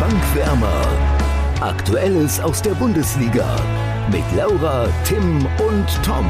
Bankwärmer. 0.00 0.82
Aktuelles 1.60 2.40
aus 2.40 2.60
der 2.60 2.72
Bundesliga 2.72 3.56
mit 4.10 4.24
Laura, 4.36 4.88
Tim 5.04 5.46
und 5.46 5.86
Tom. 6.04 6.28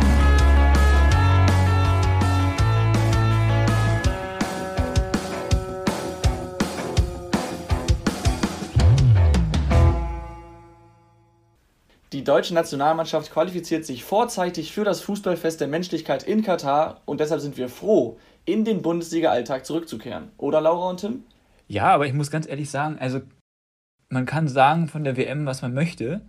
Die 12.12 12.22
deutsche 12.22 12.54
Nationalmannschaft 12.54 13.32
qualifiziert 13.32 13.84
sich 13.84 14.04
vorzeitig 14.04 14.72
für 14.72 14.84
das 14.84 15.00
Fußballfest 15.00 15.60
der 15.60 15.68
Menschlichkeit 15.68 16.22
in 16.22 16.42
Katar 16.42 17.00
und 17.06 17.20
deshalb 17.20 17.40
sind 17.40 17.56
wir 17.56 17.68
froh, 17.68 18.18
in 18.44 18.64
den 18.64 18.82
Bundesliga-Alltag 18.82 19.66
zurückzukehren. 19.66 20.30
Oder 20.36 20.60
Laura 20.60 20.90
und 20.90 21.00
Tim? 21.00 21.24
Ja, 21.66 21.86
aber 21.86 22.06
ich 22.06 22.12
muss 22.12 22.30
ganz 22.30 22.46
ehrlich 22.46 22.70
sagen, 22.70 22.98
also 23.00 23.20
man 24.14 24.24
kann 24.24 24.48
sagen 24.48 24.88
von 24.88 25.04
der 25.04 25.16
WM, 25.18 25.44
was 25.44 25.60
man 25.60 25.74
möchte, 25.74 26.22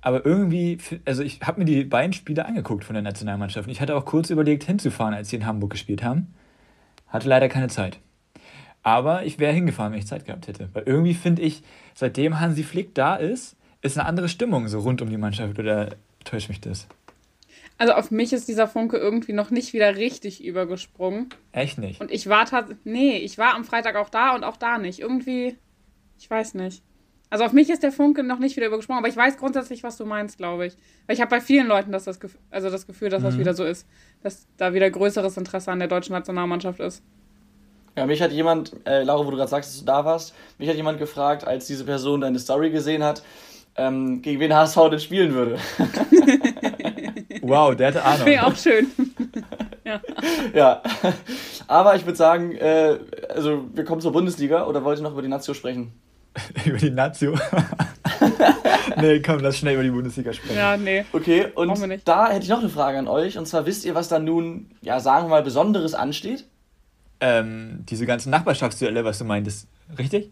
aber 0.00 0.24
irgendwie, 0.24 0.78
also 1.04 1.22
ich 1.22 1.40
habe 1.42 1.60
mir 1.60 1.64
die 1.64 1.84
beiden 1.84 2.12
Spiele 2.12 2.46
angeguckt 2.46 2.84
von 2.84 2.94
der 2.94 3.02
Nationalmannschaft. 3.02 3.68
Ich 3.68 3.80
hatte 3.80 3.94
auch 3.96 4.04
kurz 4.04 4.30
überlegt, 4.30 4.64
hinzufahren, 4.64 5.12
als 5.12 5.28
sie 5.28 5.36
in 5.36 5.46
Hamburg 5.46 5.70
gespielt 5.70 6.02
haben. 6.02 6.34
Hatte 7.08 7.28
leider 7.28 7.48
keine 7.48 7.68
Zeit. 7.68 7.98
Aber 8.82 9.24
ich 9.24 9.38
wäre 9.38 9.52
hingefahren, 9.52 9.92
wenn 9.92 10.00
ich 10.00 10.06
Zeit 10.06 10.24
gehabt 10.24 10.48
hätte. 10.48 10.70
Weil 10.72 10.84
irgendwie 10.86 11.14
finde 11.14 11.42
ich, 11.42 11.62
seitdem 11.94 12.40
Hansi 12.40 12.64
Flick 12.64 12.94
da 12.94 13.14
ist, 13.14 13.56
ist 13.80 13.98
eine 13.98 14.08
andere 14.08 14.28
Stimmung 14.28 14.66
so 14.66 14.80
rund 14.80 15.02
um 15.02 15.10
die 15.10 15.18
Mannschaft. 15.18 15.58
Oder 15.58 15.90
täuscht 16.24 16.48
mich 16.48 16.60
das? 16.60 16.88
Also 17.78 17.94
auf 17.94 18.10
mich 18.10 18.32
ist 18.32 18.48
dieser 18.48 18.66
Funke 18.66 18.96
irgendwie 18.96 19.32
noch 19.32 19.50
nicht 19.50 19.72
wieder 19.72 19.96
richtig 19.96 20.44
übergesprungen. 20.44 21.28
Echt 21.52 21.78
nicht? 21.78 22.00
Und 22.00 22.10
ich 22.10 22.28
war 22.28 22.44
tatsächlich, 22.44 22.84
nee, 22.84 23.16
ich 23.18 23.38
war 23.38 23.54
am 23.54 23.64
Freitag 23.64 23.96
auch 23.96 24.08
da 24.08 24.34
und 24.34 24.42
auch 24.42 24.56
da 24.56 24.78
nicht. 24.78 24.98
Irgendwie, 24.98 25.56
ich 26.18 26.28
weiß 26.28 26.54
nicht. 26.54 26.82
Also 27.32 27.44
auf 27.46 27.54
mich 27.54 27.70
ist 27.70 27.82
der 27.82 27.92
Funke 27.92 28.22
noch 28.22 28.38
nicht 28.38 28.56
wieder 28.56 28.66
übergesprungen, 28.66 28.98
aber 28.98 29.08
ich 29.08 29.16
weiß 29.16 29.38
grundsätzlich, 29.38 29.82
was 29.82 29.96
du 29.96 30.04
meinst, 30.04 30.36
glaube 30.36 30.66
ich. 30.66 30.76
Weil 31.06 31.14
ich 31.14 31.22
habe 31.22 31.30
bei 31.30 31.40
vielen 31.40 31.66
Leuten 31.66 31.90
das, 31.90 32.04
das, 32.04 32.20
Gefühl, 32.20 32.38
also 32.50 32.68
das 32.68 32.86
Gefühl, 32.86 33.08
dass 33.08 33.22
mhm. 33.22 33.26
das 33.26 33.38
wieder 33.38 33.54
so 33.54 33.64
ist, 33.64 33.86
dass 34.22 34.46
da 34.58 34.74
wieder 34.74 34.90
größeres 34.90 35.38
Interesse 35.38 35.72
an 35.72 35.78
der 35.78 35.88
deutschen 35.88 36.12
Nationalmannschaft 36.12 36.78
ist. 36.80 37.02
Ja, 37.96 38.04
mich 38.04 38.20
hat 38.20 38.32
jemand, 38.32 38.76
äh, 38.84 39.02
Laura, 39.02 39.24
wo 39.24 39.30
du 39.30 39.38
gerade 39.38 39.48
sagst, 39.48 39.70
dass 39.70 39.80
du 39.80 39.86
da 39.86 40.04
warst, 40.04 40.34
mich 40.58 40.68
hat 40.68 40.76
jemand 40.76 40.98
gefragt, 40.98 41.46
als 41.46 41.66
diese 41.66 41.84
Person 41.84 42.20
deine 42.20 42.38
Story 42.38 42.68
gesehen 42.68 43.02
hat, 43.02 43.22
ähm, 43.76 44.20
gegen 44.20 44.38
wen 44.38 44.54
HSV 44.54 44.90
denn 44.90 45.00
spielen 45.00 45.32
würde. 45.32 45.56
wow, 47.40 47.74
der 47.74 47.86
hatte 47.86 48.04
Ahnung. 48.04 48.26
Wäre 48.26 48.46
auch 48.46 48.56
schön. 48.56 48.90
ja. 49.86 50.02
ja. 50.52 50.82
Aber 51.66 51.96
ich 51.96 52.04
würde 52.04 52.18
sagen, 52.18 52.52
äh, 52.56 52.98
also 53.30 53.64
wir 53.72 53.84
kommen 53.84 54.02
zur 54.02 54.12
Bundesliga 54.12 54.66
oder 54.66 54.84
wollt 54.84 54.98
ihr 54.98 55.02
noch 55.02 55.12
über 55.12 55.22
die 55.22 55.28
Nazio 55.28 55.54
sprechen? 55.54 55.94
über 56.64 56.78
die 56.78 56.90
Nazio? 56.90 57.34
nee, 59.00 59.20
komm, 59.20 59.40
lass 59.40 59.58
schnell 59.58 59.74
über 59.74 59.82
die 59.82 59.90
Bundesliga 59.90 60.32
sprechen. 60.32 60.56
Ja, 60.56 60.76
nee. 60.76 61.04
Okay, 61.12 61.46
und 61.54 61.70
da 62.04 62.30
hätte 62.30 62.44
ich 62.44 62.48
noch 62.48 62.60
eine 62.60 62.68
Frage 62.68 62.98
an 62.98 63.08
euch. 63.08 63.38
Und 63.38 63.46
zwar 63.46 63.66
wisst 63.66 63.84
ihr, 63.84 63.94
was 63.94 64.08
da 64.08 64.18
nun, 64.18 64.70
ja, 64.80 65.00
sagen 65.00 65.26
wir 65.26 65.30
mal, 65.30 65.42
Besonderes 65.42 65.94
ansteht? 65.94 66.46
Ähm, 67.20 67.84
diese 67.88 68.06
ganzen 68.06 68.30
Nachbarschaftsduelle, 68.30 69.04
was 69.04 69.18
du 69.18 69.24
meintest, 69.24 69.68
richtig? 69.98 70.30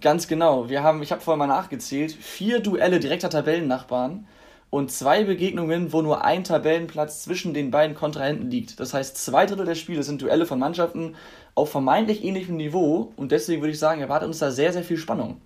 Ganz 0.00 0.26
genau. 0.26 0.68
Wir 0.68 0.82
haben, 0.82 1.02
ich 1.02 1.12
habe 1.12 1.22
vorhin 1.22 1.38
mal 1.38 1.46
nachgezählt, 1.46 2.12
vier 2.12 2.60
Duelle 2.60 2.98
direkter 3.00 3.30
Tabellennachbarn 3.30 4.26
und 4.72 4.90
zwei 4.90 5.24
Begegnungen, 5.24 5.92
wo 5.92 6.00
nur 6.00 6.24
ein 6.24 6.44
Tabellenplatz 6.44 7.24
zwischen 7.24 7.52
den 7.52 7.70
beiden 7.70 7.94
Kontrahenten 7.94 8.50
liegt. 8.50 8.80
Das 8.80 8.94
heißt, 8.94 9.22
zwei 9.22 9.44
Drittel 9.44 9.66
der 9.66 9.74
Spiele 9.74 10.02
sind 10.02 10.22
Duelle 10.22 10.46
von 10.46 10.58
Mannschaften 10.58 11.14
auf 11.54 11.70
vermeintlich 11.70 12.24
ähnlichem 12.24 12.56
Niveau 12.56 13.12
und 13.16 13.32
deswegen 13.32 13.60
würde 13.60 13.72
ich 13.72 13.78
sagen, 13.78 14.00
erwartet 14.00 14.28
uns 14.28 14.38
da 14.38 14.50
sehr, 14.50 14.72
sehr 14.72 14.82
viel 14.82 14.96
Spannung. 14.96 15.42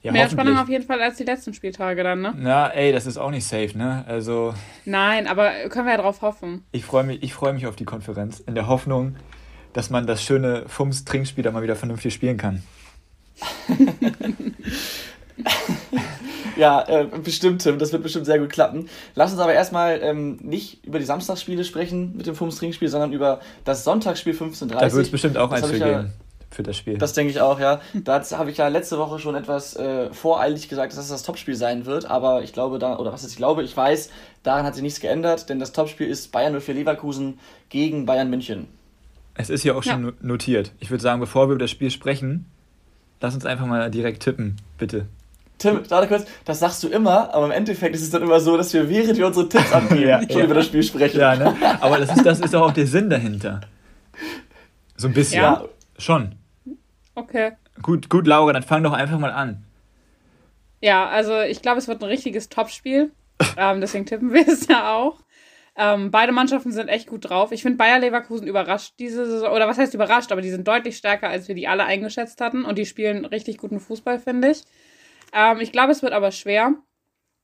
Ja, 0.00 0.12
Mehr 0.12 0.30
Spannung 0.30 0.56
auf 0.56 0.70
jeden 0.70 0.86
Fall 0.86 1.02
als 1.02 1.18
die 1.18 1.24
letzten 1.24 1.52
Spieltage 1.52 2.02
dann, 2.02 2.22
ne? 2.22 2.32
Na, 2.34 2.68
ey, 2.68 2.92
das 2.92 3.04
ist 3.04 3.18
auch 3.18 3.30
nicht 3.30 3.44
safe, 3.44 3.76
ne? 3.76 4.06
Also. 4.08 4.54
Nein, 4.86 5.26
aber 5.26 5.50
können 5.68 5.84
wir 5.84 5.92
ja 5.92 6.00
drauf 6.00 6.22
hoffen. 6.22 6.64
Ich 6.72 6.86
freue 6.86 7.04
mich, 7.04 7.34
freu 7.34 7.52
mich 7.52 7.66
auf 7.66 7.76
die 7.76 7.84
Konferenz, 7.84 8.40
in 8.40 8.54
der 8.54 8.68
Hoffnung, 8.68 9.16
dass 9.74 9.90
man 9.90 10.06
das 10.06 10.22
schöne 10.22 10.64
Fums-Trinkspiel 10.66 11.44
da 11.44 11.50
mal 11.50 11.62
wieder 11.62 11.76
vernünftig 11.76 12.14
spielen 12.14 12.38
kann. 12.38 12.62
ja, 16.60 16.86
äh, 16.86 17.06
bestimmt, 17.24 17.62
Tim. 17.62 17.78
Das 17.78 17.92
wird 17.92 18.02
bestimmt 18.02 18.26
sehr 18.26 18.38
gut 18.38 18.50
klappen. 18.50 18.88
Lass 19.14 19.32
uns 19.32 19.40
aber 19.40 19.54
erstmal 19.54 19.98
ähm, 20.02 20.36
nicht 20.42 20.84
über 20.84 20.98
die 20.98 21.06
Samstagsspiele 21.06 21.64
sprechen 21.64 22.16
mit 22.16 22.26
dem 22.26 22.34
Fums-Trinkspiel, 22.34 22.88
sondern 22.88 23.12
über 23.12 23.40
das 23.64 23.82
Sonntagsspiel 23.82 24.34
15.30 24.34 24.68
Da 24.68 24.80
wird 24.92 25.06
es 25.06 25.10
bestimmt 25.10 25.38
auch 25.38 25.50
eins 25.50 25.66
für 25.66 25.78
geben. 25.78 26.12
Für 26.50 26.64
das 26.64 26.76
Spiel. 26.76 26.98
Das 26.98 27.12
denke 27.12 27.30
ich 27.30 27.40
auch, 27.40 27.60
ja. 27.60 27.80
Da 27.94 28.22
habe 28.32 28.50
ich 28.50 28.58
ja 28.58 28.66
letzte 28.68 28.98
Woche 28.98 29.20
schon 29.20 29.36
etwas 29.36 29.76
äh, 29.76 30.12
voreilig 30.12 30.68
gesagt, 30.68 30.92
dass 30.92 30.98
das 30.98 31.08
das 31.08 31.22
Topspiel 31.22 31.54
sein 31.54 31.86
wird. 31.86 32.06
Aber 32.06 32.42
ich 32.42 32.52
glaube, 32.52 32.78
da, 32.78 32.98
oder 32.98 33.12
was 33.12 33.22
ist, 33.22 33.30
ich 33.30 33.36
glaube, 33.36 33.62
ich 33.62 33.74
weiß, 33.76 34.10
daran 34.42 34.66
hat 34.66 34.74
sich 34.74 34.82
nichts 34.82 35.00
geändert, 35.00 35.48
denn 35.48 35.60
das 35.60 35.72
Topspiel 35.72 36.08
ist 36.08 36.32
Bayern 36.32 36.60
04 36.60 36.74
Leverkusen 36.74 37.38
gegen 37.68 38.04
Bayern 38.04 38.28
München. 38.28 38.66
Es 39.34 39.48
ist 39.48 39.62
ja 39.64 39.74
auch 39.74 39.84
schon 39.84 40.06
ja. 40.06 40.12
notiert. 40.20 40.72
Ich 40.80 40.90
würde 40.90 41.02
sagen, 41.02 41.20
bevor 41.20 41.48
wir 41.48 41.54
über 41.54 41.64
das 41.64 41.70
Spiel 41.70 41.90
sprechen, 41.90 42.46
lass 43.20 43.34
uns 43.34 43.46
einfach 43.46 43.66
mal 43.66 43.88
direkt 43.90 44.22
tippen, 44.24 44.56
bitte. 44.76 45.06
Tim, 45.60 45.82
gerade 45.82 46.08
kurz, 46.08 46.24
das 46.46 46.58
sagst 46.58 46.82
du 46.82 46.88
immer, 46.88 47.34
aber 47.34 47.44
im 47.44 47.52
Endeffekt 47.52 47.94
ist 47.94 48.00
es 48.00 48.08
dann 48.08 48.22
immer 48.22 48.40
so, 48.40 48.56
dass 48.56 48.72
wir, 48.72 48.88
während 48.88 49.18
wir 49.18 49.26
unsere 49.26 49.46
Tipps 49.46 49.70
abgeben, 49.72 50.00
ja, 50.08 50.22
schon 50.22 50.38
ja. 50.38 50.44
über 50.46 50.54
das 50.54 50.66
Spiel 50.66 50.82
sprechen. 50.82 51.20
Ja, 51.20 51.36
ne? 51.36 51.54
Aber 51.82 51.98
das 51.98 52.16
ist, 52.16 52.24
das 52.24 52.40
ist 52.40 52.54
auch 52.54 52.72
der 52.72 52.86
Sinn 52.86 53.10
dahinter. 53.10 53.60
So 54.96 55.08
ein 55.08 55.12
bisschen. 55.12 55.42
Ja. 55.42 55.64
Schon. 55.98 56.34
Okay. 57.14 57.52
Gut, 57.82 58.08
gut, 58.08 58.26
Laura, 58.26 58.54
dann 58.54 58.62
fang 58.62 58.82
doch 58.82 58.94
einfach 58.94 59.18
mal 59.18 59.32
an. 59.32 59.62
Ja, 60.80 61.06
also 61.08 61.38
ich 61.40 61.60
glaube, 61.60 61.78
es 61.78 61.88
wird 61.88 62.02
ein 62.02 62.08
richtiges 62.08 62.48
Topspiel. 62.48 63.12
ähm, 63.58 63.82
deswegen 63.82 64.06
tippen 64.06 64.32
wir 64.32 64.48
es 64.48 64.66
ja 64.66 64.94
auch. 64.94 65.20
Ähm, 65.76 66.10
beide 66.10 66.32
Mannschaften 66.32 66.72
sind 66.72 66.88
echt 66.88 67.06
gut 67.06 67.28
drauf. 67.28 67.52
Ich 67.52 67.60
finde 67.60 67.76
Bayer 67.76 67.98
Leverkusen 67.98 68.46
überrascht 68.46 68.94
diese 68.98 69.26
Saison, 69.26 69.52
oder 69.52 69.68
was 69.68 69.76
heißt 69.76 69.92
überrascht, 69.92 70.32
aber 70.32 70.40
die 70.40 70.50
sind 70.50 70.66
deutlich 70.66 70.96
stärker, 70.96 71.28
als 71.28 71.48
wir 71.48 71.54
die 71.54 71.68
alle 71.68 71.84
eingeschätzt 71.84 72.40
hatten 72.40 72.64
und 72.64 72.78
die 72.78 72.86
spielen 72.86 73.26
richtig 73.26 73.58
guten 73.58 73.78
Fußball, 73.78 74.18
finde 74.18 74.52
ich. 74.52 74.64
Ähm, 75.32 75.60
ich 75.60 75.72
glaube, 75.72 75.92
es 75.92 76.02
wird 76.02 76.12
aber 76.12 76.32
schwer, 76.32 76.74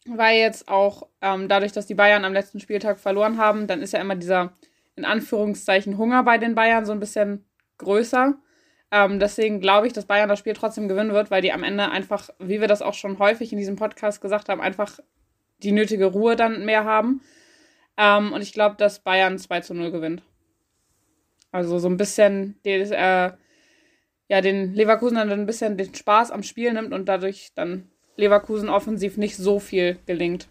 weil 0.07 0.39
jetzt 0.39 0.69
auch 0.69 1.09
ähm, 1.21 1.49
dadurch, 1.49 1.73
dass 1.73 1.87
die 1.87 1.95
Bayern 1.95 2.25
am 2.25 2.33
letzten 2.33 2.61
Spieltag 2.61 2.99
verloren 2.99 3.39
haben, 3.39 3.67
dann 3.67 3.83
ist 3.83 3.93
ja 3.93 4.01
immer 4.01 4.17
dieser 4.17 4.53
in 4.97 5.05
Anführungszeichen 5.05 5.99
Hunger 5.99 6.23
bei 6.23 6.39
den 6.39 6.55
Bayern 6.55 6.87
so 6.87 6.93
ein 6.93 7.01
bisschen 7.01 7.45
größer. 7.79 8.35
Ähm, 8.91 9.19
deswegen 9.19 9.61
glaube 9.61 9.87
ich, 9.87 9.93
dass 9.93 10.07
Bayern 10.07 10.29
das 10.29 10.39
Spiel 10.39 10.55
trotzdem 10.55 10.89
gewinnen 10.89 11.13
wird, 11.13 11.31
weil 11.31 11.43
die 11.43 11.53
am 11.53 11.65
Ende 11.65 11.91
einfach, 11.91 12.31
wie 12.39 12.61
wir 12.61 12.69
das 12.69 12.83
auch 12.83 12.95
schon 12.95 13.19
häufig 13.19 13.53
in 13.53 13.59
diesem 13.59 13.77
Podcast 13.77 14.21
gesagt 14.21 14.49
haben, 14.49 14.61
einfach 14.61 14.99
die 15.63 15.73
nötige 15.73 16.07
Ruhe 16.07 16.37
dann 16.37 16.65
mehr 16.65 16.85
haben. 16.85 17.21
Ähm, 17.97 18.33
und 18.33 18.43
ich 18.43 18.53
glaube, 18.53 18.77
dass 18.77 19.01
Bayern 19.01 19.39
2 19.39 19.61
zu 19.61 19.75
0 19.75 19.91
gewinnt. 19.91 20.23
Also 21.51 21.79
so 21.79 21.89
ein 21.89 21.97
bisschen 21.97 22.61
den, 22.65 22.93
äh, 22.93 23.33
ja, 24.29 24.41
den 24.41 24.75
Leverkusen 24.75 25.17
dann 25.17 25.31
ein 25.31 25.47
bisschen 25.47 25.77
den 25.77 25.95
Spaß 25.95 26.31
am 26.31 26.43
Spiel 26.43 26.73
nimmt 26.73 26.93
und 26.93 27.07
dadurch 27.07 27.53
dann 27.55 27.85
Leverkusen 28.17 28.69
offensiv 28.69 29.17
nicht 29.17 29.37
so 29.37 29.61
viel 29.61 29.99
gelingt. 30.07 30.49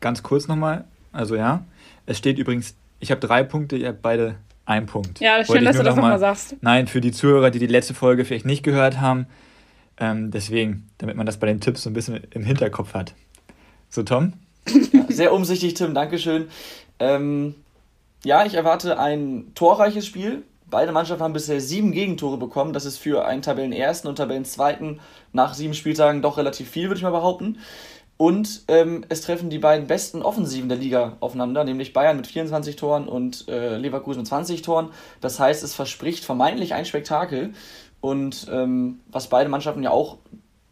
Ganz 0.00 0.22
kurz 0.22 0.48
nochmal, 0.48 0.84
also 1.12 1.34
ja, 1.36 1.64
es 2.06 2.18
steht 2.18 2.38
übrigens, 2.38 2.76
ich 3.00 3.10
habe 3.10 3.20
drei 3.20 3.42
Punkte, 3.42 3.76
ihr 3.76 3.88
habt 3.88 4.02
beide 4.02 4.36
einen 4.64 4.86
Punkt. 4.86 5.20
Ja, 5.20 5.44
schön, 5.44 5.64
dass 5.64 5.76
du 5.76 5.82
das 5.82 5.96
nochmal 5.96 6.12
noch 6.12 6.20
sagst. 6.20 6.56
Nein, 6.60 6.86
für 6.86 7.00
die 7.00 7.12
Zuhörer, 7.12 7.50
die 7.50 7.58
die 7.58 7.66
letzte 7.66 7.94
Folge 7.94 8.24
vielleicht 8.24 8.46
nicht 8.46 8.62
gehört 8.62 9.00
haben, 9.00 9.26
ähm, 9.98 10.30
deswegen, 10.30 10.88
damit 10.98 11.16
man 11.16 11.26
das 11.26 11.38
bei 11.38 11.46
den 11.46 11.60
Tipps 11.60 11.82
so 11.82 11.90
ein 11.90 11.94
bisschen 11.94 12.20
im 12.30 12.44
Hinterkopf 12.44 12.94
hat. 12.94 13.14
So, 13.88 14.02
Tom? 14.02 14.34
Ja, 14.92 15.04
sehr 15.08 15.32
umsichtig, 15.32 15.74
Tim, 15.74 15.94
Dankeschön. 15.94 16.48
Ähm, 16.98 17.54
ja, 18.24 18.44
ich 18.44 18.54
erwarte 18.54 18.98
ein 18.98 19.52
torreiches 19.54 20.06
Spiel. 20.06 20.42
Beide 20.70 20.92
Mannschaften 20.92 21.24
haben 21.24 21.32
bisher 21.32 21.60
sieben 21.60 21.92
Gegentore 21.92 22.36
bekommen. 22.36 22.72
Das 22.72 22.84
ist 22.84 22.98
für 22.98 23.24
einen 23.24 23.42
Tabellenersten 23.42 24.08
und 24.08 24.16
Tabellenzweiten 24.16 25.00
nach 25.32 25.54
sieben 25.54 25.74
Spieltagen 25.74 26.20
doch 26.20 26.36
relativ 26.36 26.68
viel, 26.68 26.88
würde 26.88 26.98
ich 26.98 27.02
mal 27.02 27.10
behaupten. 27.10 27.58
Und 28.18 28.64
ähm, 28.68 29.04
es 29.08 29.20
treffen 29.20 29.48
die 29.48 29.60
beiden 29.60 29.86
besten 29.86 30.22
Offensiven 30.22 30.68
der 30.68 30.76
Liga 30.76 31.16
aufeinander, 31.20 31.62
nämlich 31.64 31.92
Bayern 31.92 32.16
mit 32.16 32.26
24 32.26 32.74
Toren 32.74 33.08
und 33.08 33.46
äh, 33.48 33.78
Leverkusen 33.78 34.20
mit 34.20 34.26
20 34.26 34.62
Toren. 34.62 34.90
Das 35.20 35.38
heißt, 35.38 35.62
es 35.62 35.74
verspricht 35.74 36.24
vermeintlich 36.24 36.74
ein 36.74 36.84
Spektakel. 36.84 37.52
Und 38.00 38.48
ähm, 38.50 39.00
was 39.06 39.28
beide 39.28 39.48
Mannschaften 39.48 39.84
ja 39.84 39.90
auch 39.90 40.18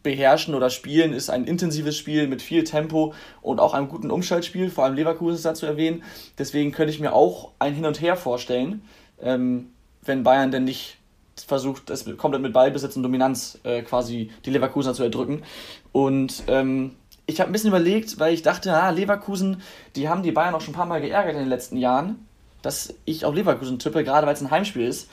beherrschen 0.03 0.55
oder 0.55 0.69
spielen, 0.69 1.13
ist 1.13 1.29
ein 1.29 1.45
intensives 1.45 1.97
Spiel 1.97 2.27
mit 2.27 2.41
viel 2.41 2.65
Tempo 2.65 3.13
und 3.41 3.59
auch 3.59 3.73
einem 3.73 3.87
guten 3.87 4.11
Umschaltspiel. 4.11 4.69
Vor 4.69 4.83
allem 4.83 4.95
Leverkusen 4.95 5.35
ist 5.35 5.45
da 5.45 5.53
zu 5.53 5.65
erwähnen. 5.65 6.03
Deswegen 6.37 6.71
könnte 6.71 6.93
ich 6.93 6.99
mir 6.99 7.13
auch 7.13 7.51
ein 7.59 7.73
Hin 7.73 7.85
und 7.85 8.01
Her 8.01 8.15
vorstellen, 8.17 8.83
ähm, 9.21 9.71
wenn 10.07 10.23
Bayern 10.23 10.51
denn 10.51 10.63
nicht 10.63 10.97
versucht, 11.45 11.89
es 11.89 12.05
komplett 12.17 12.41
mit 12.41 12.53
Ballbesitz 12.53 12.95
und 12.95 13.03
Dominanz 13.03 13.59
äh, 13.63 13.81
quasi 13.83 14.31
die 14.45 14.49
Leverkusener 14.49 14.93
zu 14.93 15.03
erdrücken. 15.03 15.43
Und 15.91 16.43
ähm, 16.47 16.95
ich 17.25 17.39
habe 17.39 17.49
ein 17.49 17.53
bisschen 17.53 17.69
überlegt, 17.69 18.19
weil 18.19 18.33
ich 18.33 18.41
dachte, 18.41 18.73
ah, 18.73 18.89
Leverkusen, 18.89 19.61
die 19.95 20.09
haben 20.09 20.23
die 20.23 20.31
Bayern 20.31 20.55
auch 20.55 20.61
schon 20.61 20.73
ein 20.73 20.77
paar 20.77 20.85
Mal 20.85 21.01
geärgert 21.01 21.33
in 21.33 21.39
den 21.39 21.49
letzten 21.49 21.77
Jahren, 21.77 22.27
dass 22.61 22.95
ich 23.05 23.25
auf 23.25 23.35
Leverkusen 23.35 23.79
tippe, 23.79 24.03
gerade 24.03 24.25
weil 24.25 24.33
es 24.33 24.41
ein 24.41 24.49
Heimspiel 24.51 24.87
ist. 24.87 25.09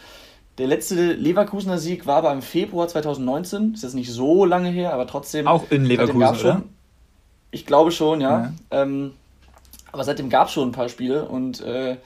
Der 0.59 0.69
letzte 0.69 1.13
Leverkusener 1.15 1.79
Sieg 1.79 2.07
war 2.07 2.19
aber 2.19 2.33
im 2.33 2.41
Februar 2.41 2.87
2019. 2.87 3.75
Ist 3.75 3.83
jetzt 3.83 3.95
nicht 3.95 4.13
so 4.13 4.45
lange 4.45 4.71
her, 4.71 4.95
aber 4.95 5.07
trotzdem. 5.09 5.49
Auch 5.49 5.65
in 5.71 5.85
Leverkusen, 5.85 6.35
schon, 6.37 6.51
oder? 6.51 6.63
Ich 7.51 7.67
glaube 7.67 7.91
schon, 7.91 8.21
ja. 8.21 8.31
ja. 8.31 8.53
Ähm, 8.71 9.15
aber 9.91 10.05
seitdem 10.05 10.31
gab 10.31 10.47
es 10.47 10.53
schon 10.53 10.69
ein 10.69 10.73
paar 10.73 10.89
Spiele 10.89 11.25
und 11.25 11.61
äh, 11.61 11.97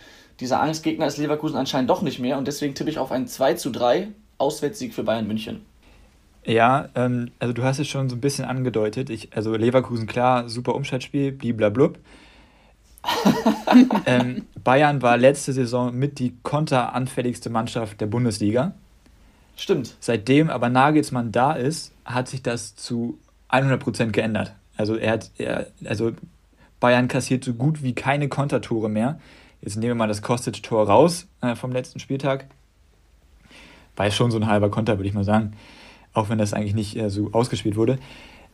dieser 0.41 0.61
Angstgegner 0.61 1.07
ist 1.07 1.19
Leverkusen 1.19 1.57
anscheinend 1.57 1.91
doch 1.91 2.03
nicht 2.03 2.19
mehr 2.19 2.39
und 2.39 2.47
deswegen 2.47 2.75
tippe 2.75 2.91
ich 2.91 2.99
auf 2.99 3.13
einen 3.13 3.27
2 3.27 3.55
zu 3.55 3.71
3 3.71 4.09
Auswärtssieg 4.39 4.95
für 4.95 5.03
Bayern 5.03 5.27
München. 5.27 5.63
Ja, 6.45 6.89
ähm, 6.95 7.31
also 7.39 7.53
du 7.53 7.63
hast 7.65 7.79
es 7.79 7.89
schon 7.89 8.09
so 8.09 8.17
ein 8.17 8.21
bisschen 8.21 8.45
angedeutet. 8.45 9.11
Ich, 9.11 9.37
also 9.37 9.55
Leverkusen, 9.55 10.07
klar, 10.07 10.49
super 10.49 10.75
Umschaltspiel, 10.75 11.33
bliblablub. 11.33 11.99
ähm, 14.07 14.47
Bayern 14.65 15.03
war 15.03 15.17
letzte 15.17 15.53
Saison 15.53 15.95
mit 15.95 16.19
die 16.19 16.35
konteranfälligste 16.43 17.51
Mannschaft 17.51 18.01
der 18.01 18.07
Bundesliga. 18.07 18.75
Stimmt. 19.57 19.97
Seitdem 20.01 20.51
aber 20.51 20.69
Nagelsmann 20.69 21.33
da 21.33 21.53
ist, 21.53 21.93
hat 22.05 22.29
sich 22.29 22.43
das 22.43 22.77
zu 22.77 23.19
100% 23.51 24.13
geändert. 24.13 24.55
Also 24.77 24.97
er 24.97 25.13
hat, 25.13 25.31
er, 25.37 25.67
also 25.85 26.13
Bayern 26.81 27.09
kassiert 27.09 27.45
so 27.45 27.55
gut 27.55 27.83
wie 27.83 27.95
keine 27.95 28.29
Kontertore 28.29 28.89
mehr. 28.89 29.19
Jetzt 29.61 29.77
nehmen 29.77 29.91
wir 29.91 29.95
mal 29.95 30.09
das 30.09 30.23
Kostic-Tor 30.23 30.87
raus 30.89 31.27
äh, 31.41 31.55
vom 31.55 31.73
letzten 31.73 31.99
Spieltag. 31.99 32.47
War 33.97 34.07
ja 34.07 34.13
schon 34.13 34.31
so 34.31 34.39
ein 34.39 34.47
halber 34.47 34.71
Konter, 34.71 34.99
würde 34.99 35.09
ich 35.09 35.15
mal 35.15 35.25
sagen. 35.25 35.53
Auch 36.13 36.29
wenn 36.29 36.39
das 36.39 36.55
eigentlich 36.55 36.75
nicht 36.75 36.97
äh, 36.97 37.11
so 37.11 37.31
ausgespielt 37.33 37.77
wurde. 37.77 37.99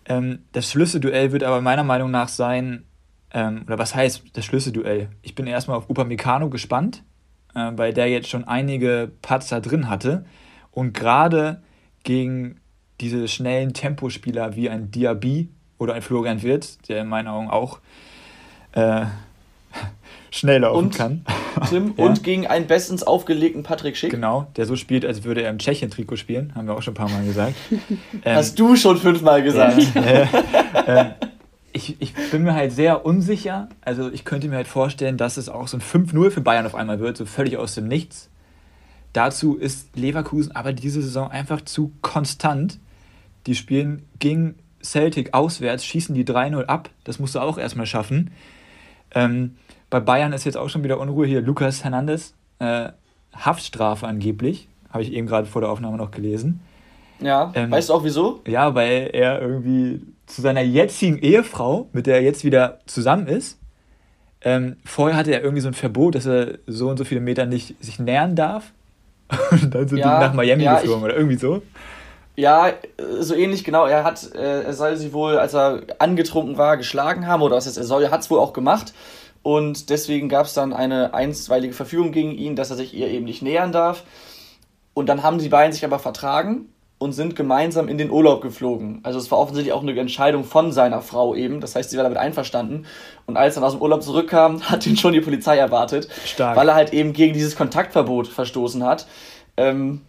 Ähm, 0.06 0.40
das 0.52 0.70
Schlüsselduell 0.70 1.32
wird 1.32 1.44
aber 1.44 1.60
meiner 1.60 1.84
Meinung 1.84 2.10
nach 2.10 2.28
sein, 2.28 2.84
ähm, 3.32 3.62
oder 3.66 3.78
was 3.78 3.94
heißt 3.94 4.24
das 4.32 4.44
Schlüsselduell? 4.44 5.08
Ich 5.22 5.34
bin 5.34 5.46
erstmal 5.46 5.76
auf 5.76 5.90
Upamecano 5.90 6.50
gespannt, 6.50 7.02
äh, 7.54 7.72
weil 7.74 7.92
der 7.92 8.08
jetzt 8.08 8.28
schon 8.28 8.44
einige 8.44 9.10
Patzer 9.22 9.60
drin 9.60 9.88
hatte. 9.88 10.24
Und 10.70 10.94
gerade 10.94 11.62
gegen 12.02 12.60
diese 13.00 13.28
schnellen 13.28 13.72
Tempospieler 13.72 14.56
wie 14.56 14.70
ein 14.70 14.90
Diaby 14.90 15.48
oder 15.78 15.94
ein 15.94 16.02
Florian 16.02 16.42
Wirtz, 16.42 16.78
der 16.78 17.02
in 17.02 17.08
meinen 17.08 17.28
Augen 17.28 17.50
auch 17.50 17.80
äh, 18.72 19.06
schnell 20.34 20.62
laufen 20.62 20.86
und, 20.86 20.94
kann. 20.94 21.25
Tim, 21.69 21.94
ja. 21.96 22.04
Und 22.04 22.25
gegen 22.25 22.46
einen 22.46 22.66
bestens 22.66 23.04
aufgelegten 23.04 23.62
Patrick 23.62 23.96
Schick. 23.96 24.10
Genau, 24.10 24.48
der 24.56 24.66
so 24.66 24.75
spielt, 24.75 25.04
als 25.04 25.22
würde 25.22 25.42
er 25.42 25.50
im 25.50 25.58
Tschechien-Trikot 25.58 26.16
spielen, 26.16 26.52
haben 26.56 26.66
wir 26.66 26.75
auch 26.75 26.82
schon 26.82 26.92
ein 26.92 26.96
paar 26.96 27.08
Mal 27.08 27.25
gesagt. 27.25 27.54
ähm, 27.70 27.88
Hast 28.25 28.58
du 28.58 28.75
schon 28.76 28.98
fünfmal 28.98 29.42
gesagt. 29.42 29.81
Äh, 29.94 30.26
äh, 30.86 31.10
ich, 31.72 31.96
ich 32.00 32.14
bin 32.31 32.42
mir 32.42 32.54
halt 32.54 32.72
sehr 32.72 33.06
unsicher. 33.06 33.69
Also 33.81 34.10
ich 34.10 34.25
könnte 34.25 34.48
mir 34.48 34.56
halt 34.56 34.66
vorstellen, 34.66 35.16
dass 35.16 35.36
es 35.36 35.48
auch 35.48 35.69
so 35.69 35.76
ein 35.76 35.81
5-0 35.81 36.31
für 36.31 36.40
Bayern 36.40 36.66
auf 36.66 36.75
einmal 36.75 37.00
wird, 37.00 37.16
so 37.16 37.26
völlig 37.26 37.56
aus 37.56 37.75
dem 37.75 37.86
Nichts. 37.86 38.28
Dazu 39.12 39.56
ist 39.56 39.96
Leverkusen 39.96 40.54
aber 40.54 40.72
diese 40.72 41.00
Saison 41.00 41.31
einfach 41.31 41.60
zu 41.62 41.92
konstant. 42.02 42.78
Die 43.46 43.54
spielen 43.54 44.02
gegen 44.19 44.56
Celtic 44.82 45.32
auswärts, 45.32 45.84
schießen 45.84 46.14
die 46.14 46.25
3-0 46.25 46.64
ab. 46.64 46.90
Das 47.04 47.19
musst 47.19 47.34
du 47.34 47.40
auch 47.40 47.56
erstmal 47.56 47.86
schaffen. 47.86 48.31
Ähm, 49.14 49.56
bei 49.94 50.00
Bayern 50.00 50.32
ist 50.32 50.43
jetzt 50.43 50.56
auch 50.56 50.69
schon 50.69 50.82
wieder 50.82 50.99
Unruhe 50.99 51.25
hier. 51.25 51.41
Lukas 51.41 51.85
Hernandez, 51.85 52.35
äh, 52.58 52.88
Haftstrafe 53.32 54.08
angeblich, 54.08 54.67
habe 54.91 55.05
ich 55.05 55.12
eben 55.12 55.29
gerade 55.29 55.46
vor 55.46 55.61
der 55.62 55.70
Aufnahme 55.70 55.96
noch 55.96 56.11
gelesen. 56.11 56.58
Ja, 57.20 57.52
ähm, 57.55 57.70
weißt 57.70 57.91
du 57.91 57.94
auch 57.94 58.02
wieso? 58.02 58.41
Ja, 58.44 58.75
weil 58.75 59.11
er 59.12 59.41
irgendwie 59.41 60.02
zu 60.26 60.43
seiner 60.43 60.62
jetzigen 60.62 61.19
Ehefrau, 61.19 61.88
mit 61.93 62.08
der 62.08 62.17
er 62.17 62.23
jetzt 62.23 62.43
wieder 62.43 62.81
zusammen 62.87 63.29
ist, 63.29 63.61
ähm, 64.41 64.79
vorher 64.85 65.17
hatte 65.17 65.31
er 65.31 65.43
irgendwie 65.43 65.61
so 65.61 65.69
ein 65.69 65.75
Verbot, 65.75 66.17
dass 66.17 66.26
er 66.26 66.58
so 66.67 66.88
und 66.88 66.96
so 66.96 67.05
viele 67.05 67.20
Meter 67.20 67.46
nicht 67.46 67.76
sich 67.81 68.00
nähern 68.00 68.35
darf. 68.35 68.73
Und 69.52 69.73
dann 69.73 69.87
sind 69.87 69.99
ja, 69.99 70.19
die 70.19 70.26
nach 70.26 70.35
Miami 70.35 70.64
ja, 70.64 70.75
geflogen 70.81 71.02
ich, 71.02 71.05
oder 71.05 71.17
irgendwie 71.17 71.37
so. 71.37 71.62
Ja, 72.35 72.73
so 73.20 73.37
ähnlich 73.37 73.62
genau. 73.62 73.87
Er 73.87 74.02
hat, 74.02 74.35
äh, 74.35 74.64
er 74.64 74.73
soll 74.75 74.96
sie 74.96 75.12
wohl, 75.12 75.38
als 75.38 75.55
er 75.55 75.82
angetrunken 76.00 76.58
war, 76.58 76.76
geschlagen 76.76 77.29
haben 77.29 77.43
oder 77.43 77.55
was 77.55 77.67
heißt, 77.67 77.79
er 77.79 77.85
soll, 77.85 78.02
er 78.02 78.11
hat 78.11 78.23
es 78.23 78.31
wohl 78.31 78.41
auch 78.41 78.52
gemacht. 78.52 78.93
Und 79.44 79.91
deswegen 79.91 80.31
gab 80.31 80.46
es 80.46 80.55
dann 80.55 80.73
eine 80.73 81.12
einstweilige 81.12 81.75
Verfügung 81.75 82.12
gegen 82.12 82.32
ihn, 82.32 82.56
dass 82.56 82.70
er 82.70 82.76
sich 82.76 82.94
ihr 82.94 83.08
eben 83.08 83.26
nicht 83.26 83.43
nähern 83.43 83.73
darf. 83.73 84.02
Und 84.94 85.11
dann 85.11 85.23
haben 85.23 85.37
die 85.37 85.50
beiden 85.50 85.70
sich 85.70 85.85
aber 85.85 85.99
vertragen 85.99 86.70
und 86.96 87.12
sind 87.12 87.37
gemeinsam 87.37 87.87
in 87.88 87.99
den 87.99 88.11
Urlaub 88.11 88.41
geflogen. 88.41 89.00
Also 89.02 89.19
es 89.19 89.31
war 89.31 89.38
offensichtlich 89.38 89.75
auch 89.75 89.82
eine 89.82 89.94
Entscheidung 90.00 90.44
von 90.44 90.73
seiner 90.73 91.02
Frau 91.02 91.35
eben. 91.35 91.61
Das 91.61 91.76
heißt, 91.76 91.91
sie 91.91 91.99
war 91.99 92.05
damit 92.05 92.17
einverstanden. 92.17 92.87
Und 93.26 93.37
als 93.37 93.55
er 93.55 93.61
dann 93.61 93.67
aus 93.67 93.75
dem 93.75 93.82
Urlaub 93.82 94.02
zurückkam, 94.02 94.62
hat 94.70 94.87
ihn 94.87 94.96
schon 94.96 95.12
die 95.12 95.20
Polizei 95.20 95.58
erwartet. 95.58 96.08
Stark. 96.25 96.56
Weil 96.56 96.69
er 96.69 96.75
halt 96.75 96.94
eben 96.94 97.12
gegen 97.12 97.35
dieses 97.35 97.55
Kontaktverbot 97.55 98.29
verstoßen 98.29 98.82
hat. 98.82 99.06
Ähm, 99.58 100.00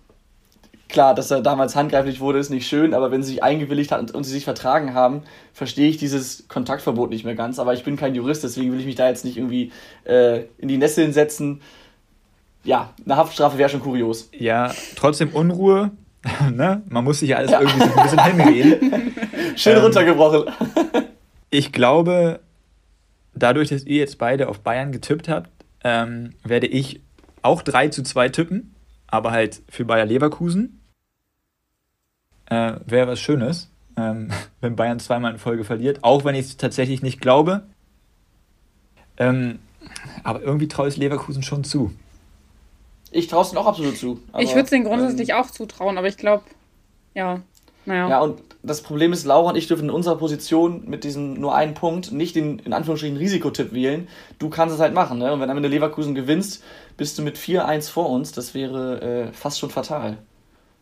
klar, 0.90 1.16
dass 1.16 1.32
er 1.32 1.42
damals 1.42 1.76
handgreiflich 1.76 2.20
wurde, 2.20 2.40
ist 2.40 2.50
nicht 2.50 2.68
schön, 2.68 2.94
aber 2.94 3.12
wenn 3.12 3.24
sie 3.24 3.34
sich 3.34 3.44
eingewilligt 3.44 3.92
hat 3.92 4.12
und, 4.12 4.24
sie 4.24 4.32
sich 4.32 4.44
vertragen 4.44 4.94
haben, 4.94 5.24
verstehe 5.54 5.90
ich 5.90 5.98
dieses 5.98 6.48
Kontaktverbot 6.48 7.10
nicht 7.10 7.26
mehr 7.26 7.36
ganz. 7.36 7.60
Aber 7.60 7.74
ich 7.74 7.84
bin 7.84 7.98
kein 7.98 8.16
Jurist, 8.16 8.44
deswegen 8.44 8.72
will 8.72 8.80
ich 8.80 8.86
mich 8.86 8.96
da 8.96 9.08
jetzt 9.08 9.26
nicht 9.26 9.38
irgendwie 9.38 9.72
äh, 10.06 10.44
in 10.58 10.68
die 10.68 10.78
Nesseln 10.78 11.14
setzen. 11.14 11.62
Ja, 12.64 12.94
eine 13.04 13.16
Haftstrafe 13.16 13.58
wäre 13.58 13.70
schon 13.70 13.82
kurios. 13.82 14.30
Ja, 14.38 14.74
trotzdem 14.96 15.30
Unruhe. 15.30 15.92
ne? 16.52 16.82
Man 16.90 17.04
muss 17.04 17.20
sich 17.20 17.30
ja 17.30 17.38
alles 17.38 17.52
ja. 17.52 17.62
irgendwie 17.62 17.80
so 17.80 17.96
ein 17.96 18.04
bisschen 18.04 18.24
hinreden. 18.24 19.16
Schön 19.56 19.78
ähm, 19.78 19.84
runtergebrochen. 19.84 20.46
ich 21.50 21.72
glaube, 21.72 22.40
dadurch, 23.36 23.70
dass 23.70 23.84
ihr 23.84 23.98
jetzt 23.98 24.18
beide 24.18 24.50
auf 24.50 24.60
Bayern 24.62 24.92
getippt 24.92 25.30
habt, 25.30 25.50
ähm, 25.84 26.32
werde 26.44 26.68
ich 26.68 27.02
auch 27.44 27.62
3 27.62 27.90
zu 27.90 28.02
2 28.02 28.30
tippen 28.30 28.75
aber 29.15 29.31
halt 29.31 29.62
für 29.69 29.85
Bayer 29.85 30.06
Leverkusen. 30.06 30.81
Äh, 32.47 32.73
Wäre 32.85 33.07
was 33.07 33.19
Schönes, 33.19 33.71
ähm, 33.97 34.31
wenn 34.62 34.75
Bayern 34.75 35.00
zweimal 35.00 35.31
in 35.31 35.39
Folge 35.39 35.63
verliert, 35.63 36.03
auch 36.03 36.25
wenn 36.25 36.35
ich 36.35 36.45
es 36.45 36.57
tatsächlich 36.57 37.01
nicht 37.01 37.21
glaube. 37.21 37.63
Ähm, 39.17 39.59
aber 40.23 40.41
irgendwie 40.41 40.67
traue 40.67 40.88
ich 40.88 40.97
Leverkusen 40.97 41.44
schon 41.44 41.63
zu. 41.63 41.94
Ich 43.12 43.27
traue 43.27 43.44
es 43.44 43.51
ihnen 43.51 43.59
auch 43.59 43.67
absolut 43.67 43.97
zu. 43.97 44.19
ich 44.39 44.50
würde 44.50 44.63
es 44.63 44.69
denen 44.69 44.83
grundsätzlich 44.83 45.29
ähm, 45.29 45.35
auch 45.38 45.50
zutrauen, 45.50 45.97
aber 45.97 46.07
ich 46.07 46.17
glaube, 46.17 46.44
ja, 47.13 47.41
naja. 47.86 48.10
Ja, 48.10 48.22
und 48.22 48.42
das 48.64 48.82
Problem 48.82 49.14
ist, 49.14 49.26
Laura 49.26 49.52
und 49.52 49.58
ich 49.58 49.68
dürfen 49.68 49.86
in 49.86 49.90
unserer 49.92 50.18
Position 50.18 50.90
mit 50.90 51.04
diesem 51.04 51.36
nur 51.36 51.56
einen 51.56 51.76
Punkt 51.76 52.12
nicht 52.12 52.36
den 52.36 52.60
in 52.60 52.74
Anführungsstrichen 52.74 53.18
Risikotipp 53.18 53.74
wählen. 53.74 54.08
Du 54.40 54.50
kannst 54.50 54.74
es 54.74 54.82
halt 54.82 54.94
machen, 54.94 55.20
ne? 55.20 55.32
Und 55.32 55.40
wenn 55.40 55.48
du 55.48 55.52
am 55.52 55.58
Ende 55.58 55.70
Leverkusen 55.70 56.16
gewinnst, 56.16 56.64
bist 56.98 57.18
du 57.18 57.22
mit 57.22 57.38
4-1 57.38 57.92
vor 57.92 58.10
uns. 58.10 58.32
Das 58.32 58.54
wäre 58.54 59.28
äh, 59.30 59.34
fast 59.34 59.60
schon 59.60 59.70
fatal. 59.70 60.18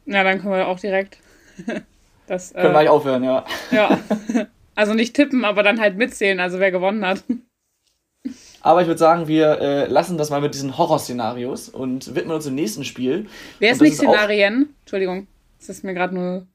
Ja, 0.05 0.23
dann 0.23 0.39
können 0.39 0.53
wir 0.53 0.67
auch 0.67 0.79
direkt. 0.79 1.17
das, 2.27 2.51
äh, 2.51 2.55
können 2.55 2.67
wir 2.69 2.79
gleich 2.79 2.89
aufhören, 2.89 3.23
ja. 3.23 3.45
Ja. 3.71 3.99
Also 4.75 4.95
nicht 4.95 5.15
tippen, 5.15 5.45
aber 5.45 5.61
dann 5.61 5.79
halt 5.79 5.97
mitzählen, 5.97 6.39
also 6.39 6.59
wer 6.59 6.71
gewonnen 6.71 7.05
hat. 7.05 7.23
Aber 8.61 8.81
ich 8.81 8.87
würde 8.87 8.97
sagen, 8.97 9.27
wir 9.27 9.59
äh, 9.59 9.85
lassen 9.85 10.17
das 10.17 10.31
mal 10.31 10.41
mit 10.41 10.55
diesen 10.55 10.79
Horrorszenarios 10.79 11.69
und 11.69 12.15
widmen 12.15 12.33
uns 12.33 12.45
dem 12.45 12.55
nächsten 12.55 12.83
Spiel. 12.83 13.27
Wer 13.59 13.73
ist 13.73 13.81
nicht 13.83 13.97
Szenarien? 13.97 14.73
Entschuldigung, 14.79 15.27
das 15.59 15.69
ist 15.69 15.83
mir 15.83 15.93
gerade 15.93 16.15
nur 16.15 16.47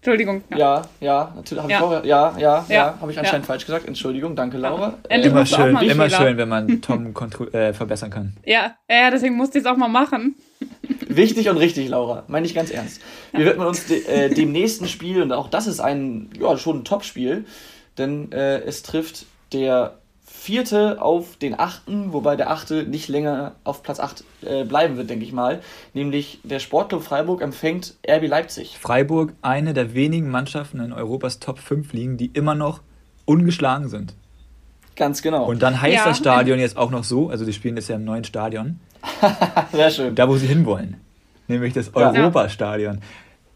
Entschuldigung. 0.00 0.44
Ja, 0.50 0.58
ja, 0.58 0.84
ja 1.00 1.32
natürlich. 1.34 1.64
Hab 1.64 1.70
ja. 1.70 1.76
Ich 1.76 1.82
vorher, 1.82 2.04
ja, 2.04 2.32
ja, 2.38 2.64
ja, 2.68 2.74
ja 2.74 2.98
habe 3.00 3.10
ich 3.10 3.18
anscheinend 3.18 3.46
falsch 3.46 3.66
gesagt. 3.66 3.86
Entschuldigung, 3.88 4.36
danke, 4.36 4.56
Laura. 4.56 4.94
Äh, 5.08 5.20
immer 5.22 5.44
schön, 5.44 5.76
immer 5.76 6.08
schön, 6.08 6.36
wenn 6.36 6.48
man 6.48 6.80
Tom 6.80 7.14
äh, 7.52 7.72
verbessern 7.72 8.10
kann. 8.10 8.32
Ja, 8.44 8.76
ja, 8.88 9.10
deswegen 9.10 9.34
musste 9.34 9.58
ich 9.58 9.64
es 9.64 9.70
auch 9.70 9.76
mal 9.76 9.88
machen. 9.88 10.36
Wichtig 11.08 11.48
und 11.48 11.56
richtig, 11.56 11.88
Laura. 11.88 12.24
Meine 12.28 12.46
ich 12.46 12.54
ganz 12.54 12.70
ernst. 12.70 13.00
Wir 13.32 13.46
widmen 13.46 13.66
uns 13.66 13.86
de, 13.86 14.04
äh, 14.06 14.32
dem 14.32 14.52
nächsten 14.52 14.86
Spiel 14.86 15.20
und 15.20 15.32
auch 15.32 15.48
das 15.48 15.66
ist 15.66 15.80
ein, 15.80 16.30
ja, 16.38 16.56
schon 16.56 16.78
ein 16.78 16.84
Top-Spiel, 16.84 17.44
denn 17.98 18.30
äh, 18.30 18.60
es 18.60 18.84
trifft 18.84 19.26
der 19.52 19.98
vierte 20.38 21.02
auf 21.02 21.36
den 21.36 21.58
achten, 21.58 22.12
wobei 22.12 22.36
der 22.36 22.50
achte 22.50 22.84
nicht 22.84 23.08
länger 23.08 23.56
auf 23.64 23.82
Platz 23.82 23.98
8 23.98 24.24
äh, 24.42 24.64
bleiben 24.64 24.96
wird, 24.96 25.10
denke 25.10 25.24
ich 25.24 25.32
mal. 25.32 25.60
Nämlich 25.94 26.38
der 26.44 26.60
Sportclub 26.60 27.02
Freiburg 27.02 27.42
empfängt 27.42 27.94
RB 28.08 28.28
Leipzig. 28.28 28.78
Freiburg, 28.78 29.32
eine 29.42 29.74
der 29.74 29.94
wenigen 29.94 30.30
Mannschaften 30.30 30.80
in 30.80 30.92
Europas 30.92 31.40
Top 31.40 31.58
5 31.58 31.92
liegen, 31.92 32.16
die 32.16 32.26
immer 32.26 32.54
noch 32.54 32.80
ungeschlagen 33.24 33.88
sind. 33.88 34.14
Ganz 34.94 35.22
genau. 35.22 35.44
Und 35.44 35.62
dann 35.62 35.80
heißt 35.80 35.96
ja. 35.96 36.04
das 36.04 36.18
Stadion 36.18 36.58
jetzt 36.60 36.76
auch 36.76 36.90
noch 36.90 37.04
so, 37.04 37.30
also 37.30 37.44
die 37.44 37.52
spielen 37.52 37.76
jetzt 37.76 37.88
ja 37.88 37.96
im 37.96 38.04
neuen 38.04 38.24
Stadion. 38.24 38.78
Sehr 39.72 39.90
schön. 39.90 40.14
Da, 40.14 40.28
wo 40.28 40.36
sie 40.36 40.46
hinwollen. 40.46 41.00
Nämlich 41.48 41.74
das 41.74 41.94
Europastadion. 41.94 43.00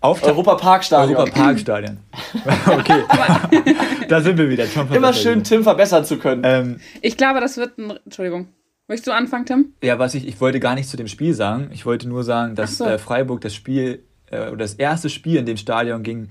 Auf 0.02 0.22
Europa-Parkstadion. 0.24 1.16
Europa-Parkstadion. 1.16 1.98
okay, 2.66 3.04
da 4.08 4.20
sind 4.20 4.36
wir 4.36 4.50
wieder. 4.50 4.66
Immer 4.92 5.12
schön, 5.12 5.44
Tim 5.44 5.62
verbessern 5.62 6.04
zu 6.04 6.18
können. 6.18 6.42
Ähm, 6.44 6.80
ich 7.00 7.16
glaube, 7.16 7.40
das 7.40 7.56
wird 7.56 7.78
ein. 7.78 7.98
Entschuldigung. 8.04 8.48
Möchtest 8.88 9.06
du 9.06 9.12
anfangen, 9.12 9.46
Tim? 9.46 9.74
Ja, 9.80 10.00
was 10.00 10.14
ich, 10.14 10.26
ich 10.26 10.40
wollte 10.40 10.58
gar 10.58 10.74
nicht 10.74 10.88
zu 10.88 10.96
dem 10.96 11.06
Spiel 11.06 11.34
sagen. 11.34 11.70
Ich 11.72 11.86
wollte 11.86 12.08
nur 12.08 12.24
sagen, 12.24 12.56
dass 12.56 12.78
so. 12.78 12.84
äh, 12.84 12.98
Freiburg 12.98 13.40
das 13.42 13.54
Spiel, 13.54 14.02
äh, 14.30 14.48
oder 14.48 14.58
das 14.58 14.74
erste 14.74 15.08
Spiel 15.08 15.36
in 15.36 15.46
dem 15.46 15.56
Stadion 15.56 16.02
gegen 16.02 16.30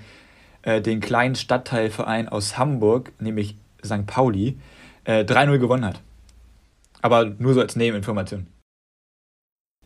äh, 0.63 0.81
den 0.81 0.99
kleinen 0.99 1.35
Stadtteilverein 1.35 2.27
aus 2.27 2.57
Hamburg, 2.57 3.13
nämlich 3.19 3.55
St. 3.83 4.05
Pauli, 4.05 4.59
äh, 5.05 5.23
3-0 5.23 5.59
gewonnen 5.59 5.85
hat. 5.85 6.01
Aber 7.01 7.25
nur 7.25 7.53
so 7.53 7.61
als 7.61 7.77
Nebeninformation 7.77 8.47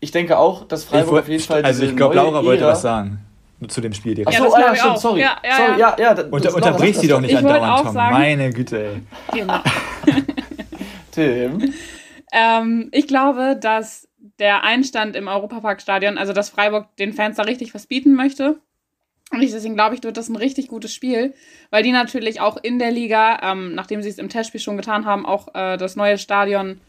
ich 0.02 0.12
denke 0.12 0.38
auch, 0.38 0.68
dass 0.68 0.84
Freiburg 0.84 1.12
wollt, 1.14 1.24
auf 1.24 1.30
jeden 1.30 1.44
Fall. 1.44 1.64
Also 1.64 1.84
ich 1.84 1.96
glaube, 1.96 2.16
Laura 2.16 2.44
wollte 2.44 2.66
was 2.66 2.82
sagen 2.82 3.26
zu 3.68 3.82
dem 3.82 3.94
Spiel 3.94 4.16
direkt. 4.16 4.40
Achso, 4.40 4.58
ja, 4.58 4.68
ah, 4.68 4.76
stimmt, 4.76 5.00
sorry. 5.00 5.22
Ja, 5.22 5.38
ja, 5.44 5.58
sorry, 5.58 5.80
ja, 5.80 5.96
ja, 5.98 6.24
Unter, 6.30 6.56
unterbrich 6.56 6.98
sie 6.98 7.08
doch 7.08 7.22
nicht 7.22 7.36
andauernd, 7.36 7.86
Tom. 7.86 7.94
Sagen, 7.94 8.14
Meine 8.14 8.50
Güte, 8.52 8.86
ey. 8.86 9.02
Genau. 9.40 9.60
Tim. 11.12 11.74
Ähm, 12.32 12.90
ich 12.92 13.08
glaube, 13.08 13.58
dass 13.60 14.08
der 14.40 14.64
Einstand 14.64 15.16
im 15.16 15.28
Europaparkstadion, 15.28 16.18
also 16.18 16.34
dass 16.34 16.50
Freiburg 16.50 16.96
den 16.98 17.14
Fans 17.14 17.38
da 17.38 17.44
richtig 17.44 17.74
was 17.74 17.88
bieten 17.88 18.16
möchte. 18.16 18.60
Und 19.32 19.42
ich, 19.42 19.52
deswegen 19.52 19.76
glaube 19.76 19.96
ich, 19.96 20.04
wird 20.04 20.18
das 20.18 20.30
ein 20.30 20.36
richtig 20.36 20.68
gutes 20.68 20.94
Spiel, 20.94 21.34
weil 21.72 21.84
die 21.84 21.92
natürlich 21.92 22.42
auch 22.42 22.58
in 22.62 22.78
der 22.78 22.92
Liga, 22.92 23.40
ähm, 23.42 23.74
nachdem 23.74 24.02
sie 24.02 24.10
es 24.10 24.18
im 24.18 24.30
Testspiel 24.30 24.62
schon 24.62 24.78
getan 24.78 25.06
haben, 25.06 25.26
auch 25.26 25.48
äh, 25.56 25.78
das 25.78 25.96
neue 25.96 26.18
Stadion 26.18 26.80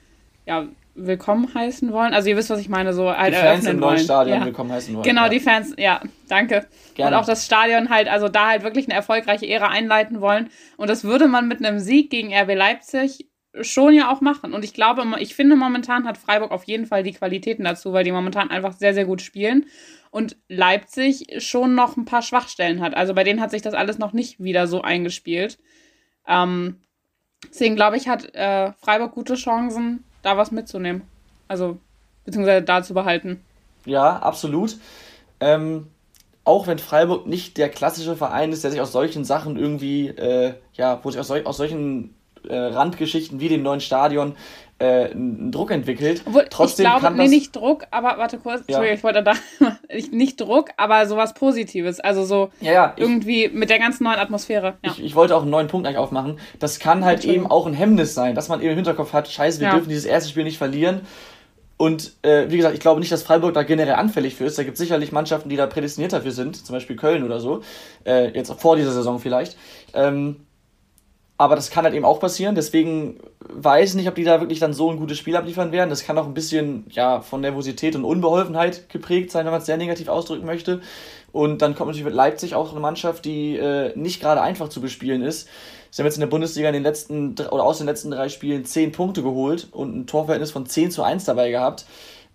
ja, 0.46 0.66
willkommen 0.96 1.52
heißen 1.54 1.92
wollen. 1.92 2.14
Also 2.14 2.28
ihr 2.28 2.36
wisst, 2.36 2.50
was 2.50 2.60
ich 2.60 2.68
meine, 2.68 2.92
so 2.92 3.10
halt 3.10 3.34
die 3.34 3.38
Fans 3.38 3.66
im 3.66 3.78
neuen 3.78 3.98
Stadion 3.98 4.40
ja. 4.40 4.44
willkommen 4.44 4.72
heißen 4.72 4.94
wollen. 4.94 5.04
Genau, 5.04 5.24
ja. 5.24 5.28
die 5.28 5.40
Fans, 5.40 5.74
ja, 5.76 6.00
danke. 6.28 6.66
Gerne. 6.94 7.16
Und 7.16 7.22
auch 7.22 7.26
das 7.26 7.44
Stadion 7.44 7.90
halt, 7.90 8.08
also 8.08 8.28
da 8.28 8.48
halt 8.48 8.62
wirklich 8.62 8.86
eine 8.86 8.94
erfolgreiche 8.94 9.46
Ära 9.48 9.68
einleiten 9.68 10.20
wollen. 10.20 10.50
Und 10.76 10.90
das 10.90 11.04
würde 11.04 11.28
man 11.28 11.48
mit 11.48 11.64
einem 11.64 11.78
Sieg 11.78 12.10
gegen 12.10 12.34
RB 12.34 12.54
Leipzig 12.54 13.28
schon 13.60 13.94
ja 13.94 14.10
auch 14.10 14.20
machen. 14.20 14.52
Und 14.52 14.64
ich 14.64 14.74
glaube, 14.74 15.04
ich 15.18 15.34
finde, 15.34 15.56
momentan 15.56 16.06
hat 16.06 16.18
Freiburg 16.18 16.50
auf 16.50 16.64
jeden 16.64 16.86
Fall 16.86 17.02
die 17.02 17.12
Qualitäten 17.12 17.64
dazu, 17.64 17.92
weil 17.92 18.04
die 18.04 18.12
momentan 18.12 18.50
einfach 18.50 18.72
sehr, 18.72 18.94
sehr 18.94 19.04
gut 19.04 19.22
spielen. 19.22 19.66
Und 20.10 20.36
Leipzig 20.48 21.26
schon 21.38 21.74
noch 21.74 21.96
ein 21.96 22.04
paar 22.04 22.22
Schwachstellen 22.22 22.80
hat. 22.80 22.94
Also 22.94 23.14
bei 23.14 23.24
denen 23.24 23.40
hat 23.40 23.50
sich 23.50 23.62
das 23.62 23.74
alles 23.74 23.98
noch 23.98 24.12
nicht 24.12 24.42
wieder 24.42 24.66
so 24.66 24.82
eingespielt. 24.82 25.58
Ähm, 26.26 26.80
deswegen 27.48 27.76
glaube 27.76 27.96
ich, 27.96 28.08
hat 28.08 28.34
äh, 28.34 28.72
Freiburg 28.72 29.12
gute 29.12 29.34
Chancen, 29.34 30.04
da 30.26 30.37
was 30.37 30.50
mitzunehmen. 30.50 31.02
Also, 31.47 31.78
beziehungsweise 32.25 32.64
da 32.64 32.83
zu 32.83 32.95
behalten. 32.95 33.40
Ja, 33.85 34.16
absolut. 34.16 34.76
Ähm, 35.38 35.87
auch 36.42 36.66
wenn 36.66 36.78
Freiburg 36.78 37.26
nicht 37.26 37.56
der 37.56 37.68
klassische 37.68 38.16
Verein 38.16 38.50
ist, 38.50 38.64
der 38.64 38.73
sich 38.73 38.80
aus 38.80 38.90
solchen 38.90 39.25
Sachen 39.25 39.56
irgendwie, 39.56 40.09
äh, 40.09 40.54
ja, 40.75 40.99
wo 41.02 41.11
sich 41.11 41.21
aus, 41.21 41.28
sol 41.28 41.42
aus 41.45 41.56
solchen 41.56 42.15
äh, 42.48 42.56
Randgeschichten 42.56 43.40
wie 43.40 43.48
dem 43.48 43.62
neuen 43.62 43.80
Stadion 43.80 44.34
äh, 44.78 45.10
einen 45.10 45.52
Druck 45.52 45.70
entwickelt. 45.70 46.22
Obwohl, 46.26 46.46
Trotzdem 46.50 46.84
ich 46.84 46.90
glaube, 46.90 47.02
kann 47.02 47.16
das, 47.16 47.28
nee, 47.28 47.34
nicht 47.34 47.56
Druck, 47.56 47.84
aber 47.90 48.18
warte 48.18 48.38
kurz, 48.38 48.60
ja. 48.66 48.76
Entschuldigung, 48.78 48.96
ich 48.96 49.04
wollte 49.04 49.22
da, 49.22 49.34
nicht 50.10 50.40
Druck, 50.40 50.70
aber 50.76 51.06
sowas 51.06 51.34
Positives. 51.34 52.00
Also 52.00 52.24
so 52.24 52.50
ja, 52.60 52.72
ja, 52.72 52.92
irgendwie 52.96 53.46
ich, 53.46 53.52
mit 53.52 53.70
der 53.70 53.78
ganzen 53.78 54.04
neuen 54.04 54.18
Atmosphäre. 54.18 54.74
Ja. 54.84 54.92
Ich, 54.92 55.02
ich, 55.02 55.14
wollte 55.14 55.34
auch 55.34 55.42
einen 55.42 55.50
neuen 55.50 55.68
Punkt 55.68 55.86
eigentlich 55.86 55.98
aufmachen. 55.98 56.38
Das 56.58 56.78
kann 56.78 57.04
halt 57.04 57.24
eben 57.24 57.46
auch 57.46 57.66
ein 57.66 57.74
Hemmnis 57.74 58.14
sein, 58.14 58.34
dass 58.34 58.48
man 58.48 58.60
eben 58.60 58.70
im 58.70 58.76
Hinterkopf 58.76 59.12
hat, 59.12 59.28
scheiße, 59.28 59.60
wir 59.60 59.70
dürfen 59.70 59.88
dieses 59.88 60.04
erste 60.04 60.30
Spiel 60.30 60.44
nicht 60.44 60.58
verlieren. 60.58 61.02
Und 61.78 62.14
äh, 62.22 62.46
wie 62.48 62.56
gesagt, 62.56 62.74
ich 62.74 62.80
glaube 62.80 63.00
nicht, 63.00 63.12
dass 63.12 63.22
Freiburg 63.22 63.52
da 63.52 63.62
generell 63.62 63.94
anfällig 63.94 64.34
für 64.34 64.44
ist. 64.44 64.58
Da 64.58 64.62
gibt 64.62 64.74
es 64.74 64.78
sicherlich 64.78 65.12
Mannschaften, 65.12 65.50
die 65.50 65.56
da 65.56 65.66
prädestiniert 65.66 66.12
dafür 66.12 66.30
sind, 66.30 66.64
zum 66.64 66.74
Beispiel 66.74 66.96
Köln 66.96 67.22
oder 67.22 67.38
so. 67.38 67.60
Äh, 68.04 68.30
jetzt 68.30 68.50
vor 68.54 68.76
dieser 68.76 68.92
Saison 68.92 69.18
vielleicht. 69.18 69.58
Ähm, 69.92 70.45
aber 71.38 71.55
das 71.57 71.71
kann 71.71 71.85
halt 71.85 71.95
eben 71.95 72.05
auch 72.05 72.21
passieren. 72.21 72.55
Deswegen 72.55 73.21
weiß 73.40 73.90
ich 73.90 73.97
nicht, 73.97 74.09
ob 74.09 74.14
die 74.14 74.25
da 74.25 74.40
wirklich 74.40 74.59
dann 74.59 74.73
so 74.73 74.90
ein 74.90 74.99
gutes 74.99 75.19
Spiel 75.19 75.37
abliefern 75.37 75.73
werden. 75.73 75.90
Das 75.90 76.05
kann 76.05 76.16
auch 76.19 76.26
ein 76.26 76.35
bisschen 76.35 76.87
ja, 76.90 77.21
von 77.21 77.40
Nervosität 77.40 77.95
und 77.95 78.05
Unbeholfenheit 78.05 78.88
geprägt 78.88 79.31
sein, 79.31 79.45
wenn 79.45 79.52
man 79.52 79.61
es 79.61 79.66
sehr 79.66 79.76
negativ 79.76 80.09
ausdrücken 80.09 80.47
möchte. 80.47 80.81
Und 81.33 81.61
dann 81.61 81.75
kommt 81.75 81.88
natürlich 81.88 82.07
mit 82.07 82.14
Leipzig 82.14 82.55
auch 82.55 82.71
eine 82.71 82.81
Mannschaft, 82.81 83.26
die 83.26 83.57
äh, 83.57 83.93
nicht 83.97 84.21
gerade 84.21 84.40
einfach 84.40 84.71
zu 84.71 84.81
bespielen 84.81 85.23
ist. 85.23 85.49
Sie 85.90 86.02
haben 86.02 86.07
jetzt 86.07 86.16
in 86.16 86.21
der 86.21 86.28
Bundesliga 86.28 86.69
in 86.69 86.75
den 86.75 86.83
letzten 86.83 87.35
oder 87.50 87.64
aus 87.64 87.78
den 87.78 87.87
letzten 87.87 88.11
drei 88.11 88.28
Spielen 88.28 88.64
zehn 88.64 88.93
Punkte 88.93 89.23
geholt 89.23 89.69
und 89.73 89.97
ein 89.97 90.07
Torverhältnis 90.07 90.50
von 90.50 90.66
10 90.66 90.90
zu 90.90 91.02
1 91.02 91.25
dabei 91.25 91.50
gehabt. 91.50 91.85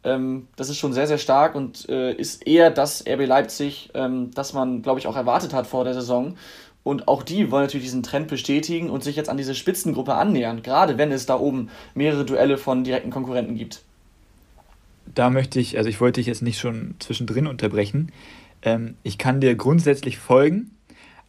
Ähm, 0.04 0.48
das 0.56 0.70
ist 0.70 0.78
schon 0.78 0.94
sehr, 0.94 1.08
sehr 1.08 1.18
stark 1.18 1.54
und 1.54 1.88
äh, 1.90 2.14
ist 2.14 2.48
eher 2.48 2.72
das 2.72 3.04
RB 3.08 3.28
Leipzig, 3.28 3.90
ähm, 3.94 4.32
das 4.34 4.54
man, 4.54 4.82
glaube 4.82 5.00
ich, 5.00 5.08
auch 5.08 5.16
erwartet 5.16 5.54
hat 5.54 5.68
vor 5.68 5.84
der 5.84 5.94
Saison. 5.94 6.38
Und 6.84 7.08
auch 7.08 7.24
die 7.24 7.52
wollen 7.52 7.66
natürlich 7.66 7.86
diesen 7.86 8.04
Trend 8.04 8.28
bestätigen 8.28 8.90
und 8.90 9.04
sich 9.04 9.16
jetzt 9.16 9.30
an 9.30 9.38
diese 9.38 9.54
Spitzengruppe 9.54 10.16
annähern, 10.16 10.64
gerade 10.64 10.98
wenn 10.98 11.12
es 11.12 11.26
da 11.26 11.38
oben 11.38 11.70
mehrere 11.94 12.26
Duelle 12.26 12.58
von 12.58 12.84
direkten 12.84 13.12
Konkurrenten 13.12 13.56
gibt. 13.56 13.84
Da 15.14 15.30
möchte 15.30 15.60
ich, 15.60 15.78
also 15.78 15.90
ich 15.90 16.02
wollte 16.02 16.20
dich 16.20 16.28
jetzt 16.28 16.42
nicht 16.42 16.60
schon 16.60 16.96
zwischendrin 17.00 17.48
unterbrechen. 17.48 18.12
Ähm, 18.64 18.96
ich 19.04 19.18
kann 19.18 19.42
dir 19.42 19.56
grundsätzlich 19.56 20.18
folgen, 20.18 20.72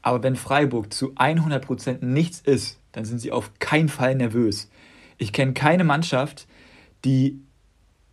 aber 0.00 0.22
wenn 0.22 0.36
Freiburg 0.36 0.92
zu 0.92 1.12
100% 1.12 2.04
nichts 2.04 2.40
ist, 2.40 2.78
dann 2.92 3.04
sind 3.04 3.18
sie 3.18 3.32
auf 3.32 3.50
keinen 3.58 3.88
Fall 3.88 4.14
nervös. 4.14 4.70
Ich 5.18 5.32
kenne 5.32 5.52
keine 5.52 5.84
Mannschaft, 5.84 6.46
die 7.04 7.40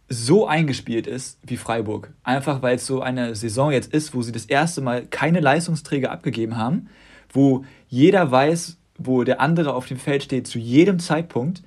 so 0.10 0.48
eingespielt 0.48 1.08
ist 1.08 1.40
wie 1.44 1.58
Freiburg. 1.58 2.12
Einfach 2.24 2.62
weil 2.62 2.76
es 2.76 2.86
so 2.86 3.02
eine 3.02 3.36
Saison 3.36 3.72
jetzt 3.72 3.94
ist, 3.94 4.14
wo 4.14 4.24
sie 4.24 4.32
das 4.32 4.46
erste 4.46 4.82
Mal 4.82 5.06
keine 5.06 5.40
Leistungsträger 5.40 6.12
abgegeben 6.12 6.58
haben 6.58 6.90
wo 7.32 7.66
jeder 7.88 8.32
weiß, 8.32 8.78
wo 8.98 9.24
der 9.24 9.40
andere 9.40 9.74
auf 9.74 9.88
dem 9.88 9.98
Feld 9.98 10.24
steht 10.24 10.48
zu 10.48 10.60
jedem 10.60 11.00
Zeitpunkt. 11.00 11.64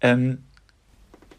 Ähm, 0.00 0.38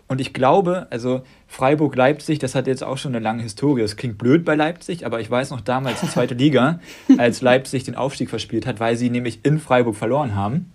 und 0.08 0.20
ich 0.20 0.34
glaube, 0.34 0.88
also 0.90 1.22
Freiburg-Leipzig, 1.48 2.38
das 2.40 2.54
hat 2.54 2.68
jetzt 2.68 2.84
auch 2.84 2.98
schon 2.98 3.16
eine 3.16 3.24
lange 3.24 3.44
Historie. 3.44 3.82
Es 3.82 3.96
klingt 3.96 4.18
blöd 4.18 4.44
bei 4.44 4.56
Leipzig, 4.56 5.06
aber 5.06 5.22
ich 5.22 5.32
weiß 5.32 5.52
noch 5.52 5.62
damals, 5.62 6.02
zweite 6.02 6.34
Liga, 6.36 6.82
als 7.18 7.42
Leipzig 7.42 7.86
den 7.86 7.96
Aufstieg 7.96 8.30
verspielt 8.30 8.66
hat, 8.66 8.82
weil 8.82 8.98
sie 8.98 9.10
nämlich 9.10 9.40
in 9.44 9.58
Freiburg 9.58 9.96
verloren 9.96 10.36
haben. 10.36 10.72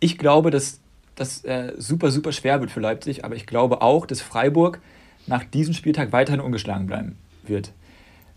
Ich 0.00 0.18
glaube, 0.18 0.50
dass 0.50 0.80
das 1.14 1.44
äh, 1.44 1.74
super, 1.78 2.10
super 2.10 2.32
schwer 2.32 2.60
wird 2.60 2.72
für 2.72 2.80
Leipzig, 2.80 3.24
aber 3.24 3.36
ich 3.36 3.46
glaube 3.46 3.80
auch, 3.80 4.06
dass 4.06 4.20
Freiburg 4.20 4.80
nach 5.28 5.44
diesem 5.44 5.74
Spieltag 5.74 6.10
weiterhin 6.12 6.40
ungeschlagen 6.40 6.86
bleiben 6.86 7.16
wird. 7.44 7.72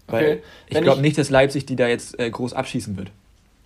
Weil 0.08 0.24
okay. 0.26 0.42
ich 0.68 0.82
glaube 0.82 1.02
nicht, 1.02 1.18
dass 1.18 1.30
Leipzig 1.30 1.66
die 1.66 1.76
da 1.76 1.88
jetzt 1.88 2.20
äh, 2.20 2.30
groß 2.30 2.54
abschießen 2.54 2.98
wird. 2.98 3.12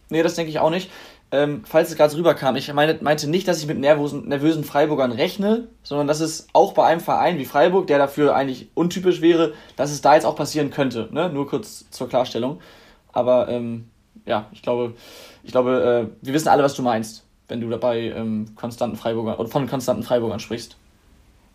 Nee, 0.10 0.24
das 0.24 0.36
denke 0.36 0.50
ich 0.50 0.60
auch 0.60 0.70
nicht. 0.70 0.90
Ähm, 1.30 1.64
falls 1.66 1.90
es 1.90 1.98
gerade 1.98 2.10
so 2.10 2.18
rüberkam, 2.18 2.56
ich 2.56 2.72
meine, 2.72 2.98
meinte 3.02 3.30
nicht, 3.30 3.50
dass 3.50 3.60
ich 3.60 3.68
mit 3.68 3.78
nervösen, 3.78 4.30
nervösen 4.30 4.64
Freiburgern 4.64 5.12
rechne, 5.12 5.68
sondern 5.84 6.08
dass 6.08 6.22
es 6.22 6.48
auch 6.54 6.72
bei 6.72 6.86
einem 6.86 7.02
Verein 7.02 7.38
wie 7.38 7.44
Freiburg, 7.44 7.88
der 7.88 7.98
dafür 7.98 8.34
eigentlich 8.34 8.70
untypisch 8.76 9.20
wäre, 9.20 9.54
dass 9.76 9.92
es 9.92 10.02
da 10.02 10.16
jetzt 10.16 10.26
auch 10.26 10.38
passieren 10.38 10.70
könnte. 10.70 11.10
Ne? 11.12 11.30
Nur 11.30 11.50
kurz 11.50 11.90
zur 11.90 12.08
Klarstellung. 12.08 12.62
Aber 13.12 13.50
ähm, 13.50 13.90
ja, 14.26 14.48
ich 14.54 14.62
glaube, 14.62 14.94
ich 15.44 15.52
glaube, 15.52 16.10
äh, 16.22 16.26
wir 16.26 16.34
wissen 16.34 16.48
alle, 16.48 16.64
was 16.64 16.76
du 16.76 16.82
meinst, 16.82 17.26
wenn 17.50 17.60
du 17.60 17.70
dabei 17.70 18.04
ähm, 18.04 18.54
konstanten 18.56 18.96
Freiburgern 18.96 19.36
oder 19.36 19.50
von 19.50 19.68
konstanten 19.68 20.04
Freiburgern 20.04 20.40
sprichst. 20.40 20.78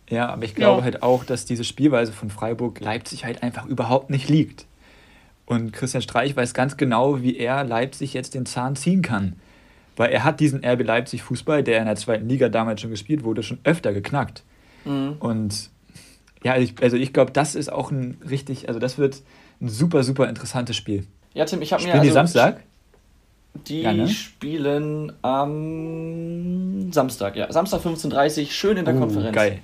Ja, 0.09 0.29
aber 0.29 0.43
ich 0.43 0.53
glaube 0.53 0.79
ja. 0.79 0.83
halt 0.83 1.01
auch, 1.01 1.23
dass 1.23 1.45
diese 1.45 1.63
Spielweise 1.63 2.11
von 2.11 2.29
Freiburg 2.29 2.79
Leipzig 2.79 3.25
halt 3.25 3.41
einfach 3.41 3.65
überhaupt 3.65 4.11
nicht 4.11 4.29
liegt. 4.29 4.65
Und 5.45 5.73
Christian 5.73 6.01
Streich 6.01 6.35
weiß 6.35 6.53
ganz 6.53 6.77
genau, 6.77 7.21
wie 7.21 7.37
er 7.37 7.63
Leipzig 7.63 8.13
jetzt 8.13 8.33
den 8.33 8.45
Zahn 8.45 8.75
ziehen 8.75 9.01
kann. 9.01 9.35
Weil 9.95 10.11
er 10.11 10.23
hat 10.23 10.39
diesen 10.39 10.65
RB 10.65 10.83
Leipzig 10.83 11.21
Fußball, 11.23 11.63
der 11.63 11.79
in 11.79 11.85
der 11.85 11.95
zweiten 11.95 12.27
Liga 12.27 12.49
damals 12.49 12.81
schon 12.81 12.89
gespielt 12.89 13.23
wurde, 13.23 13.43
schon 13.43 13.59
öfter 13.63 13.93
geknackt. 13.93 14.43
Mhm. 14.85 15.17
Und 15.19 15.69
ja, 16.43 16.57
ich, 16.57 16.81
also 16.81 16.97
ich 16.97 17.13
glaube, 17.13 17.31
das 17.31 17.55
ist 17.55 17.71
auch 17.71 17.91
ein 17.91 18.17
richtig, 18.27 18.67
also 18.67 18.79
das 18.79 18.97
wird 18.97 19.21
ein 19.61 19.69
super, 19.69 20.03
super 20.03 20.27
interessantes 20.27 20.75
Spiel. 20.75 21.05
Ja, 21.33 21.45
Tim, 21.45 21.61
ich 21.61 21.73
habe 21.73 21.81
mir. 21.83 21.89
Spielen 21.89 21.99
also, 21.99 22.09
die 22.09 22.13
Samstag? 22.13 22.63
Die 23.67 23.81
ja, 23.81 23.93
ne? 23.93 24.07
spielen 24.07 25.13
am 25.21 26.91
Samstag, 26.91 27.35
ja. 27.35 27.51
Samstag 27.51 27.81
15.30 27.81 28.41
Uhr, 28.41 28.47
schön 28.47 28.77
in 28.77 28.85
der 28.85 28.95
uh, 28.95 28.99
Konferenz. 28.99 29.35
Geil. 29.35 29.59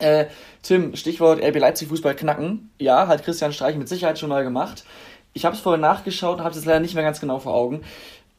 Äh, 0.00 0.26
Tim, 0.62 0.94
Stichwort 0.94 1.42
RB 1.42 1.58
Leipzig 1.58 1.88
Fußball 1.88 2.14
knacken. 2.14 2.70
Ja, 2.78 3.08
hat 3.08 3.24
Christian 3.24 3.52
Streich 3.52 3.76
mit 3.76 3.88
Sicherheit 3.88 4.18
schon 4.18 4.28
mal 4.28 4.44
gemacht. 4.44 4.84
Ich 5.32 5.44
habe 5.44 5.56
es 5.56 5.60
vorher 5.60 5.80
nachgeschaut 5.80 6.38
und 6.38 6.44
habe 6.44 6.56
es 6.56 6.64
leider 6.64 6.80
nicht 6.80 6.94
mehr 6.94 7.02
ganz 7.02 7.20
genau 7.20 7.38
vor 7.40 7.54
Augen. 7.54 7.82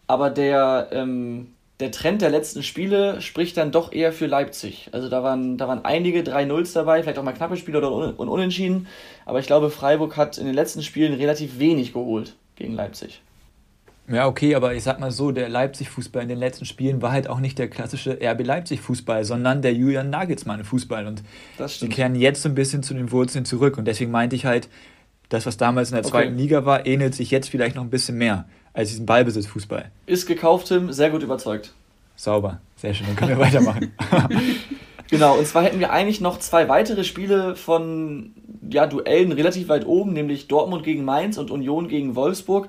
Aber 0.08 0.30
der, 0.30 0.90
ähm, 0.92 1.54
der 1.80 1.92
Trend 1.92 2.22
der 2.22 2.30
letzten 2.30 2.64
Spiele 2.64 3.20
spricht 3.22 3.58
dann 3.58 3.72
doch 3.72 3.92
eher 3.92 4.14
für 4.14 4.28
Leipzig. 4.28 4.90
Also 4.94 5.10
da 5.10 5.24
waren, 5.24 5.58
da 5.58 5.68
waren 5.68 5.84
einige 5.84 6.22
3-0s 6.22 6.74
dabei, 6.74 7.02
vielleicht 7.02 7.20
auch 7.20 7.24
mal 7.24 7.34
knappe 7.34 7.58
Spiele 7.58 7.80
oder 7.80 7.92
un 7.92 8.14
un 8.16 8.30
unentschieden. 8.30 8.88
Aber 9.26 9.40
ich 9.40 9.48
glaube, 9.48 9.70
Freiburg 9.70 10.16
hat 10.16 10.38
in 10.38 10.46
den 10.46 10.56
letzten 10.56 10.82
Spielen 10.82 11.14
relativ 11.14 11.60
wenig 11.60 11.94
geholt 11.94 12.36
gegen 12.56 12.74
Leipzig. 12.74 13.22
Ja, 14.08 14.28
okay, 14.28 14.54
aber 14.56 14.74
ich 14.74 14.84
sag 14.84 15.00
mal 15.00 15.12
so, 15.12 15.32
der 15.32 15.48
Leipzig-Fußball 15.48 16.24
in 16.24 16.30
den 16.30 16.38
letzten 16.38 16.66
Spielen 16.66 17.02
war 17.02 17.12
halt 17.12 17.30
auch 17.30 17.40
nicht 17.40 17.58
der 17.58 17.70
klassische 17.70 18.20
RB 18.22 18.46
Leipzig-Fußball, 18.46 19.24
sondern 19.24 19.62
der 19.62 19.74
Julian 19.74 20.10
Nagelsmann-Fußball. 20.10 21.08
Und 21.08 21.24
die 21.82 21.90
kehren 21.90 22.16
jetzt 22.16 22.42
so 22.42 22.50
ein 22.50 22.56
bisschen 22.56 22.84
zu 22.84 22.94
den 22.94 23.12
Wurzeln 23.12 23.46
zurück. 23.46 23.78
Und 23.78 23.86
deswegen 23.86 24.12
meinte 24.12 24.36
ich 24.36 24.46
halt, 24.46 24.68
das, 25.30 25.46
was 25.46 25.58
damals 25.58 25.90
in 25.90 25.96
der 25.96 26.04
zweiten 26.04 26.34
okay. 26.34 26.42
Liga 26.42 26.66
war, 26.66 26.86
ähnelt 26.86 27.16
sich 27.16 27.32
jetzt 27.32 27.50
vielleicht 27.50 27.76
noch 27.76 27.84
ein 27.84 27.90
bisschen 27.90 28.18
mehr 28.18 28.46
als 28.74 28.90
diesen 28.90 29.06
Ballbesitz-Fußball. 29.06 29.90
Ist 30.06 30.28
gekauft, 30.28 30.68
Tim, 30.68 30.92
sehr 30.92 31.10
gut 31.10 31.24
überzeugt. 31.24 31.74
Sauber, 32.16 32.62
sehr 32.76 32.94
schön, 32.94 33.08
dann 33.08 33.16
können 33.16 33.32
wir 33.32 33.40
weitermachen. 33.40 33.92
genau, 35.10 35.38
und 35.38 35.48
zwar 35.48 35.64
hätten 35.64 35.80
wir 35.80 35.92
eigentlich 35.92 36.22
noch 36.22 36.40
zwei 36.40 36.68
weitere 36.70 37.04
Spiele 37.04 37.56
von 37.56 38.34
ja, 38.70 38.86
Duellen 38.86 39.32
relativ 39.32 39.70
weit 39.70 39.86
oben, 39.86 40.14
nämlich 40.14 40.48
Dortmund 40.48 40.84
gegen 40.84 41.04
Mainz 41.06 41.38
und 41.38 41.50
Union 41.50 41.88
gegen 41.88 42.16
Wolfsburg. 42.16 42.68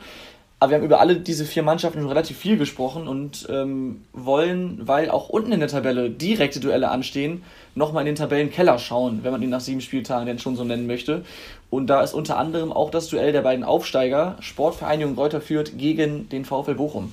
Aber 0.65 0.71
wir 0.71 0.79
haben 0.79 0.85
über 0.85 0.99
alle 0.99 1.17
diese 1.17 1.45
vier 1.45 1.63
Mannschaften 1.63 1.99
schon 2.01 2.09
relativ 2.09 2.39
viel 2.39 2.57
gesprochen 2.57 3.07
und 3.07 3.47
ähm, 3.51 4.01
wollen, 4.15 4.81
weil 4.89 5.11
auch 5.11 5.29
unten 5.29 5.53
in 5.53 5.61
der 5.61 5.69
Tabelle 5.69 6.09
direkte 6.09 6.59
Duelle 6.59 6.89
anstehen, 6.91 7.43
nochmal 7.75 8.01
in 8.01 8.07
den 8.07 8.15
Tabellenkeller 8.15 8.79
schauen, 8.79 9.21
wenn 9.25 9.33
man 9.33 9.43
ihn 9.43 9.51
nach 9.51 9.61
sieben 9.61 9.83
Spieltagen 9.83 10.25
denn 10.25 10.39
schon 10.39 10.57
so 10.57 10.65
nennen 10.65 10.87
möchte. 10.87 11.23
Und 11.69 11.89
da 11.89 12.01
ist 12.01 12.15
unter 12.15 12.39
anderem 12.39 12.73
auch 12.73 12.89
das 12.89 13.09
Duell 13.09 13.31
der 13.31 13.43
beiden 13.43 13.63
Aufsteiger, 13.63 14.37
Sportvereinigung 14.41 15.17
Reuter 15.17 15.43
führt 15.43 15.77
gegen 15.77 16.31
den 16.31 16.47
VfL 16.47 16.77
Bochum. 16.77 17.13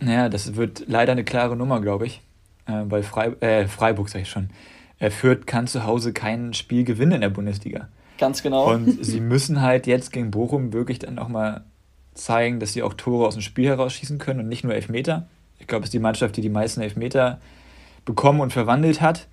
Naja, 0.00 0.28
das 0.28 0.56
wird 0.56 0.86
leider 0.88 1.12
eine 1.12 1.22
klare 1.22 1.54
Nummer, 1.54 1.80
glaube 1.80 2.06
ich. 2.06 2.20
Äh, 2.66 2.82
weil 2.86 3.04
Freib 3.04 3.40
äh, 3.44 3.68
Freiburg, 3.68 4.08
sage 4.08 4.22
ich 4.22 4.28
schon, 4.28 4.50
äh, 4.98 5.10
Fürth 5.10 5.46
kann 5.46 5.68
zu 5.68 5.84
Hause 5.84 6.12
kein 6.12 6.52
Spiel 6.52 6.82
gewinnen 6.82 7.12
in 7.12 7.20
der 7.20 7.30
Bundesliga. 7.30 7.86
Ganz 8.18 8.42
genau. 8.42 8.72
Und 8.72 9.04
sie 9.04 9.20
müssen 9.20 9.62
halt 9.62 9.86
jetzt 9.86 10.12
gegen 10.12 10.32
Bochum 10.32 10.72
wirklich 10.72 10.98
dann 10.98 11.14
nochmal 11.14 11.62
zeigen, 12.14 12.60
dass 12.60 12.72
sie 12.72 12.82
auch 12.82 12.94
Tore 12.94 13.26
aus 13.26 13.34
dem 13.34 13.42
Spiel 13.42 13.66
herausschießen 13.66 14.18
können 14.18 14.40
und 14.40 14.48
nicht 14.48 14.64
nur 14.64 14.74
Elfmeter. 14.74 15.26
Ich 15.58 15.66
glaube, 15.66 15.82
es 15.82 15.88
ist 15.88 15.94
die 15.94 15.98
Mannschaft, 15.98 16.36
die 16.36 16.40
die 16.40 16.48
meisten 16.48 16.80
Elfmeter 16.80 17.40
bekommen 18.04 18.40
und 18.40 18.52
verwandelt 18.52 19.00
hat. 19.00 19.26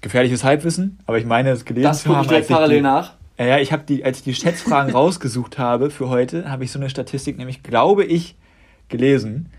Gefährliches 0.00 0.42
Halbwissen, 0.42 0.98
aber 1.06 1.18
ich 1.18 1.24
meine, 1.24 1.50
es 1.50 1.64
gelesen 1.64 1.84
das 1.84 2.02
zu 2.02 2.14
haben. 2.14 2.22
Ich 2.22 2.28
direkt 2.28 2.48
parallel 2.48 2.78
die, 2.78 2.82
nach. 2.82 3.14
Ja, 3.38 3.58
ich 3.58 3.72
habe 3.72 3.84
die, 3.84 4.04
als 4.04 4.18
ich 4.18 4.24
die 4.24 4.34
Schätzfragen 4.34 4.92
rausgesucht 4.94 5.58
habe 5.58 5.90
für 5.90 6.08
heute, 6.08 6.50
habe 6.50 6.64
ich 6.64 6.72
so 6.72 6.78
eine 6.78 6.90
Statistik, 6.90 7.38
nämlich 7.38 7.62
glaube 7.62 8.04
ich, 8.04 8.36
gelesen. 8.88 9.50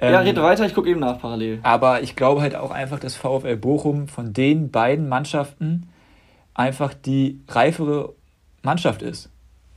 Ja, 0.00 0.20
ähm, 0.20 0.26
rede 0.26 0.42
weiter, 0.42 0.66
ich 0.66 0.74
gucke 0.74 0.90
eben 0.90 1.00
nach 1.00 1.18
parallel. 1.18 1.60
Aber 1.62 2.02
ich 2.02 2.16
glaube 2.16 2.40
halt 2.40 2.56
auch 2.56 2.70
einfach, 2.70 2.98
dass 2.98 3.14
VfL 3.14 3.56
Bochum 3.56 4.08
von 4.08 4.32
den 4.32 4.70
beiden 4.70 5.08
Mannschaften 5.08 5.88
einfach 6.52 6.94
die 6.94 7.40
reifere 7.48 8.14
Mannschaft 8.62 9.02
ist. 9.02 9.30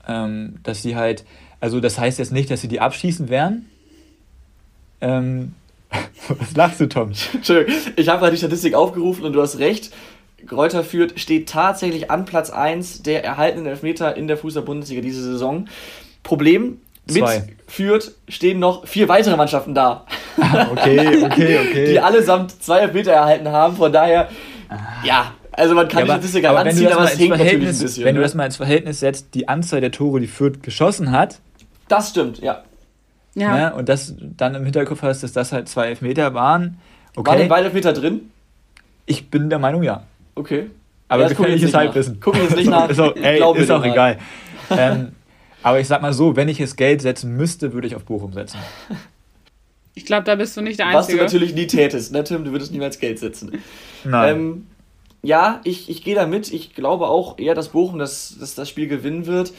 Ähm, 0.08 0.60
dass 0.63 0.82
sie 0.82 0.96
halt, 0.96 1.25
also 1.59 1.79
das 1.79 1.97
heißt 1.97 2.19
jetzt 2.19 2.31
nicht, 2.31 2.49
dass 2.51 2.61
sie 2.61 2.67
die 2.67 2.79
abschießen 2.79 3.29
werden. 3.29 3.69
Ähm, 5.01 5.53
was 6.27 6.55
lachst 6.55 6.79
du, 6.79 6.87
Tom? 6.87 7.11
Entschuldigung, 7.33 7.75
ich 7.95 8.09
habe 8.09 8.19
gerade 8.19 8.31
die 8.31 8.37
Statistik 8.37 8.73
aufgerufen 8.73 9.25
und 9.25 9.33
du 9.33 9.41
hast 9.41 9.59
recht. 9.59 9.91
Kräuter 10.45 10.83
führt 10.83 11.19
steht 11.19 11.49
tatsächlich 11.49 12.11
an 12.11 12.25
Platz 12.25 12.51
1 12.51 13.01
der 13.01 13.23
erhaltenen 13.23 13.65
Elfmeter 13.65 14.15
in 14.15 14.27
der 14.27 14.37
Fußball-Bundesliga 14.37 15.01
diese 15.01 15.23
Saison. 15.23 15.67
Problem, 16.21 16.79
mit 17.07 17.23
Zwei. 17.23 17.43
Fürth 17.67 18.11
stehen 18.27 18.59
noch 18.59 18.85
vier 18.85 19.07
weitere 19.07 19.37
Mannschaften 19.37 19.73
da. 19.73 20.05
Ah, 20.39 20.67
okay, 20.71 21.23
okay, 21.23 21.59
okay. 21.59 21.91
Die 21.91 21.99
allesamt 21.99 22.61
zwei 22.61 22.79
Elfmeter 22.79 23.13
erhalten 23.13 23.47
haben. 23.49 23.77
Von 23.77 23.91
daher, 23.91 24.29
ah. 24.69 24.75
ja, 25.05 25.33
also 25.51 25.73
man 25.73 25.87
kann 25.87 26.05
ja, 26.05 26.05
die 26.05 26.11
Statistik 26.11 26.45
anziehen, 26.45 26.91
aber 26.91 27.05
es 27.05 27.17
hängt 27.17 27.29
natürlich 27.31 27.53
ein 27.53 27.79
bisschen. 27.79 28.03
Wenn 28.03 28.15
ne? 28.15 28.19
du 28.19 28.23
das 28.23 28.35
mal 28.35 28.45
ins 28.45 28.57
Verhältnis 28.57 28.99
setzt, 28.99 29.33
die 29.33 29.47
Anzahl 29.47 29.81
der 29.81 29.91
Tore, 29.91 30.19
die 30.19 30.27
Fürth 30.27 30.61
geschossen 30.61 31.11
hat. 31.11 31.39
Das 31.88 32.10
stimmt, 32.10 32.39
ja. 32.39 32.63
Ja. 33.36 33.56
Ne, 33.70 33.75
und 33.75 33.88
das 33.88 34.15
dann 34.20 34.56
im 34.56 34.63
Hinterkopf 34.63 35.03
hast, 35.03 35.22
dass 35.22 35.32
das 35.32 35.51
halt 35.51 35.70
zwei 35.70 35.88
Elfmeter 35.89 36.34
waren. 36.34 36.79
Okay. 37.15 37.29
Waren 37.29 37.38
denn 37.39 37.48
beide 37.50 37.65
Elfmeter 37.65 37.94
drin? 37.94 38.32
Ich 39.06 39.29
bin 39.29 39.50
der 39.50 39.60
Meinung, 39.60 39.84
ja. 39.84 40.03
Okay. 40.36 40.72
Aber 41.08 41.24
ja, 41.24 41.29
gefährliches 41.29 41.74
Halbwissen. 41.74 42.20
Gucken 42.20 42.41
wir 42.41 42.48
jetzt 42.48 42.58
nicht 42.58 42.70
nach. 42.70 42.89
ist 42.89 43.00
auch, 43.00 43.15
ey, 43.15 43.41
ist 43.62 43.72
auch 43.72 43.84
egal. 43.84 44.17
ähm, 44.72 45.13
aber 45.63 45.79
ich 45.79 45.88
sag 45.88 46.01
mal 46.01 46.13
so, 46.13 46.36
wenn 46.36 46.50
ich 46.50 46.58
jetzt 46.60 46.77
Geld 46.77 47.01
setzen 47.01 47.36
müsste, 47.36 47.74
würde 47.74 47.88
ich 47.88 47.96
auf 47.96 48.03
Bochum 48.06 48.34
setzen. 48.34 48.58
Ich 49.94 50.06
glaube, 50.06 50.24
da 50.25 50.36
bist 50.36 50.56
du 50.58 50.62
nicht 50.62 50.79
der 50.79 50.88
Einzige. 50.88 51.20
Was 51.20 51.32
du 51.32 51.38
natürlich 51.38 51.56
nie 51.56 51.67
tätest, 51.67 52.12
ne, 52.12 52.24
Tim? 52.24 52.44
Du 52.44 52.51
würdest 52.51 52.72
niemals 52.72 53.00
Geld 53.00 53.20
setzen. 53.20 53.51
Nein. 54.03 54.36
Ähm, 54.36 54.67
ja, 55.24 55.62
ich, 55.63 55.89
ich 55.89 56.03
gehe 56.03 56.15
da 56.15 56.25
mit. 56.27 56.53
Ich 56.53 56.75
glaube 56.75 57.08
auch 57.08 57.39
eher, 57.39 57.56
dass 57.56 57.70
Bochum 57.70 57.98
das, 58.00 58.36
das, 58.39 58.56
das 58.56 58.70
Spiel 58.70 58.88
gewinnen 58.88 59.25
wird. 59.25 59.53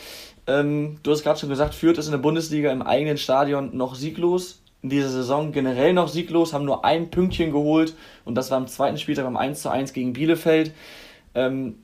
Ähm, 0.49 0.97
du 1.03 1.13
hast 1.13 1.23
gerade 1.23 1.39
schon 1.39 1.51
gesagt, 1.51 1.75
Fürth 1.75 1.99
ist 1.99 2.07
in 2.07 2.13
der 2.13 2.19
Bundesliga 2.19 2.73
im 2.73 2.83
eigenen 2.83 3.19
Stadion 3.19 3.77
noch 3.77 3.95
sieglos. 3.95 4.61
In 4.83 4.91
dieser 4.91 5.11
Saison 5.11 5.53
generell 5.53 5.93
noch 5.93 6.09
sieglos, 6.09 6.53
haben 6.53 6.65
nur 6.65 6.85
ein 6.85 7.11
Pünktchen 7.11 7.53
geholt 7.53 7.95
und 8.25 8.35
das 8.35 8.51
war 8.51 8.59
am 8.59 8.67
zweiten 8.67 8.97
Spieltag 8.97 9.25
beim 9.25 9.37
1:1 9.37 9.93
gegen 9.93 10.13
Bielefeld. 10.13 10.73
Ähm, 11.35 11.77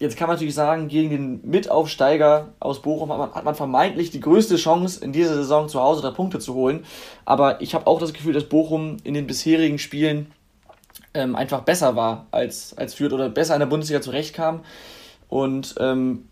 Jetzt 0.00 0.16
kann 0.16 0.28
man 0.28 0.36
natürlich 0.36 0.54
sagen, 0.54 0.88
gegen 0.88 1.10
den 1.10 1.40
Mitaufsteiger 1.44 2.54
aus 2.58 2.80
Bochum 2.80 3.12
hat 3.12 3.18
man, 3.18 3.34
hat 3.34 3.44
man 3.44 3.54
vermeintlich 3.54 4.10
die 4.10 4.20
größte 4.20 4.56
Chance, 4.56 5.04
in 5.04 5.12
dieser 5.12 5.34
Saison 5.34 5.68
zu 5.68 5.78
Hause 5.78 6.00
drei 6.00 6.10
Punkte 6.10 6.38
zu 6.38 6.54
holen. 6.54 6.86
Aber 7.26 7.60
ich 7.60 7.74
habe 7.74 7.86
auch 7.86 8.00
das 8.00 8.14
Gefühl, 8.14 8.32
dass 8.32 8.44
Bochum 8.44 8.96
in 9.04 9.12
den 9.12 9.26
bisherigen 9.26 9.78
Spielen 9.78 10.32
ähm, 11.12 11.36
einfach 11.36 11.60
besser 11.60 11.96
war 11.96 12.26
als, 12.30 12.74
als 12.78 12.94
Fürth 12.94 13.12
oder 13.12 13.28
besser 13.28 13.52
in 13.52 13.60
der 13.60 13.66
Bundesliga 13.66 14.00
zurechtkam. 14.00 14.60
Und 15.28 15.74
ähm, 15.78 16.29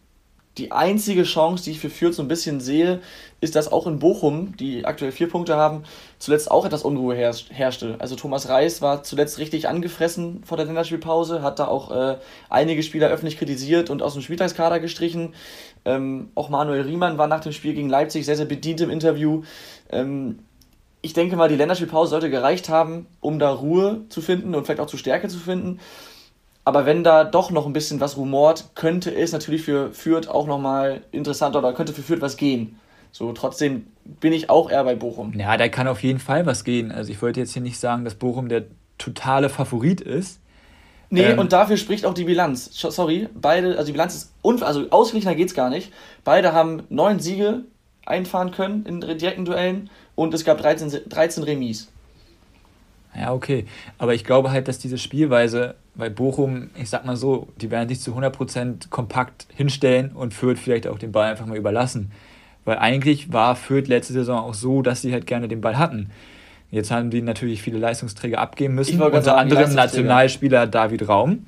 die 0.59 0.73
einzige 0.73 1.23
Chance, 1.23 1.65
die 1.65 1.71
ich 1.71 1.81
für 1.81 1.91
Fürth 1.91 2.15
so 2.15 2.23
ein 2.23 2.29
bisschen 2.29 2.61
sehe, 2.61 3.01
ist, 3.41 3.55
dass 3.55 3.71
auch 3.71 3.87
in 3.87 3.99
Bochum, 4.01 4.57
die 4.57 4.85
aktuell 4.85 5.13
vier 5.13 5.29
Punkte 5.29 5.57
haben, 5.57 5.85
zuletzt 6.19 6.51
auch 6.51 6.67
etwas 6.67 6.83
Unruhe 6.83 7.15
herrschte. 7.15 7.97
Also 8.01 8.17
Thomas 8.17 8.49
Reis 8.49 8.83
war 8.83 9.05
zuletzt 9.05 9.39
richtig 9.39 9.69
angefressen 9.69 10.43
vor 10.45 10.57
der 10.57 10.67
Länderspielpause, 10.67 11.43
hat 11.43 11.59
da 11.59 11.69
auch 11.69 11.91
äh, 11.91 12.19
einige 12.51 12.83
Spieler 12.83 13.09
öffentlich 13.09 13.39
kritisiert 13.39 13.91
und 13.91 14.03
aus 14.03 14.15
dem 14.15 14.23
Spieltagskader 14.23 14.81
gestrichen. 14.81 15.35
Ähm, 15.85 16.31
auch 16.35 16.49
Manuel 16.49 16.83
Riemann 16.83 17.17
war 17.17 17.29
nach 17.29 17.41
dem 17.41 17.53
Spiel 17.53 17.75
gegen 17.75 17.89
Leipzig 17.89 18.27
sehr, 18.27 18.37
sehr 18.37 18.47
bedient 18.47 18.81
im 18.81 18.91
Interview. 18.91 19.43
Ähm, 19.91 20.41
ich 21.01 21.13
denke 21.13 21.37
mal, 21.37 21.49
die 21.49 21.57
Länderspielpause 21.57 22.11
sollte 22.11 22.31
gereicht 22.31 22.69
haben, 22.69 23.07
um 23.21 23.39
da 23.39 23.53
Ruhe 23.53 24.03
zu 24.09 24.21
finden 24.21 24.55
und 24.55 24.65
vielleicht 24.65 24.81
auch 24.81 24.87
zu 24.87 24.97
Stärke 24.97 25.29
zu 25.29 25.39
finden. 25.39 25.79
Aber 26.69 26.85
wenn 26.85 27.03
da 27.03 27.25
doch 27.25 27.51
noch 27.51 27.65
ein 27.65 27.73
bisschen 27.73 27.99
was 27.99 28.19
rumort, 28.19 28.73
könnte 28.75 29.11
es 29.15 29.33
natürlich 29.33 29.63
für 29.63 29.91
Fürth 29.91 30.29
auch 30.29 30.47
nochmal 30.47 31.01
interessanter 31.13 31.61
oder 31.61 31.73
könnte 31.73 31.95
für 31.95 32.03
Fürth 32.03 32.21
was 32.21 32.37
gehen. 32.37 32.79
So, 33.11 33.33
trotzdem 33.33 33.87
bin 34.05 34.35
ich 34.35 34.51
auch 34.51 34.71
eher 34.71 34.85
bei 34.85 34.95
Bochum. 34.95 35.33
Ja, 35.33 35.57
da 35.57 35.69
kann 35.71 35.89
auf 35.89 36.03
jeden 36.03 36.19
Fall 36.19 36.45
was 36.45 36.65
gehen. 36.65 36.93
Also 36.93 37.11
ich 37.11 37.23
wollte 37.23 37.41
jetzt 37.41 37.55
hier 37.55 37.63
nicht 37.63 37.81
sagen, 37.81 38.05
dass 38.05 38.17
Bochum 38.17 38.51
der 38.51 38.65
totale 38.99 39.49
Favorit 39.49 40.03
ist. 40.03 40.41
Nee, 41.09 41.23
ähm, 41.23 41.39
und 41.39 41.55
dafür 41.55 41.79
spricht 41.79 42.05
auch 42.05 42.13
die 42.13 42.25
Bilanz. 42.25 42.69
Sorry, 42.71 43.31
beide, 43.35 43.79
also 43.79 43.87
die 43.87 43.93
Bilanz 43.93 44.15
ist, 44.15 44.33
unf 44.43 44.63
also 44.63 44.91
ausgeglichener 44.91 45.37
geht 45.37 45.49
es 45.49 45.55
gar 45.55 45.71
nicht. 45.71 45.91
Beide 46.23 46.53
haben 46.53 46.83
neun 46.91 47.19
Siege 47.19 47.63
einfahren 48.05 48.51
können 48.51 48.85
in 48.85 49.01
direkten 49.01 49.47
Duellen 49.47 49.89
und 50.15 50.35
es 50.35 50.45
gab 50.45 50.59
13, 50.59 51.09
13 51.09 51.45
Remis. 51.45 51.89
Ja, 53.19 53.33
okay. 53.33 53.67
Aber 53.99 54.15
ich 54.15 54.25
glaube 54.25 54.51
halt, 54.51 54.69
dass 54.69 54.79
diese 54.79 54.99
Spielweise 54.99 55.75
bei 55.95 56.09
Bochum, 56.09 56.71
ich 56.77 56.89
sag 56.89 57.05
mal 57.05 57.17
so, 57.17 57.49
die 57.61 57.71
werden 57.71 57.89
sich 57.89 58.01
zu 58.01 58.17
100% 58.17 58.89
kompakt 58.91 59.47
hinstellen 59.55 60.13
und 60.13 60.33
Fürth 60.35 60.59
vielleicht 60.59 60.87
auch 60.87 60.99
den 60.99 61.13
Ball 61.13 61.31
einfach 61.31 61.47
mal 61.47 61.57
überlassen. 61.57 62.13
Weil 62.65 62.79
eigentlich 62.79 63.33
war 63.33 63.57
Fürth 63.57 63.89
letzte 63.89 64.13
Saison 64.13 64.39
auch 64.39 64.55
so, 64.55 64.83
dass 64.83 65.03
sie 65.03 65.13
halt 65.13 65.27
gerne 65.27 65.49
den 65.49 65.61
Ball 65.61 65.79
hatten. 65.79 66.11
Jetzt 66.71 66.91
haben 66.91 67.11
die 67.11 67.23
natürlich 67.23 67.63
viele 67.63 67.79
Leistungsträger 67.79 68.39
abgeben 68.39 68.75
müssen. 68.75 69.01
Unter 69.01 69.23
sagen, 69.23 69.39
anderem 69.39 69.75
Nationalspieler 69.75 70.67
David 70.67 71.09
Raum. 71.09 71.47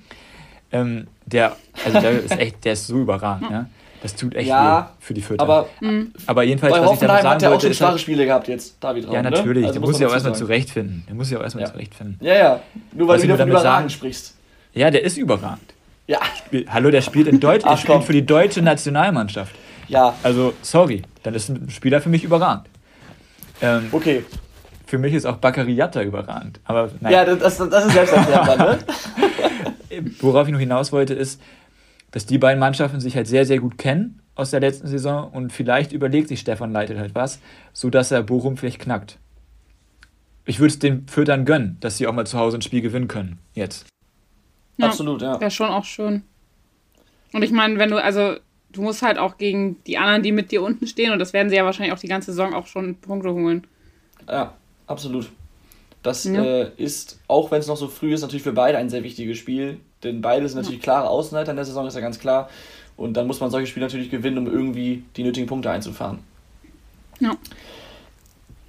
Ähm, 0.72 1.08
der, 1.26 1.56
also 1.84 2.00
der 2.00 2.10
ist 2.22 2.38
echt, 2.38 2.64
der 2.64 2.72
ist 2.72 2.86
so 2.86 3.00
überragend. 3.00 3.50
Ja. 3.50 3.66
Das 4.02 4.16
tut 4.16 4.34
echt 4.34 4.48
ja, 4.48 4.80
weh 4.80 5.04
für 5.04 5.14
die 5.14 5.20
Fürther. 5.20 5.42
Aber, 5.42 5.68
aber 6.26 6.42
jedenfalls, 6.42 6.72
bei 6.72 6.80
was 6.80 6.88
Hoffenheim 6.88 7.18
ich 7.18 7.22
damit 7.22 7.22
sagen 7.22 7.34
hat 7.34 7.42
er 7.42 7.56
auch 7.56 7.60
schon 7.60 7.74
schwache 7.74 7.90
halt, 7.92 8.00
Spiele 8.00 8.24
gehabt 8.24 8.48
jetzt, 8.48 8.76
David 8.80 9.06
Raum. 9.06 9.14
Ja, 9.14 9.22
ne? 9.22 9.30
natürlich. 9.30 9.62
Ne? 9.62 9.68
Also 9.68 9.80
der 9.80 9.88
muss 9.88 9.98
sich 9.98 10.06
auch 10.06 10.12
erstmal 10.12 10.34
zurechtfinden. 10.34 11.04
Der 11.06 11.14
muss 11.14 11.28
sich 11.28 11.36
auch 11.36 11.42
erstmal 11.42 11.64
ja. 11.64 11.70
zurechtfinden. 11.70 12.18
Ja, 12.20 12.34
ja. 12.34 12.60
Nur 12.92 13.08
weil 13.08 13.16
was 13.16 13.22
du 13.22 13.28
wieder 13.28 13.36
von 13.36 13.48
überragend 13.48 13.92
sprichst. 13.92 14.34
Ja, 14.72 14.90
der 14.90 15.04
ist 15.04 15.18
überragend. 15.18 15.74
Ja. 16.06 16.18
Hallo, 16.68 16.90
der 16.90 17.02
spielt 17.02 17.28
in 17.28 17.40
Deutsch, 17.40 17.64
der 17.64 17.76
spielt 17.76 18.04
für 18.04 18.12
die 18.12 18.24
deutsche 18.24 18.62
Nationalmannschaft. 18.62 19.54
Ja. 19.88 20.14
Also, 20.22 20.54
sorry, 20.62 21.02
dann 21.22 21.34
ist 21.34 21.48
ein 21.48 21.68
Spieler 21.70 22.00
für 22.00 22.08
mich 22.08 22.24
überragend. 22.24 22.66
Ähm, 23.60 23.88
okay. 23.92 24.24
Für 24.86 24.98
mich 24.98 25.14
ist 25.14 25.26
auch 25.26 25.36
Bakariata 25.36 26.02
überragend. 26.02 26.58
Aber 26.64 26.90
nein. 27.00 27.12
Ja, 27.12 27.24
das, 27.24 27.58
das 27.58 27.86
ist 27.86 27.92
selbsterklärend, 27.92 28.58
ne? 28.58 28.78
Worauf 30.20 30.46
ich 30.46 30.52
noch 30.52 30.58
hinaus 30.58 30.90
wollte, 30.90 31.14
ist, 31.14 31.40
dass 32.10 32.26
die 32.26 32.38
beiden 32.38 32.60
Mannschaften 32.60 33.00
sich 33.00 33.16
halt 33.16 33.26
sehr, 33.26 33.44
sehr 33.44 33.58
gut 33.58 33.78
kennen 33.78 34.20
aus 34.34 34.50
der 34.50 34.60
letzten 34.60 34.86
Saison 34.86 35.30
und 35.30 35.52
vielleicht 35.52 35.92
überlegt 35.92 36.28
sich 36.28 36.40
Stefan 36.40 36.72
Leitet 36.72 36.98
halt 36.98 37.14
was, 37.14 37.40
sodass 37.72 38.10
er 38.10 38.22
Bochum 38.22 38.56
vielleicht 38.56 38.80
knackt. 38.80 39.18
Ich 40.46 40.58
würde 40.58 40.72
es 40.72 40.78
den 40.78 41.06
Fürtern 41.06 41.44
gönnen, 41.44 41.76
dass 41.80 41.98
sie 41.98 42.06
auch 42.06 42.12
mal 42.12 42.26
zu 42.26 42.38
Hause 42.38 42.58
ein 42.58 42.62
Spiel 42.62 42.80
gewinnen 42.80 43.08
können. 43.08 43.38
Jetzt. 43.54 43.86
Ja, 44.78 44.86
Absolut, 44.86 45.22
ja. 45.22 45.38
Wäre 45.40 45.50
schon 45.50 45.68
auch 45.68 45.84
schön. 45.84 46.22
Und 47.32 47.42
ich 47.42 47.52
meine, 47.52 47.78
wenn 47.78 47.90
du, 47.90 48.02
also 48.02 48.36
du 48.72 48.82
musst 48.82 49.02
halt 49.02 49.18
auch 49.18 49.36
gegen 49.36 49.82
die 49.84 49.98
anderen, 49.98 50.22
die 50.22 50.32
mit 50.32 50.50
dir 50.50 50.62
unten 50.62 50.86
stehen, 50.86 51.12
und 51.12 51.18
das 51.18 51.32
werden 51.32 51.50
sie 51.50 51.56
ja 51.56 51.64
wahrscheinlich 51.64 51.92
auch 51.92 52.00
die 52.00 52.08
ganze 52.08 52.32
Saison 52.32 52.54
auch 52.54 52.66
schon 52.66 52.96
Punkte 52.96 53.32
holen. 53.32 53.66
Ja, 54.26 54.54
absolut. 54.86 55.30
Das 56.02 56.24
ja. 56.24 56.42
äh, 56.42 56.70
ist, 56.76 57.20
auch 57.28 57.50
wenn 57.50 57.60
es 57.60 57.66
noch 57.66 57.76
so 57.76 57.88
früh 57.88 58.14
ist, 58.14 58.22
natürlich 58.22 58.42
für 58.42 58.52
beide 58.52 58.78
ein 58.78 58.88
sehr 58.88 59.02
wichtiges 59.02 59.38
Spiel. 59.38 59.80
Denn 60.02 60.20
beide 60.20 60.48
sind 60.48 60.56
natürlich 60.56 60.80
ja. 60.80 60.84
klare 60.84 61.08
Außenseiter 61.08 61.50
in 61.50 61.56
der 61.56 61.64
Saison, 61.64 61.86
ist 61.86 61.94
ja 61.94 62.00
ganz 62.00 62.18
klar. 62.18 62.48
Und 62.96 63.14
dann 63.14 63.26
muss 63.26 63.40
man 63.40 63.50
solche 63.50 63.66
Spiele 63.66 63.86
natürlich 63.86 64.10
gewinnen, 64.10 64.38
um 64.38 64.46
irgendwie 64.46 65.04
die 65.16 65.22
nötigen 65.22 65.46
Punkte 65.46 65.70
einzufahren. 65.70 66.18
Ja. 67.18 67.36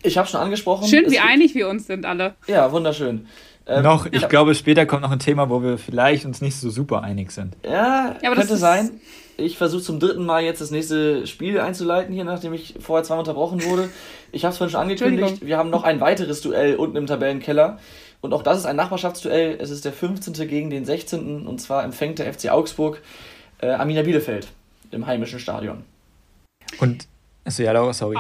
Ich 0.04 0.18
habe 0.18 0.28
schon 0.28 0.40
angesprochen. 0.40 0.88
Schön, 0.88 1.10
wie 1.12 1.20
einig 1.20 1.54
wir 1.56 1.70
uns 1.70 1.88
sind 1.88 2.06
alle. 2.06 2.36
Ja, 2.48 2.72
wunderschön. 2.72 3.28
Ähm, 3.68 3.84
noch, 3.84 4.08
ich 4.12 4.28
glaube, 4.28 4.56
später 4.56 4.86
kommt 4.86 5.04
noch 5.04 5.12
ein 5.12 5.20
Thema, 5.20 5.50
wo 5.50 5.62
wir 5.62 5.78
vielleicht 5.78 6.26
uns 6.26 6.42
nicht 6.42 6.56
so 6.56 6.70
super 6.70 7.04
einig 7.04 7.32
sind. 7.32 7.56
Ja, 7.64 8.16
ja 8.22 8.30
aber 8.32 8.36
könnte 8.36 8.58
sein. 8.58 9.00
Ich 9.38 9.58
versuche 9.58 9.82
zum 9.82 10.00
dritten 10.00 10.26
Mal 10.26 10.44
jetzt 10.44 10.62
das 10.62 10.72
nächste 10.72 11.26
Spiel 11.28 11.60
einzuleiten 11.60 12.14
hier, 12.14 12.24
nachdem 12.24 12.54
ich 12.54 12.76
vorher 12.80 13.04
zweimal 13.04 13.22
unterbrochen 13.22 13.64
wurde. 13.64 13.90
Ich 14.32 14.44
habe 14.44 14.52
es 14.52 14.58
vorhin 14.58 14.72
schon 14.72 14.82
angekündigt. 14.82 15.46
Wir 15.46 15.58
haben 15.58 15.70
noch 15.70 15.84
ein 15.84 16.00
weiteres 16.00 16.42
Duell 16.42 16.76
unten 16.76 16.98
im 16.98 17.08
Tabellenkeller. 17.08 17.80
Und 18.22 18.34
auch 18.34 18.44
das 18.44 18.60
ist 18.60 18.66
ein 18.66 18.76
Nachbarschaftsduell. 18.76 19.58
Es 19.60 19.70
ist 19.72 19.84
der 19.84 19.94
15. 19.94 20.34
gegen 20.48 20.70
den 20.70 20.86
16. 20.86 21.46
Und 21.48 21.60
zwar 21.60 21.84
empfängt 21.84 22.20
der 22.20 22.32
FC 22.32 22.50
Augsburg 22.50 23.02
äh, 23.60 23.72
Amina 23.72 24.04
Bielefeld 24.04 24.48
im 24.92 25.08
heimischen 25.08 25.40
Stadion. 25.40 25.84
Und, 26.80 27.08
also 27.44 27.64
ja, 27.64 27.72
Laura, 27.72 27.94
sorry. 27.94 28.18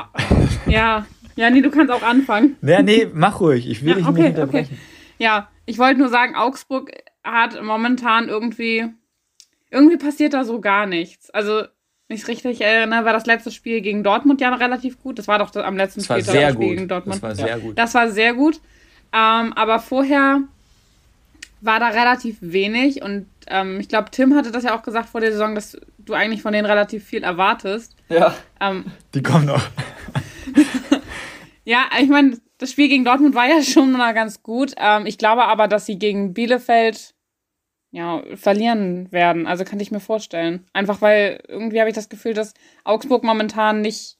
Ja, 0.65 1.05
ja, 1.35 1.49
nee, 1.49 1.61
du 1.61 1.69
kannst 1.71 1.91
auch 1.91 2.01
anfangen. 2.03 2.57
Ja, 2.61 2.81
nee, 2.81 3.07
mach 3.13 3.39
ruhig. 3.39 3.69
Ich 3.69 3.83
will 3.83 3.89
Ja, 3.91 3.95
dich 3.97 4.07
okay, 4.07 4.21
nicht 4.21 4.29
unterbrechen. 4.31 4.77
Ja, 5.19 5.49
ich 5.65 5.77
wollte 5.77 5.99
nur 5.99 6.09
sagen, 6.09 6.35
Augsburg 6.35 6.91
hat 7.23 7.61
momentan 7.61 8.27
irgendwie, 8.27 8.87
irgendwie 9.69 9.97
passiert 9.97 10.33
da 10.33 10.43
so 10.43 10.59
gar 10.59 10.87
nichts. 10.87 11.29
Also, 11.29 11.59
wenn 12.07 12.15
ich 12.17 12.23
es 12.23 12.27
richtig 12.27 12.59
erinnere, 12.61 13.05
war 13.05 13.13
das 13.13 13.25
letzte 13.27 13.51
Spiel 13.51 13.81
gegen 13.81 14.03
Dortmund 14.03 14.41
ja 14.41 14.53
relativ 14.53 14.99
gut. 15.01 15.19
Das 15.19 15.27
war 15.27 15.37
doch 15.39 15.55
am 15.55 15.77
letzten 15.77 15.99
Das 16.01 16.09
war 16.09 16.17
Spieltag 16.17 16.31
sehr 16.33 16.47
das 16.47 16.53
Spiel 16.55 16.67
gut. 16.67 16.75
gegen 16.75 16.87
Dortmund. 16.87 17.15
Das 17.15 17.21
war 17.21 17.35
sehr 17.35 17.59
gut. 17.59 17.77
Das 17.77 17.93
war 17.93 18.09
sehr 18.09 18.33
gut. 18.33 18.59
Ähm, 19.13 19.54
aber 19.54 19.80
vorher 19.80 20.41
war 21.62 21.80
da 21.80 21.89
relativ 21.89 22.38
wenig 22.41 23.02
und 23.02 23.28
ähm, 23.47 23.80
ich 23.80 23.88
glaube, 23.88 24.10
Tim 24.12 24.36
hatte 24.36 24.52
das 24.52 24.63
ja 24.63 24.76
auch 24.78 24.82
gesagt 24.84 25.10
vor 25.10 25.21
der 25.21 25.32
Saison, 25.32 25.54
dass 25.54 25.78
du 26.00 26.13
eigentlich 26.13 26.41
von 26.41 26.54
denen 26.54 26.65
relativ 26.65 27.06
viel 27.06 27.24
erwartest. 27.24 27.95
Ja, 28.10 28.36
Ähm, 28.60 28.86
Die 29.13 29.21
kommen 29.21 29.45
noch. 29.45 29.62
ja, 31.63 31.86
ich 32.02 32.10
meine, 32.10 32.39
das 32.58 32.71
Spiel 32.71 32.88
gegen 32.89 33.06
Dortmund 33.06 33.36
war 33.36 33.47
ja 33.47 33.62
schon 33.63 33.91
mal 33.91 34.13
ganz 34.13 34.41
gut. 34.43 34.74
Ähm, 34.78 35.06
ich 35.06 35.17
glaube 35.17 35.43
aber, 35.45 35.67
dass 35.67 35.86
sie 35.86 35.97
gegen 36.00 36.34
Bielefeld 36.34 37.13
ja, 37.91 38.24
verlieren 38.36 39.12
werden. 39.12 39.47
Also 39.47 39.65
kann 39.65 39.80
ich 39.80 39.91
mir 39.91 40.00
vorstellen. 40.00 40.65
Einfach 40.74 41.02
weil 41.02 41.43
irgendwie 41.47 41.80
habe 41.80 41.89
ich 41.89 41.95
das 41.95 42.10
Gefühl, 42.10 42.34
dass 42.34 42.54
Augsburg 42.86 43.24
momentan 43.24 43.82
nicht 43.82 44.17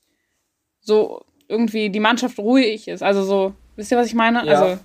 so 0.82 1.24
irgendwie 1.48 1.90
die 1.90 2.00
Mannschaft 2.00 2.38
ruhig 2.38 2.88
ist. 2.88 3.02
Also 3.04 3.24
so, 3.24 3.54
wisst 3.76 3.92
ihr, 3.92 3.98
was 3.98 4.08
ich 4.08 4.14
meine? 4.14 4.46
Ja. 4.46 4.62
Also, 4.62 4.80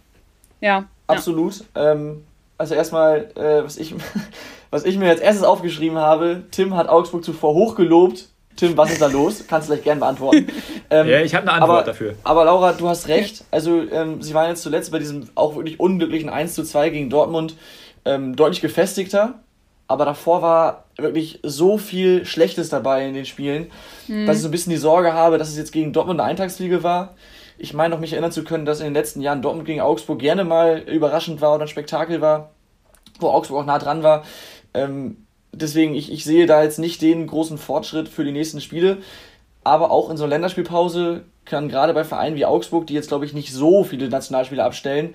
ja. 0.60 0.84
absolut. 1.06 1.64
Ähm, 1.74 2.24
also 2.58 2.74
erstmal, 2.74 3.30
äh, 3.34 3.64
was, 3.64 3.76
ich, 3.76 3.94
was 4.70 4.84
ich 4.84 4.98
mir 4.98 5.08
als 5.08 5.20
erstes 5.20 5.44
aufgeschrieben 5.44 5.98
habe, 5.98 6.44
Tim 6.50 6.74
hat 6.74 6.88
Augsburg 6.88 7.24
zuvor 7.24 7.54
hochgelobt. 7.54 8.28
Tim, 8.56 8.76
was 8.76 8.90
ist 8.90 9.02
da 9.02 9.06
los? 9.06 9.44
Kannst 9.48 9.68
du 9.68 9.74
gleich 9.74 9.84
gerne 9.84 10.00
beantworten. 10.00 10.46
Ähm, 10.88 11.08
Ja, 11.08 11.20
ich 11.20 11.34
habe 11.34 11.42
eine 11.42 11.52
Antwort 11.52 11.70
aber, 11.70 11.84
dafür. 11.84 12.14
Aber 12.24 12.44
Laura, 12.46 12.72
du 12.72 12.88
hast 12.88 13.08
recht. 13.08 13.44
Also, 13.50 13.82
ähm, 13.82 14.22
sie 14.22 14.32
waren 14.32 14.48
jetzt 14.48 14.62
zuletzt 14.62 14.90
bei 14.92 14.98
diesem 14.98 15.28
auch 15.34 15.56
wirklich 15.56 15.78
unglücklichen 15.78 16.30
1 16.30 16.54
zu 16.54 16.64
2 16.64 16.88
gegen 16.90 17.10
Dortmund 17.10 17.54
ähm, 18.06 18.34
deutlich 18.34 18.62
gefestigter. 18.62 19.34
Aber 19.88 20.04
davor 20.04 20.42
war 20.42 20.84
wirklich 20.96 21.38
so 21.42 21.78
viel 21.78 22.24
Schlechtes 22.24 22.70
dabei 22.70 23.06
in 23.06 23.14
den 23.14 23.24
Spielen, 23.24 23.70
dass 24.08 24.36
ich 24.36 24.42
so 24.42 24.48
ein 24.48 24.50
bisschen 24.50 24.70
die 24.70 24.78
Sorge 24.78 25.12
habe, 25.12 25.38
dass 25.38 25.48
es 25.48 25.56
jetzt 25.56 25.70
gegen 25.70 25.92
Dortmund 25.92 26.18
eine 26.20 26.28
Eintagsfliege 26.28 26.82
war. 26.82 27.14
Ich 27.58 27.72
meine 27.72 27.94
noch 27.94 28.00
mich 28.00 28.12
erinnern 28.12 28.32
zu 28.32 28.44
können, 28.44 28.66
dass 28.66 28.80
in 28.80 28.86
den 28.86 28.94
letzten 28.94 29.20
Jahren 29.20 29.42
Dortmund 29.42 29.66
gegen 29.66 29.80
Augsburg 29.80 30.18
gerne 30.18 30.44
mal 30.44 30.78
überraschend 30.80 31.40
war 31.40 31.54
oder 31.54 31.64
ein 31.64 31.68
Spektakel 31.68 32.20
war, 32.20 32.50
wo 33.18 33.28
Augsburg 33.28 33.62
auch 33.62 33.66
nah 33.66 33.78
dran 33.78 34.02
war. 34.02 34.24
Ähm, 34.74 35.26
deswegen, 35.52 35.94
ich, 35.94 36.12
ich 36.12 36.24
sehe 36.24 36.46
da 36.46 36.62
jetzt 36.62 36.78
nicht 36.78 37.00
den 37.02 37.26
großen 37.26 37.58
Fortschritt 37.58 38.08
für 38.08 38.24
die 38.24 38.32
nächsten 38.32 38.60
Spiele. 38.60 38.98
Aber 39.64 39.90
auch 39.90 40.10
in 40.10 40.16
so 40.16 40.24
einer 40.24 40.30
Länderspielpause 40.30 41.24
kann 41.44 41.68
gerade 41.68 41.94
bei 41.94 42.04
Vereinen 42.04 42.36
wie 42.36 42.44
Augsburg, 42.44 42.86
die 42.86 42.94
jetzt, 42.94 43.08
glaube 43.08 43.24
ich, 43.24 43.32
nicht 43.32 43.52
so 43.52 43.84
viele 43.84 44.08
Nationalspieler 44.08 44.64
abstellen, 44.64 45.14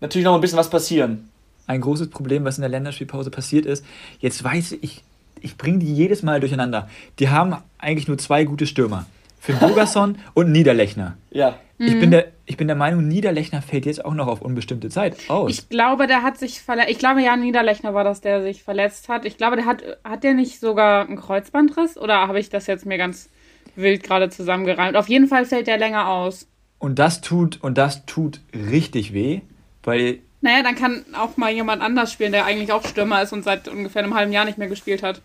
natürlich 0.00 0.24
noch 0.24 0.34
ein 0.34 0.40
bisschen 0.40 0.58
was 0.58 0.70
passieren. 0.70 1.28
Ein 1.66 1.80
großes 1.80 2.10
Problem, 2.10 2.44
was 2.44 2.58
in 2.58 2.62
der 2.62 2.70
Länderspielpause 2.70 3.30
passiert 3.30 3.66
ist, 3.66 3.84
jetzt 4.20 4.42
weiß 4.42 4.72
ich, 4.80 5.02
ich 5.40 5.56
bringe 5.56 5.78
die 5.78 5.92
jedes 5.92 6.22
Mal 6.22 6.40
durcheinander. 6.40 6.88
Die 7.18 7.28
haben 7.28 7.56
eigentlich 7.78 8.08
nur 8.08 8.18
zwei 8.18 8.44
gute 8.44 8.66
Stürmer. 8.66 9.06
Finn 9.42 9.58
Bogerson 9.58 10.18
und 10.34 10.52
Niederlechner. 10.52 11.16
Ja, 11.32 11.58
Ich, 11.78 11.98
bin 11.98 12.12
der, 12.12 12.28
ich 12.46 12.56
bin 12.56 12.68
der 12.68 12.76
Meinung, 12.76 13.08
Niederlechner 13.08 13.60
fällt 13.60 13.86
jetzt 13.86 14.04
auch 14.04 14.14
noch 14.14 14.28
auf 14.28 14.40
unbestimmte 14.40 14.88
Zeit 14.88 15.16
aus. 15.28 15.50
Ich 15.50 15.68
glaube, 15.68 16.06
der 16.06 16.22
hat 16.22 16.38
sich 16.38 16.62
verletzt. 16.62 16.90
Ich 16.90 16.98
glaube, 17.00 17.22
Jan 17.22 17.40
Niederlechner 17.40 17.92
war 17.92 18.04
das, 18.04 18.20
der 18.20 18.40
sich 18.40 18.62
verletzt 18.62 19.08
hat. 19.08 19.24
Ich 19.24 19.36
glaube, 19.38 19.56
der 19.56 19.66
hat, 19.66 19.82
hat 20.04 20.22
der 20.22 20.34
nicht 20.34 20.60
sogar 20.60 21.08
einen 21.08 21.16
Kreuzbandriss? 21.16 21.98
Oder 21.98 22.28
habe 22.28 22.38
ich 22.38 22.50
das 22.50 22.68
jetzt 22.68 22.86
mir 22.86 22.98
ganz 22.98 23.30
wild 23.74 24.04
gerade 24.04 24.30
zusammengereimt? 24.30 24.96
Auf 24.96 25.08
jeden 25.08 25.26
Fall 25.26 25.44
fällt 25.44 25.66
der 25.66 25.76
länger 25.76 26.08
aus. 26.08 26.46
und 26.78 27.00
das 27.00 27.20
tut, 27.20 27.60
und 27.64 27.76
das 27.78 28.06
tut 28.06 28.40
richtig 28.54 29.12
weh, 29.12 29.40
weil 29.82 30.20
Naja, 30.40 30.62
dann 30.62 30.76
kann 30.76 31.04
auch 31.18 31.36
mal 31.36 31.50
jemand 31.50 31.82
anders 31.82 32.12
spielen, 32.12 32.30
der 32.30 32.44
eigentlich 32.44 32.70
auch 32.70 32.84
Stürmer 32.86 33.22
ist 33.22 33.32
und 33.32 33.42
seit 33.42 33.66
ungefähr 33.66 34.04
einem 34.04 34.14
halben 34.14 34.30
Jahr 34.30 34.44
nicht 34.44 34.58
mehr 34.58 34.68
gespielt 34.68 35.02
hat. 35.02 35.20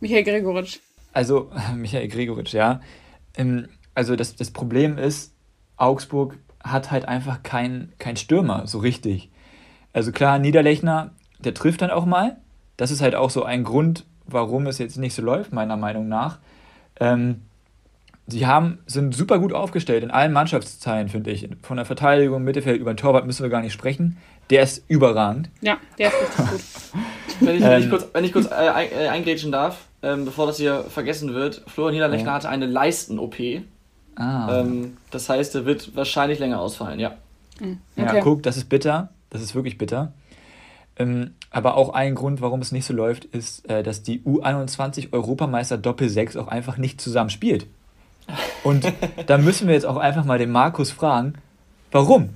Michael 0.00 0.24
Gregoritsch. 0.24 0.80
Also, 1.14 1.50
Michael 1.74 2.08
Gregoritsch, 2.08 2.52
ja. 2.52 2.82
Ähm, 3.36 3.68
Also, 3.94 4.16
das, 4.16 4.34
das 4.36 4.50
Problem 4.50 4.98
ist, 4.98 5.34
Augsburg 5.76 6.36
hat 6.62 6.90
halt 6.90 7.06
einfach 7.06 7.42
keinen 7.42 7.92
kein 7.98 8.16
Stürmer 8.16 8.66
so 8.66 8.78
richtig. 8.78 9.30
Also, 9.92 10.10
klar, 10.12 10.38
Niederlechner, 10.38 11.10
der 11.38 11.54
trifft 11.54 11.82
dann 11.82 11.90
auch 11.90 12.06
mal. 12.06 12.36
Das 12.76 12.90
ist 12.90 13.00
halt 13.02 13.14
auch 13.14 13.30
so 13.30 13.44
ein 13.44 13.62
Grund, 13.62 14.04
warum 14.26 14.66
es 14.66 14.78
jetzt 14.78 14.96
nicht 14.96 15.14
so 15.14 15.22
läuft, 15.22 15.52
meiner 15.52 15.76
Meinung 15.76 16.08
nach. 16.08 16.38
Ähm, 16.98 17.42
sie 18.26 18.46
haben, 18.46 18.78
sind 18.86 19.14
super 19.14 19.38
gut 19.38 19.52
aufgestellt 19.52 20.02
in 20.02 20.10
allen 20.10 20.32
Mannschaftsteilen, 20.32 21.08
finde 21.08 21.30
ich. 21.30 21.48
Von 21.62 21.76
der 21.76 21.86
Verteidigung, 21.86 22.42
Mittelfeld, 22.42 22.80
über 22.80 22.92
den 22.92 22.96
Torwart 22.96 23.26
müssen 23.26 23.42
wir 23.42 23.50
gar 23.50 23.60
nicht 23.60 23.72
sprechen. 23.72 24.16
Der 24.50 24.62
ist 24.62 24.84
überragend. 24.88 25.50
Ja, 25.60 25.76
der 25.98 26.08
ist 26.08 26.14
richtig 26.20 26.50
gut. 26.50 26.60
wenn 27.40 27.56
ich, 27.56 27.62
wenn 27.62 27.78
ich 27.78 27.84
Ähm. 27.84 27.90
kurz, 27.90 28.06
wenn 28.12 28.24
ich 28.24 28.32
kurz 28.32 28.46
äh, 28.46 28.54
ein, 28.54 28.88
äh, 28.92 29.08
eingrätschen 29.08 29.52
darf, 29.52 29.86
ähm, 30.04 30.24
bevor 30.24 30.46
das 30.46 30.56
hier 30.58 30.84
vergessen 30.84 31.34
wird, 31.34 31.62
Florian 31.66 31.94
Niederlechner 31.94 32.28
Ja. 32.28 32.34
hatte 32.34 32.48
eine 32.48 32.66
Leisten-OP. 32.66 33.36
Ah. 34.16 34.60
Ähm, 34.60 34.96
das 35.10 35.28
heißt, 35.28 35.54
er 35.56 35.64
wird 35.66 35.96
wahrscheinlich 35.96 36.38
länger 36.38 36.60
ausfallen, 36.60 37.00
ja. 37.00 37.14
Ja, 37.96 38.04
Okay. 38.08 38.20
guck, 38.22 38.42
das 38.42 38.56
ist 38.56 38.68
bitter. 38.68 39.10
Das 39.30 39.42
ist 39.42 39.54
wirklich 39.54 39.78
bitter. 39.78 40.12
Ähm, 40.96 41.34
aber 41.50 41.76
auch 41.76 41.88
ein 41.92 42.14
Grund, 42.14 42.40
warum 42.40 42.60
es 42.60 42.70
nicht 42.70 42.84
so 42.84 42.94
läuft, 42.94 43.24
ist, 43.24 43.68
äh, 43.68 43.82
dass 43.82 44.02
die 44.04 44.20
U21 44.20 45.12
Europameister 45.12 45.76
Doppel 45.78 46.08
6 46.08 46.36
auch 46.36 46.46
einfach 46.48 46.76
nicht 46.76 47.00
zusammen 47.00 47.30
spielt. 47.30 47.66
Und 48.62 48.92
da 49.26 49.38
müssen 49.38 49.66
wir 49.66 49.74
jetzt 49.74 49.86
auch 49.86 49.96
einfach 49.96 50.24
mal 50.24 50.38
den 50.38 50.50
Markus 50.52 50.92
fragen, 50.92 51.34
warum? 51.90 52.30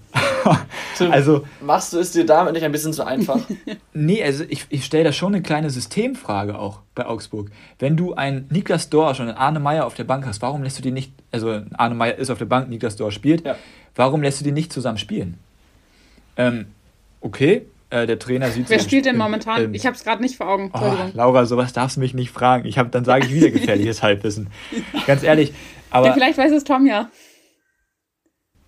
Tim, 0.96 1.10
Also, 1.12 1.44
machst 1.60 1.92
du 1.92 1.98
es 1.98 2.12
dir 2.12 2.24
damit 2.26 2.52
nicht 2.54 2.64
ein 2.64 2.72
bisschen 2.72 2.92
zu 2.92 3.04
einfach? 3.06 3.38
nee, 3.92 4.22
also 4.22 4.44
ich, 4.48 4.66
ich 4.70 4.84
stelle 4.84 5.04
da 5.04 5.12
schon 5.12 5.34
eine 5.34 5.42
kleine 5.42 5.70
Systemfrage 5.70 6.58
auch 6.58 6.80
bei 6.94 7.06
Augsburg. 7.06 7.50
Wenn 7.78 7.96
du 7.96 8.14
einen 8.14 8.46
Niklas 8.50 8.90
Dorsch 8.90 9.20
und 9.20 9.28
einen 9.28 9.36
Arne 9.38 9.60
Meyer 9.60 9.86
auf 9.86 9.94
der 9.94 10.04
Bank 10.04 10.26
hast, 10.26 10.42
warum 10.42 10.62
lässt 10.62 10.78
du 10.78 10.82
die 10.82 10.90
nicht, 10.92 11.12
also 11.32 11.60
Arne 11.76 11.94
Meyer 11.94 12.16
ist 12.16 12.30
auf 12.30 12.38
der 12.38 12.44
Bank, 12.46 12.68
Niklas 12.68 12.96
Dorsch 12.96 13.14
spielt, 13.14 13.44
Ja. 13.44 13.56
warum 13.94 14.22
lässt 14.22 14.40
du 14.40 14.44
die 14.44 14.52
nicht 14.52 14.72
zusammen 14.72 14.98
spielen? 14.98 15.38
Ähm, 16.36 16.66
okay, 17.20 17.62
äh, 17.90 18.06
der 18.06 18.18
Trainer 18.18 18.50
sieht 18.50 18.68
Wer 18.68 18.78
spielt 18.80 19.06
denn 19.06 19.14
im- 19.14 19.20
momentan? 19.20 19.62
im- 19.64 19.74
ich 19.74 19.86
habe 19.86 19.96
es 19.96 20.04
gerade 20.04 20.22
nicht 20.22 20.36
vor 20.36 20.48
Augen. 20.48 20.70
Oh. 20.74 20.92
Laura, 21.14 21.46
sowas 21.46 21.72
darfst 21.72 21.96
du 21.96 22.00
mich 22.00 22.14
nicht 22.14 22.30
fragen. 22.30 22.66
Ich 22.66 22.78
hab, 22.78 22.92
dann 22.92 23.04
sage 23.04 23.26
ich 23.26 23.32
wieder 23.34 23.50
gefährliches 23.50 24.02
Halbwissen. 24.02 24.48
Ganz 25.06 25.22
ehrlich. 25.22 25.48
ja, 25.50 25.54
Aber 25.90 26.12
vielleicht 26.12 26.38
weiß 26.38 26.52
es 26.52 26.64
Tom 26.64 26.86
ja. 26.86 27.08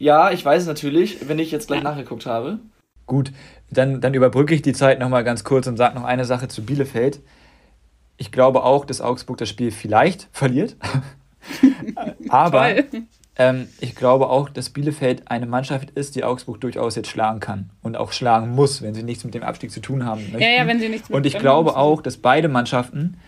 Ja, 0.00 0.32
ich 0.32 0.44
weiß 0.44 0.62
es 0.62 0.68
natürlich, 0.68 1.28
wenn 1.28 1.38
ich 1.38 1.50
jetzt 1.52 1.68
gleich 1.68 1.82
nachgeguckt 1.82 2.26
habe. 2.26 2.58
gut, 3.06 3.32
dann, 3.70 4.00
dann 4.00 4.14
überbrücke 4.14 4.54
ich 4.54 4.62
die 4.62 4.72
Zeit 4.72 4.98
nochmal 4.98 5.22
ganz 5.24 5.44
kurz 5.44 5.66
und 5.66 5.76
sage 5.76 5.94
noch 5.94 6.04
eine 6.04 6.24
Sache 6.24 6.48
zu 6.48 6.64
Bielefeld. 6.64 7.20
Ich 8.16 8.32
glaube 8.32 8.64
auch, 8.64 8.84
dass 8.84 9.00
Augsburg 9.00 9.38
das 9.38 9.48
Spiel 9.48 9.70
vielleicht 9.70 10.28
verliert. 10.32 10.76
Aber 12.28 12.74
ähm, 13.36 13.68
ich 13.80 13.94
glaube 13.94 14.28
auch, 14.28 14.48
dass 14.48 14.70
Bielefeld 14.70 15.30
eine 15.30 15.46
Mannschaft 15.46 15.90
ist, 15.90 16.16
die 16.16 16.24
Augsburg 16.24 16.60
durchaus 16.60 16.96
jetzt 16.96 17.08
schlagen 17.08 17.40
kann. 17.40 17.70
Und 17.82 17.96
auch 17.96 18.12
schlagen 18.12 18.50
muss, 18.50 18.82
wenn 18.82 18.94
sie 18.94 19.02
nichts 19.02 19.24
mit 19.24 19.34
dem 19.34 19.42
Abstieg 19.42 19.70
zu 19.70 19.80
tun 19.80 20.04
haben 20.06 20.22
möchten. 20.22 20.40
Ja, 20.40 20.48
ja, 20.48 20.66
wenn 20.66 20.80
sie 20.80 20.88
nichts 20.88 21.08
mit 21.08 21.16
Und 21.16 21.26
ich 21.26 21.38
glaube 21.38 21.70
haben. 21.72 21.78
auch, 21.78 22.02
dass 22.02 22.16
beide 22.16 22.48
Mannschaften 22.48 23.18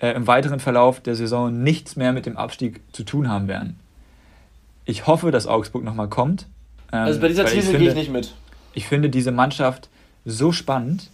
äh, 0.00 0.12
im 0.12 0.26
weiteren 0.28 0.60
Verlauf 0.60 1.00
der 1.00 1.16
Saison 1.16 1.62
nichts 1.62 1.96
mehr 1.96 2.12
mit 2.12 2.24
dem 2.24 2.36
Abstieg 2.36 2.82
zu 2.92 3.02
tun 3.04 3.28
haben 3.28 3.48
werden. 3.48 3.78
Ich 4.88 5.06
hoffe, 5.06 5.30
dass 5.30 5.46
Augsburg 5.46 5.84
nochmal 5.84 6.08
kommt. 6.08 6.46
Ähm, 6.92 7.00
Also 7.00 7.20
bei 7.20 7.28
dieser 7.28 7.44
These 7.44 7.76
gehe 7.76 7.90
ich 7.90 7.94
nicht 7.94 8.10
mit. 8.10 8.34
ich 8.72 8.86
finde 8.86 9.10
diese 9.10 9.30
Mannschaft 9.32 9.90
so 10.24 10.50
spannend, 10.50 11.10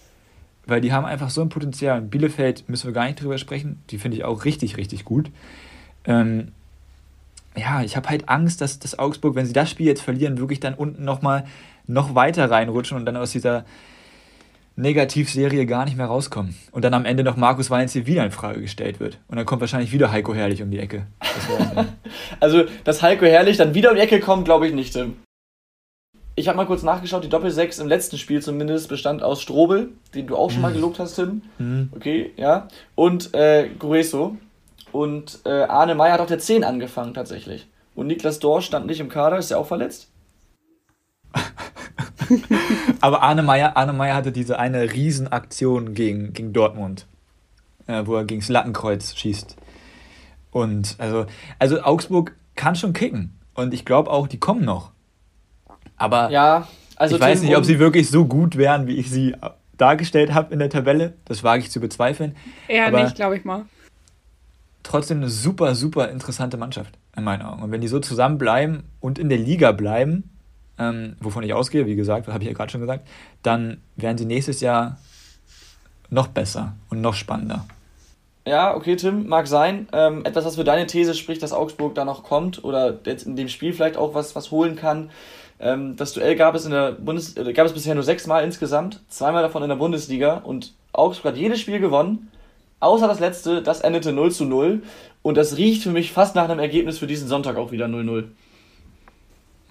weil 0.66 0.80
die 0.80 0.92
haben 0.92 1.04
einfach 1.04 1.28
so 1.28 1.40
ein 1.42 1.48
Potenzial. 1.48 1.98
Und 1.98 2.10
Bielefeld 2.10 2.68
müssen 2.68 2.87
wir 2.87 2.92
gar 2.94 3.06
nicht 3.06 3.20
drüber 3.20 3.37
sprechen. 3.37 3.82
Die 3.90 3.98
finde 3.98 4.16
ich 4.16 4.24
auch 4.24 4.44
richtig, 4.44 4.76
richtig 4.76 5.04
gut. 5.04 5.30
Ähm, 6.04 6.52
ja, 7.56 7.82
ich 7.82 7.96
habe 7.96 8.08
halt 8.08 8.28
Angst, 8.28 8.60
dass, 8.60 8.78
dass 8.78 8.96
Augsburg, 8.96 9.34
wenn 9.34 9.44
sie 9.46 9.52
das 9.52 9.70
Spiel 9.70 9.87
jetzt 9.87 10.02
verlieren, 10.02 10.38
wirklich 10.38 10.60
dann 10.60 10.74
unten 10.74 11.04
nochmal 11.04 11.44
noch 11.88 12.14
weiter 12.14 12.48
reinrutschen 12.50 12.96
und 12.96 13.06
dann 13.06 13.16
aus 13.16 13.32
dieser 13.32 13.64
Negativserie 14.76 15.66
gar 15.66 15.84
nicht 15.84 15.96
mehr 15.96 16.06
rauskommen. 16.06 16.54
Und 16.72 16.84
dann 16.84 16.94
am 16.94 17.04
Ende 17.04 17.22
noch 17.22 17.37
Markus 17.37 17.70
Weinziel 17.70 18.06
wieder 18.06 18.24
in 18.24 18.32
Frage 18.32 18.60
gestellt 18.60 18.98
wird. 19.00 19.18
Und 19.28 19.37
dann 19.37 19.46
kommt 19.46 19.60
wahrscheinlich 19.60 19.92
wieder 19.92 20.10
Heiko 20.10 20.34
Herrlich 20.34 20.62
um 20.62 20.70
die 20.70 20.78
Ecke. 20.80 21.06
Das 21.20 21.87
Also, 22.40 22.64
dass 22.84 23.02
Heiko 23.02 23.24
Herrlich 23.24 23.56
dann 23.56 23.74
wieder 23.74 23.90
um 23.90 23.96
die 23.96 24.02
Ecke 24.02 24.20
kommt, 24.20 24.44
glaube 24.44 24.66
ich 24.66 24.74
nicht, 24.74 24.92
Tim. 24.92 25.16
ich 26.37 26.48
habe 26.48 26.56
mal 26.56 26.66
kurz 26.66 26.82
nachgeschaut, 26.82 27.22
die 27.22 27.28
Doppel-6 27.28 27.80
im 27.80 27.87
letzten 27.88 28.18
Spiel 28.18 28.42
zumindest 28.42 28.88
bestand 28.88 29.22
aus 29.22 29.40
Strobel, 29.40 29.90
den 30.14 30.26
du 30.26 30.37
auch 30.37 30.50
schon 30.50 30.62
mal 30.62 30.70
Mhm. 30.70 30.74
gelobt 30.74 30.98
hast, 30.98 31.14
Tim. 31.14 31.42
Okay, 31.94 32.32
ja. 32.37 32.66
Und 32.96 33.32
äh, 33.34 33.68
Gueso. 33.78 34.37
Und 34.90 35.40
äh, 35.44 35.62
Arne 35.62 35.94
Meyer 35.94 36.14
hat 36.14 36.20
auf 36.20 36.28
der 36.28 36.38
10 36.40 36.64
angefangen 36.64 37.14
tatsächlich. 37.14 37.68
Und 37.94 38.08
Niklas 38.08 38.40
Dorsch 38.40 38.66
stand 38.66 38.87
nicht 38.87 38.98
im 39.00 39.08
Kader, 39.08 39.38
ist 39.38 39.50
ja 39.52 39.56
auch 39.56 39.66
verletzt. 39.66 40.08
Aber 43.00 43.22
Arne 43.22 43.42
Meyer, 43.42 43.76
Arne 43.76 43.92
Meyer 43.92 44.14
hatte 44.14 44.32
diese 44.32 44.58
eine 44.58 44.92
Riesenaktion 44.92 45.94
gegen, 45.94 46.32
gegen 46.32 46.52
Dortmund, 46.52 47.06
äh, 47.87 48.02
wo 48.06 48.16
er 48.16 48.24
gegen 48.24 48.40
das 48.40 48.48
Lattenkreuz 48.48 49.14
schießt. 49.16 49.56
Und 50.50 50.96
also, 50.98 51.26
also 51.58 51.82
Augsburg 51.82 52.34
kann 52.54 52.76
schon 52.76 52.92
kicken. 52.92 53.38
Und 53.54 53.74
ich 53.74 53.84
glaube 53.84 54.10
auch, 54.10 54.26
die 54.28 54.38
kommen 54.38 54.64
noch. 54.64 54.90
Aber 55.96 56.30
Ja, 56.30 56.68
also 56.96 57.16
ich 57.16 57.20
weiß 57.20 57.42
nicht, 57.42 57.56
ob 57.56 57.64
sie 57.64 57.78
wirklich 57.78 58.08
so 58.10 58.24
gut 58.24 58.56
wären, 58.56 58.87
wie 58.87 58.96
ich 58.96 59.10
sie 59.10 59.34
dargestellt 59.76 60.32
habe 60.34 60.52
in 60.52 60.60
der 60.60 60.70
Tabelle. 60.70 61.14
Das 61.24 61.42
wage 61.42 61.62
ich 61.62 61.70
zu 61.70 61.80
bezweifeln. 61.80 62.37
Eher 62.68 62.87
Aber- 62.87 63.02
nicht, 63.02 63.16
glaube 63.16 63.37
ich 63.37 63.44
mal. 63.44 63.64
Trotzdem 64.82 65.18
eine 65.18 65.30
super, 65.30 65.74
super 65.74 66.10
interessante 66.10 66.56
Mannschaft, 66.58 66.98
in 67.16 67.24
meinen 67.24 67.40
Augen. 67.42 67.62
Und 67.62 67.72
wenn 67.72 67.80
die 67.80 67.88
so 67.88 68.00
zusammenbleiben 68.00 68.82
und 69.00 69.18
in 69.18 69.30
der 69.30 69.38
Liga 69.38 69.72
bleiben, 69.72 70.30
ähm, 70.78 71.16
wovon 71.20 71.42
ich 71.42 71.54
ausgehe, 71.54 71.87
wie 71.87 71.96
gesagt, 71.96 72.28
habe 72.28 72.42
ich 72.42 72.48
ja 72.48 72.54
gerade 72.54 72.70
schon 72.70 72.80
gesagt, 72.80 73.06
dann 73.42 73.78
werden 73.96 74.18
sie 74.18 74.24
nächstes 74.24 74.60
Jahr 74.60 74.98
noch 76.10 76.28
besser 76.28 76.74
und 76.90 77.00
noch 77.00 77.14
spannender. 77.14 77.66
Ja, 78.46 78.76
okay, 78.76 78.96
Tim, 78.96 79.26
mag 79.26 79.46
sein. 79.46 79.88
Ähm, 79.92 80.24
etwas, 80.24 80.44
was 80.44 80.56
für 80.56 80.64
deine 80.64 80.87
These 80.87 81.14
spricht, 81.14 81.42
dass 81.42 81.52
Augsburg 81.52 81.94
da 81.94 82.04
noch 82.04 82.24
kommt 82.24 82.62
oder 82.62 82.98
jetzt 83.06 83.26
in 83.26 83.37
dem 83.37 83.48
Spiel 83.48 83.72
vielleicht 83.72 83.96
auch 83.96 84.14
was, 84.14 84.37
was 84.37 84.50
holen 84.50 84.76
kann. 84.76 85.10
Ähm, 85.60 85.96
das 85.96 86.12
Duell 86.12 86.37
gab 86.37 86.54
es 86.54 86.66
in 86.66 86.72
der 86.72 86.92
Bundes 86.92 87.37
äh, 87.37 87.52
gab 87.54 87.66
es 87.66 87.72
bisher 87.72 87.94
nur 87.94 88.04
sechsmal 88.04 88.44
insgesamt, 88.44 89.00
zweimal 89.08 89.42
davon 89.42 89.62
in 89.62 89.70
der 89.70 89.76
Bundesliga 89.76 90.38
und 90.38 90.74
Augsburg 90.92 91.32
hat 91.32 91.38
jedes 91.38 91.60
Spiel 91.60 91.78
gewonnen, 91.80 92.30
außer 92.80 93.08
das 93.08 93.20
letzte, 93.20 93.62
das 93.62 93.80
endete 93.80 94.12
0 94.12 94.30
zu 94.30 94.44
0 94.44 94.82
und 95.22 95.37
das 95.37 95.56
riecht 95.56 95.82
für 95.82 95.90
mich 95.90 96.12
fast 96.12 96.34
nach 96.34 96.44
einem 96.44 96.58
Ergebnis 96.58 96.98
für 96.98 97.06
diesen 97.06 97.28
Sonntag 97.28 97.56
auch 97.56 97.72
wieder 97.72 97.87
0-0. 97.87 98.24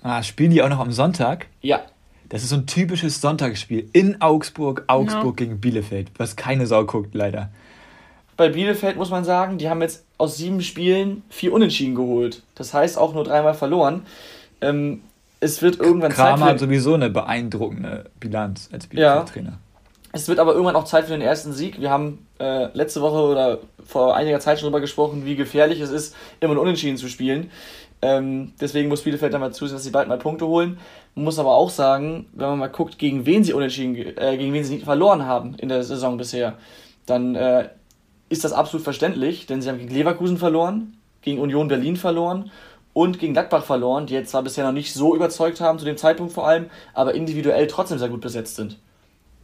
Ah, 0.03 0.21
spielen 0.21 0.51
die 0.51 0.61
auch 0.61 0.69
noch 0.69 0.79
am 0.79 0.91
Sonntag? 0.91 1.47
Ja, 1.61 1.81
Das 2.29 2.43
ist 2.43 2.49
so 2.49 2.55
ein 2.57 2.65
typisches 2.67 3.21
Sonntagsspiel 3.21 3.89
in 3.93 4.21
Augsburg, 4.21 4.83
Augsburg 4.87 5.37
gegen 5.37 5.59
Bielefeld, 5.61 6.11
was 6.17 6.35
keine 6.35 6.67
Sau 6.67 6.83
guckt, 6.85 7.13
leider. 7.15 7.49
bei 8.37 8.49
Bielefeld 8.49 8.97
muss 8.97 9.09
man 9.11 9.23
sagen, 9.23 9.57
die 9.59 9.69
haben 9.69 9.81
jetzt 9.81 10.03
aus 10.17 10.37
sieben 10.37 10.61
Spielen 10.61 11.23
vier 11.29 11.53
Unentschieden 11.53 11.95
geholt. 11.95 12.41
Das 12.55 12.73
heißt 12.73 12.97
auch 12.97 13.13
nur 13.13 13.23
dreimal 13.23 13.53
verloren. 13.53 14.05
Ähm, 14.61 15.01
es 15.39 15.61
wird 15.61 15.79
irgendwann 15.79 16.11
Zeit 16.11 16.29
Kramer 16.29 16.45
für 16.45 16.51
hat 16.51 16.59
sowieso 16.59 16.93
eine 16.95 17.09
beeindruckende 17.09 18.09
Bilanz 18.19 18.69
als 18.73 18.85
Ja. 18.91 19.15
Bielefeld-Trainer. 19.15 19.59
Es 20.13 20.27
wird 20.27 20.39
aber 20.39 20.53
irgendwann 20.53 20.75
auch 20.75 20.85
Zeit 20.85 21.05
für 21.05 21.11
den 21.11 21.21
ersten 21.21 21.53
Sieg. 21.53 21.79
Wir 21.81 21.89
haben 21.89 22.25
äh, 22.39 22.65
letzte 22.73 23.01
Woche 23.01 23.17
oder 23.31 23.59
vor 23.85 24.15
einiger 24.15 24.39
Zeit 24.39 24.59
schon 24.59 24.67
darüber 24.67 24.79
gesprochen, 24.81 25.25
wie 25.25 25.35
gefährlich 25.35 25.79
es 25.79 25.89
ist, 25.89 26.15
immer 26.39 26.53
ein 26.53 26.59
Unentschieden 26.59 26.97
zu 26.97 27.07
spielen. 27.09 27.49
Ähm, 28.03 28.51
deswegen 28.59 28.89
muss 28.89 29.03
Bielefeld 29.03 29.33
dann 29.33 29.39
mal 29.39 29.53
zusehen, 29.53 29.77
dass 29.77 29.85
sie 29.85 29.91
bald 29.91 30.09
mal 30.09 30.17
Punkte 30.17 30.45
holen. 30.45 30.77
Man 31.15 31.23
muss 31.23 31.39
aber 31.39 31.55
auch 31.55 31.69
sagen, 31.69 32.25
wenn 32.33 32.49
man 32.49 32.59
mal 32.59 32.67
guckt, 32.67 32.99
gegen 32.99 33.25
wen 33.25 33.45
sie 33.45 33.53
unentschieden, 33.53 33.95
äh, 34.17 34.35
gegen 34.37 34.51
wen 34.51 34.65
sie 34.65 34.79
verloren 34.79 35.25
haben 35.25 35.55
in 35.55 35.69
der 35.69 35.83
Saison 35.85 36.17
bisher, 36.17 36.57
dann 37.05 37.35
äh, 37.35 37.69
ist 38.27 38.43
das 38.43 38.51
absolut 38.51 38.83
verständlich, 38.83 39.45
denn 39.45 39.61
sie 39.61 39.69
haben 39.69 39.77
gegen 39.77 39.93
Leverkusen 39.93 40.37
verloren, 40.37 40.97
gegen 41.21 41.39
Union 41.39 41.69
Berlin 41.69 41.95
verloren 41.95 42.51
und 42.91 43.19
gegen 43.19 43.31
Gladbach 43.31 43.63
verloren, 43.63 44.05
die 44.05 44.15
jetzt 44.15 44.31
zwar 44.31 44.43
bisher 44.43 44.65
noch 44.65 44.73
nicht 44.73 44.93
so 44.93 45.15
überzeugt 45.15 45.61
haben, 45.61 45.79
zu 45.79 45.85
dem 45.85 45.95
Zeitpunkt 45.95 46.33
vor 46.33 46.45
allem, 46.45 46.65
aber 46.93 47.15
individuell 47.15 47.67
trotzdem 47.67 47.99
sehr 47.99 48.09
gut 48.09 48.19
besetzt 48.19 48.57
sind. 48.57 48.79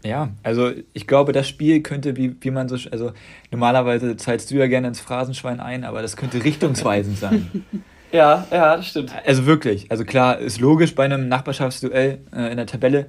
Ja, 0.04 0.32
also 0.44 0.72
ich 0.92 1.08
glaube, 1.08 1.32
das 1.32 1.48
Spiel 1.48 1.82
könnte, 1.82 2.18
wie, 2.18 2.36
wie 2.42 2.52
man 2.52 2.68
so, 2.68 2.76
also 2.92 3.14
normalerweise 3.52 4.18
zahlst 4.18 4.52
du 4.52 4.56
ja 4.56 4.68
gerne 4.68 4.90
ins 4.90 5.00
Phrasenschwein 5.00 5.62
ein, 5.62 5.86
aber 5.86 6.02
das 6.02 6.18
könnte 6.18 6.44
richtungsweisend 6.44 7.18
sein. 7.18 7.66
Ja, 8.12 8.48
ja, 8.52 8.78
das 8.78 8.88
stimmt. 8.88 9.14
Also 9.26 9.46
wirklich, 9.46 9.92
also 9.92 10.04
klar, 10.04 10.40
ist 10.40 10.60
logisch 10.60 10.96
bei 10.96 11.06
einem 11.06 11.28
Nachbarschaftsduell 11.28 12.20
äh, 12.36 12.52
in 12.52 12.58
der 12.58 12.66
Tabelle, 12.66 13.08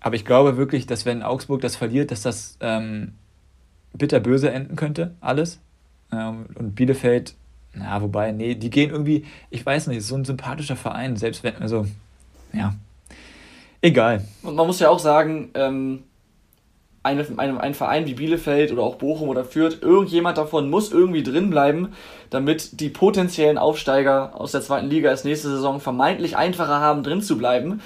aber 0.00 0.14
ich 0.14 0.24
glaube 0.24 0.56
wirklich, 0.56 0.86
dass 0.86 1.06
wenn 1.06 1.22
Augsburg 1.22 1.60
das 1.60 1.76
verliert, 1.76 2.10
dass 2.10 2.22
das 2.22 2.56
ähm, 2.60 3.14
bitterböse 3.94 4.50
enden 4.50 4.76
könnte, 4.76 5.14
alles. 5.20 5.60
Ähm, 6.12 6.46
und 6.54 6.74
Bielefeld, 6.74 7.34
na, 7.74 8.00
wobei, 8.02 8.32
nee, 8.32 8.54
die 8.54 8.70
gehen 8.70 8.90
irgendwie, 8.90 9.24
ich 9.50 9.64
weiß 9.64 9.86
nicht, 9.88 9.98
ist 9.98 10.08
so 10.08 10.16
ein 10.16 10.24
sympathischer 10.24 10.76
Verein, 10.76 11.16
selbst 11.16 11.42
wenn, 11.42 11.56
also, 11.56 11.86
ja, 12.52 12.74
egal. 13.80 14.24
Und 14.42 14.54
man 14.54 14.66
muss 14.66 14.80
ja 14.80 14.88
auch 14.88 14.98
sagen, 14.98 15.50
ähm, 15.54 16.04
eine, 17.02 17.26
ein, 17.36 17.58
ein 17.58 17.74
Verein 17.74 18.06
wie 18.06 18.14
Bielefeld 18.14 18.72
oder 18.72 18.82
auch 18.82 18.96
Bochum 18.96 19.28
oder 19.28 19.44
Fürth, 19.44 19.78
irgendjemand 19.80 20.38
davon 20.38 20.70
muss 20.70 20.92
irgendwie 20.92 21.22
drin 21.22 21.50
bleiben, 21.50 21.92
damit 22.30 22.80
die 22.80 22.88
potenziellen 22.88 23.58
Aufsteiger 23.58 24.32
aus 24.40 24.52
der 24.52 24.62
zweiten 24.62 24.88
Liga 24.88 25.10
es 25.10 25.24
nächste 25.24 25.48
Saison 25.48 25.80
vermeintlich 25.80 26.36
einfacher 26.36 26.80
haben, 26.80 27.02
drin 27.02 27.22
zu 27.22 27.36
bleiben. 27.36 27.80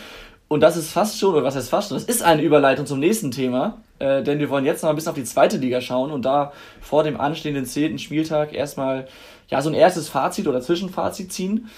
Und 0.48 0.61
das 0.61 0.76
ist 0.76 0.90
fast 0.90 1.18
schon, 1.18 1.35
oder 1.35 1.44
was 1.44 1.57
heißt 1.57 1.70
fast 1.70 1.88
schon, 1.88 1.96
das 1.96 2.05
ist 2.05 2.22
eine 2.22 2.42
Überleitung 2.42 2.87
zum 2.87 3.00
nächsten 3.00 3.31
Thema, 3.31 3.79
äh, 3.98 4.22
denn 4.22 4.38
wir 4.38 4.50
wollen 4.50 4.64
jetzt 4.64 4.83
noch 4.83 4.90
ein 4.90 4.96
bisschen 4.96 5.11
auf 5.11 5.16
die 5.16 5.24
zweite 5.24 5.57
Liga 5.57 5.81
schauen 5.81 6.12
und 6.12 6.24
da 6.24 6.52
vor 6.81 7.02
dem 7.02 7.18
anstehenden 7.18 7.64
zehnten 7.64 7.98
Spieltag 7.98 8.52
erstmal 8.55 9.09
ja, 9.48 9.61
so 9.62 9.70
ein 9.70 9.74
erstes 9.74 10.09
Fazit 10.09 10.46
oder 10.46 10.61
Zwischenfazit 10.61 11.33
ziehen. 11.33 11.68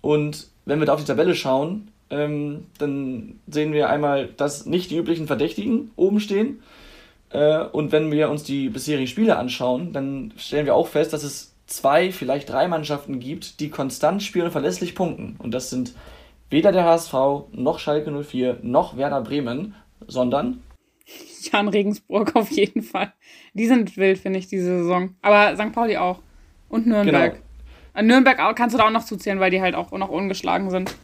Und 0.00 0.48
wenn 0.64 0.80
wir 0.80 0.86
da 0.86 0.94
auf 0.94 1.00
die 1.00 1.06
Tabelle 1.06 1.34
schauen, 1.34 1.88
ähm, 2.10 2.66
dann 2.78 3.40
sehen 3.48 3.72
wir 3.72 3.90
einmal, 3.90 4.28
dass 4.36 4.66
nicht 4.66 4.90
die 4.90 4.96
üblichen 4.96 5.26
Verdächtigen 5.26 5.90
oben 5.96 6.20
stehen. 6.20 6.62
Äh, 7.30 7.64
und 7.64 7.92
wenn 7.92 8.10
wir 8.10 8.30
uns 8.30 8.44
die 8.44 8.68
bisherigen 8.68 9.06
Spiele 9.06 9.36
anschauen, 9.36 9.92
dann 9.92 10.32
stellen 10.36 10.66
wir 10.66 10.74
auch 10.74 10.88
fest, 10.88 11.12
dass 11.12 11.22
es 11.22 11.54
zwei, 11.66 12.12
vielleicht 12.12 12.50
drei 12.50 12.68
Mannschaften 12.68 13.18
gibt, 13.18 13.60
die 13.60 13.70
konstant 13.70 14.22
spielen 14.22 14.46
und 14.46 14.52
verlässlich 14.52 14.94
punkten. 14.94 15.36
Und 15.38 15.52
das 15.52 15.70
sind 15.70 15.94
weder 16.50 16.72
der 16.72 16.84
HSV, 16.84 17.12
noch 17.52 17.78
Schalke 17.78 18.10
04, 18.10 18.58
noch 18.62 18.96
Werder 18.96 19.20
Bremen, 19.20 19.74
sondern 20.06 20.62
Jan 21.52 21.68
Regensburg 21.68 22.34
auf 22.34 22.50
jeden 22.50 22.82
Fall. 22.82 23.12
Die 23.54 23.66
sind 23.66 23.96
wild, 23.96 24.18
finde 24.18 24.38
ich, 24.38 24.48
diese 24.48 24.78
Saison. 24.78 25.14
Aber 25.22 25.56
St. 25.56 25.72
Pauli 25.72 25.96
auch. 25.96 26.20
Und 26.68 26.86
Nürnberg. 26.86 27.32
Genau. 27.32 27.44
Äh, 27.94 28.02
Nürnberg 28.02 28.56
kannst 28.56 28.74
du 28.74 28.78
da 28.78 28.86
auch 28.86 28.90
noch 28.90 29.04
zuzählen, 29.04 29.40
weil 29.40 29.50
die 29.50 29.60
halt 29.60 29.74
auch 29.74 29.92
noch 29.92 30.08
ungeschlagen 30.08 30.70
sind. 30.70 30.94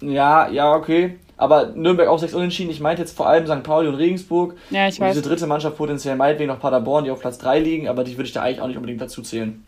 Ja, 0.00 0.48
ja, 0.48 0.72
okay. 0.74 1.18
Aber 1.40 1.72
Nürnberg 1.74 2.06
auch 2.08 2.18
sechs 2.18 2.34
Unentschieden. 2.34 2.70
Ich 2.70 2.80
meinte 2.80 3.00
jetzt 3.00 3.16
vor 3.16 3.26
allem 3.26 3.46
St. 3.46 3.62
Pauli 3.62 3.88
und 3.88 3.94
Regensburg. 3.94 4.56
Ja, 4.68 4.88
ich 4.88 5.00
Und 5.00 5.06
weiß. 5.06 5.16
diese 5.16 5.26
dritte 5.26 5.46
Mannschaft 5.46 5.78
potenziell 5.78 6.14
meinetwegen 6.14 6.48
noch 6.48 6.60
Paderborn, 6.60 7.04
die 7.04 7.10
auf 7.10 7.20
Platz 7.20 7.38
3 7.38 7.58
liegen, 7.60 7.88
aber 7.88 8.04
die 8.04 8.12
würde 8.18 8.24
ich 8.24 8.32
da 8.32 8.42
eigentlich 8.42 8.60
auch 8.60 8.66
nicht 8.66 8.76
unbedingt 8.76 9.00
dazu 9.00 9.22
zählen. 9.22 9.64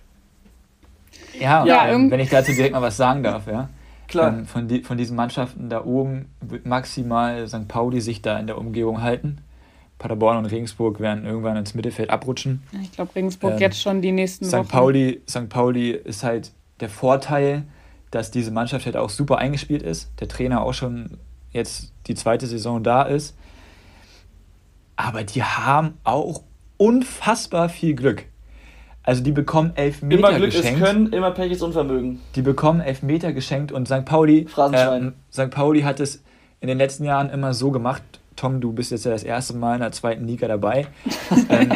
Ja, 1.41 1.65
Ja, 1.65 1.89
ähm, 1.89 2.11
wenn 2.11 2.21
ich 2.21 2.29
dazu 2.29 2.53
direkt 2.53 2.75
mal 2.75 2.83
was 2.83 2.99
sagen 2.99 3.23
darf, 3.23 3.47
ja. 3.47 3.71
Klar. 4.07 4.29
Ähm, 4.29 4.47
von, 4.47 4.69
die, 4.69 4.83
von 4.83 4.99
diesen 4.99 5.17
Mannschaften 5.17 5.71
da 5.71 5.83
oben 5.83 6.27
wird 6.43 6.67
maximal 6.67 7.49
St. 7.49 7.69
Pauli 7.69 8.03
sich 8.03 8.21
da 8.21 8.39
in 8.39 8.47
der 8.47 8.59
Umgebung 8.59 9.01
halten. 9.01 9.39
Paderborn 9.99 10.37
und 10.37 10.47
Regensburg 10.47 11.01
werden 11.01 11.25
irgendwann 11.25 11.57
ins 11.57 11.75
Mittelfeld 11.75 12.11
abrutschen. 12.11 12.63
Ich 12.83 12.93
glaube, 12.93 13.15
Regensburg 13.15 13.55
Ähm, 13.55 13.59
jetzt 13.61 13.81
schon 13.81 14.03
die 14.03 14.13
nächsten 14.13 14.53
Wochen. 14.53 14.65
St. 14.65 14.71
Pauli, 14.71 15.23
St. 15.27 15.49
Pauli 15.49 15.93
ist 15.93 16.23
halt 16.23 16.53
der 16.81 16.91
Vorteil, 16.91 17.63
dass 18.11 18.31
diese 18.31 18.51
Mannschaft 18.51 18.85
halt 18.85 18.99
auch 18.99 19.09
super 19.09 19.39
eingespielt 19.39 19.83
ist. 19.83 20.11
Der 20.21 20.29
Trainer 20.29 20.61
auch 20.61 20.75
schon 20.75 21.17
jetzt 21.53 21.93
die 22.07 22.15
zweite 22.15 22.47
Saison 22.47 22.83
da 22.83 23.03
ist. 23.03 23.37
Aber 24.97 25.25
die 25.25 25.43
haben 25.43 25.99
auch 26.05 26.43
unfassbar 26.77 27.69
viel 27.69 27.95
Glück. 27.95 28.27
Also 29.05 29.23
die 29.23 29.33
bekommen 29.33 29.73
Elfmeter 29.75 30.19
Immer 30.19 30.37
Glück 30.37 30.53
geschenkt. 30.53 30.81
ist 30.81 30.87
Können, 30.87 31.13
immer 31.13 31.33
Pech 31.33 31.51
ist 31.51 31.63
Unvermögen. 31.63 32.21
Die 32.37 32.43
bekommen 32.43 32.81
Elfmeter 32.81 33.33
geschenkt 33.33 33.73
und 33.73 33.87
St. 33.87 34.05
Pauli, 34.05 34.47
ähm, 34.73 35.15
St. 35.33 35.51
Pauli 35.51 35.83
hat 35.83 35.99
es 35.99 36.23
in 36.61 36.69
den 36.69 36.79
letzten 36.79 37.05
Jahren 37.05 37.29
immer 37.31 37.53
so 37.53 37.73
gemacht, 37.73 38.03
Tom, 38.37 38.61
du 38.61 38.73
bist 38.73 38.93
jetzt 38.93 39.05
ja 39.05 39.11
das 39.11 39.25
erste 39.25 39.57
Mal 39.57 39.75
in 39.75 39.81
der 39.81 39.93
zweiten 39.93 40.27
Liga 40.27 40.47
dabei, 40.47 40.87
ähm, 41.49 41.73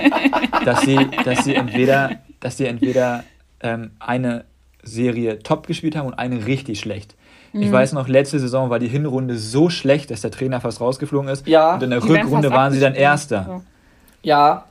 dass, 0.65 0.83
sie, 0.83 0.97
dass 1.25 1.45
sie 1.45 1.55
entweder, 1.55 2.21
dass 2.39 2.57
sie 2.57 2.67
entweder 2.67 3.25
ähm, 3.61 3.91
eine 3.99 4.45
Serie 4.83 5.41
top 5.41 5.67
gespielt 5.67 5.97
haben 5.97 6.07
und 6.07 6.15
eine 6.15 6.47
richtig 6.47 6.79
schlecht. 6.79 7.17
Mhm. 7.53 7.63
Ich 7.63 7.73
weiß 7.73 7.93
noch, 7.93 8.09
letzte 8.09 8.39
Saison 8.39 8.71
war 8.71 8.79
die 8.79 8.89
Hinrunde 8.89 9.37
so 9.39 9.71
schlecht, 9.71 10.11
dass 10.11 10.21
der 10.21 10.31
Trainer 10.31 10.61
fast 10.61 10.81
rausgeflogen 10.81 11.29
ist. 11.29 11.47
Ja. 11.47 11.75
und 11.75 11.83
in 11.83 11.91
der 11.91 12.03
Rückrunde 12.03 12.51
waren 12.51 12.73
sie 12.73 12.81
dann. 12.81 12.95
Erster. 12.95 13.63
Ja, 14.23 14.65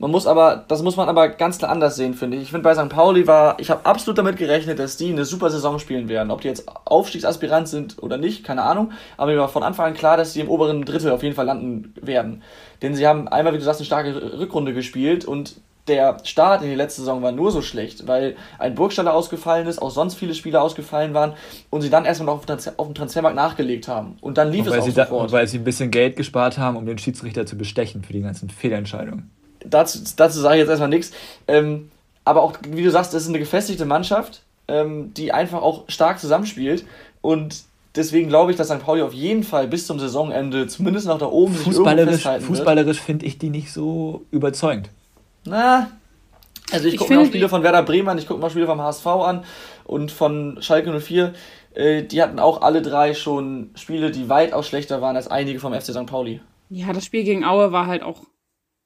man 0.00 0.10
muss 0.10 0.26
aber, 0.26 0.64
das 0.66 0.82
muss 0.82 0.96
man 0.96 1.10
aber 1.10 1.28
ganz 1.28 1.58
klar 1.58 1.70
anders 1.70 1.94
sehen, 1.94 2.14
finde 2.14 2.38
ich. 2.38 2.44
Ich 2.44 2.50
finde 2.50 2.64
bei 2.64 2.74
St. 2.74 2.88
Pauli 2.88 3.26
war, 3.26 3.60
ich 3.60 3.70
habe 3.70 3.84
absolut 3.84 4.16
damit 4.16 4.38
gerechnet, 4.38 4.78
dass 4.78 4.96
die 4.96 5.10
eine 5.12 5.26
super 5.26 5.50
Saison 5.50 5.78
spielen 5.78 6.08
werden. 6.08 6.30
Ob 6.30 6.40
die 6.40 6.48
jetzt 6.48 6.66
Aufstiegsaspirant 6.86 7.68
sind 7.68 8.02
oder 8.02 8.16
nicht, 8.16 8.42
keine 8.42 8.62
Ahnung. 8.62 8.92
Aber 9.18 9.30
mir 9.30 9.38
war 9.38 9.50
von 9.50 9.62
Anfang 9.62 9.88
an 9.88 9.94
klar, 9.94 10.16
dass 10.16 10.32
sie 10.32 10.40
im 10.40 10.48
oberen 10.48 10.86
Drittel 10.86 11.12
auf 11.12 11.22
jeden 11.22 11.34
Fall 11.34 11.44
landen 11.44 11.94
werden. 12.00 12.42
Denn 12.80 12.94
sie 12.94 13.06
haben 13.06 13.28
einmal, 13.28 13.52
wie 13.52 13.58
du 13.58 13.64
sagst, 13.64 13.80
eine 13.80 13.86
starke 13.86 14.38
Rückrunde 14.38 14.72
gespielt 14.72 15.26
und 15.26 15.60
der 15.90 16.16
Start 16.24 16.62
in 16.62 16.70
die 16.70 16.74
letzte 16.74 17.02
Saison 17.02 17.22
war 17.22 17.32
nur 17.32 17.50
so 17.50 17.60
schlecht, 17.60 18.06
weil 18.06 18.36
ein 18.58 18.74
Burgstaller 18.74 19.12
ausgefallen 19.12 19.66
ist, 19.66 19.82
auch 19.82 19.90
sonst 19.90 20.14
viele 20.14 20.34
Spieler 20.34 20.62
ausgefallen 20.62 21.12
waren 21.12 21.34
und 21.68 21.82
sie 21.82 21.90
dann 21.90 22.04
erstmal 22.06 22.26
noch 22.26 22.40
auf, 22.40 22.46
Transfer, 22.46 22.72
auf 22.78 22.86
dem 22.86 22.94
Transfermarkt 22.94 23.36
nachgelegt 23.36 23.88
haben. 23.88 24.16
Und 24.20 24.38
dann 24.38 24.50
lief 24.50 24.66
und 24.66 24.72
es 24.72 24.78
auch 24.78 24.84
sie 24.84 24.92
sofort. 24.92 25.30
Da, 25.30 25.32
weil 25.32 25.46
sie 25.46 25.58
ein 25.58 25.64
bisschen 25.64 25.90
Geld 25.90 26.16
gespart 26.16 26.56
haben, 26.56 26.76
um 26.76 26.86
den 26.86 26.96
Schiedsrichter 26.96 27.44
zu 27.44 27.58
bestechen 27.58 28.02
für 28.02 28.12
die 28.12 28.22
ganzen 28.22 28.48
Fehlentscheidungen. 28.48 29.30
Dazu, 29.64 29.98
dazu 30.16 30.40
sage 30.40 30.54
ich 30.54 30.60
jetzt 30.60 30.70
erstmal 30.70 30.88
nichts. 30.88 31.12
Ähm, 31.46 31.90
aber 32.24 32.42
auch, 32.42 32.54
wie 32.68 32.82
du 32.82 32.90
sagst, 32.90 33.12
es 33.12 33.24
ist 33.24 33.28
eine 33.28 33.38
gefestigte 33.38 33.84
Mannschaft, 33.84 34.42
ähm, 34.68 35.12
die 35.14 35.32
einfach 35.32 35.60
auch 35.60 35.84
stark 35.88 36.20
zusammenspielt. 36.20 36.84
Und 37.20 37.64
deswegen 37.96 38.28
glaube 38.28 38.52
ich, 38.52 38.56
dass 38.56 38.68
St. 38.68 38.80
Pauli 38.80 39.02
auf 39.02 39.12
jeden 39.12 39.42
Fall 39.42 39.66
bis 39.66 39.86
zum 39.86 39.98
Saisonende 39.98 40.66
zumindest 40.66 41.06
noch 41.06 41.18
da 41.18 41.26
oben 41.26 41.54
fußballerisch, 41.54 42.22
Fußballerisch 42.22 43.00
finde 43.00 43.26
ich 43.26 43.38
die 43.38 43.50
nicht 43.50 43.72
so 43.72 44.22
überzeugend. 44.30 44.90
Na, 45.44 45.90
also 46.72 46.88
ich, 46.88 46.96
gucke 46.96 47.14
mir 47.14 47.20
auch 47.20 47.26
Spiele 47.26 47.48
von 47.48 47.62
Werder 47.62 47.82
Bremen 47.82 48.08
an, 48.08 48.18
ich 48.18 48.26
gucke 48.26 48.40
mal 48.40 48.50
Spiele 48.50 48.66
vom 48.66 48.80
HSV 48.80 49.06
an 49.06 49.44
und 49.84 50.12
von 50.12 50.58
Schalke 50.60 50.98
04. 50.98 51.34
Äh, 51.74 52.02
die 52.02 52.22
hatten 52.22 52.38
auch 52.38 52.62
alle 52.62 52.82
drei 52.82 53.14
schon 53.14 53.70
Spiele, 53.74 54.10
die 54.10 54.28
weitaus 54.28 54.66
schlechter 54.68 55.00
waren 55.00 55.16
als 55.16 55.28
einige 55.28 55.60
vom 55.60 55.72
FC 55.72 55.86
St. 55.86 56.06
Pauli. 56.06 56.40
Ja, 56.68 56.92
das 56.92 57.04
Spiel 57.04 57.24
gegen 57.24 57.44
Aue 57.44 57.72
war 57.72 57.86
halt 57.86 58.02
auch 58.02 58.22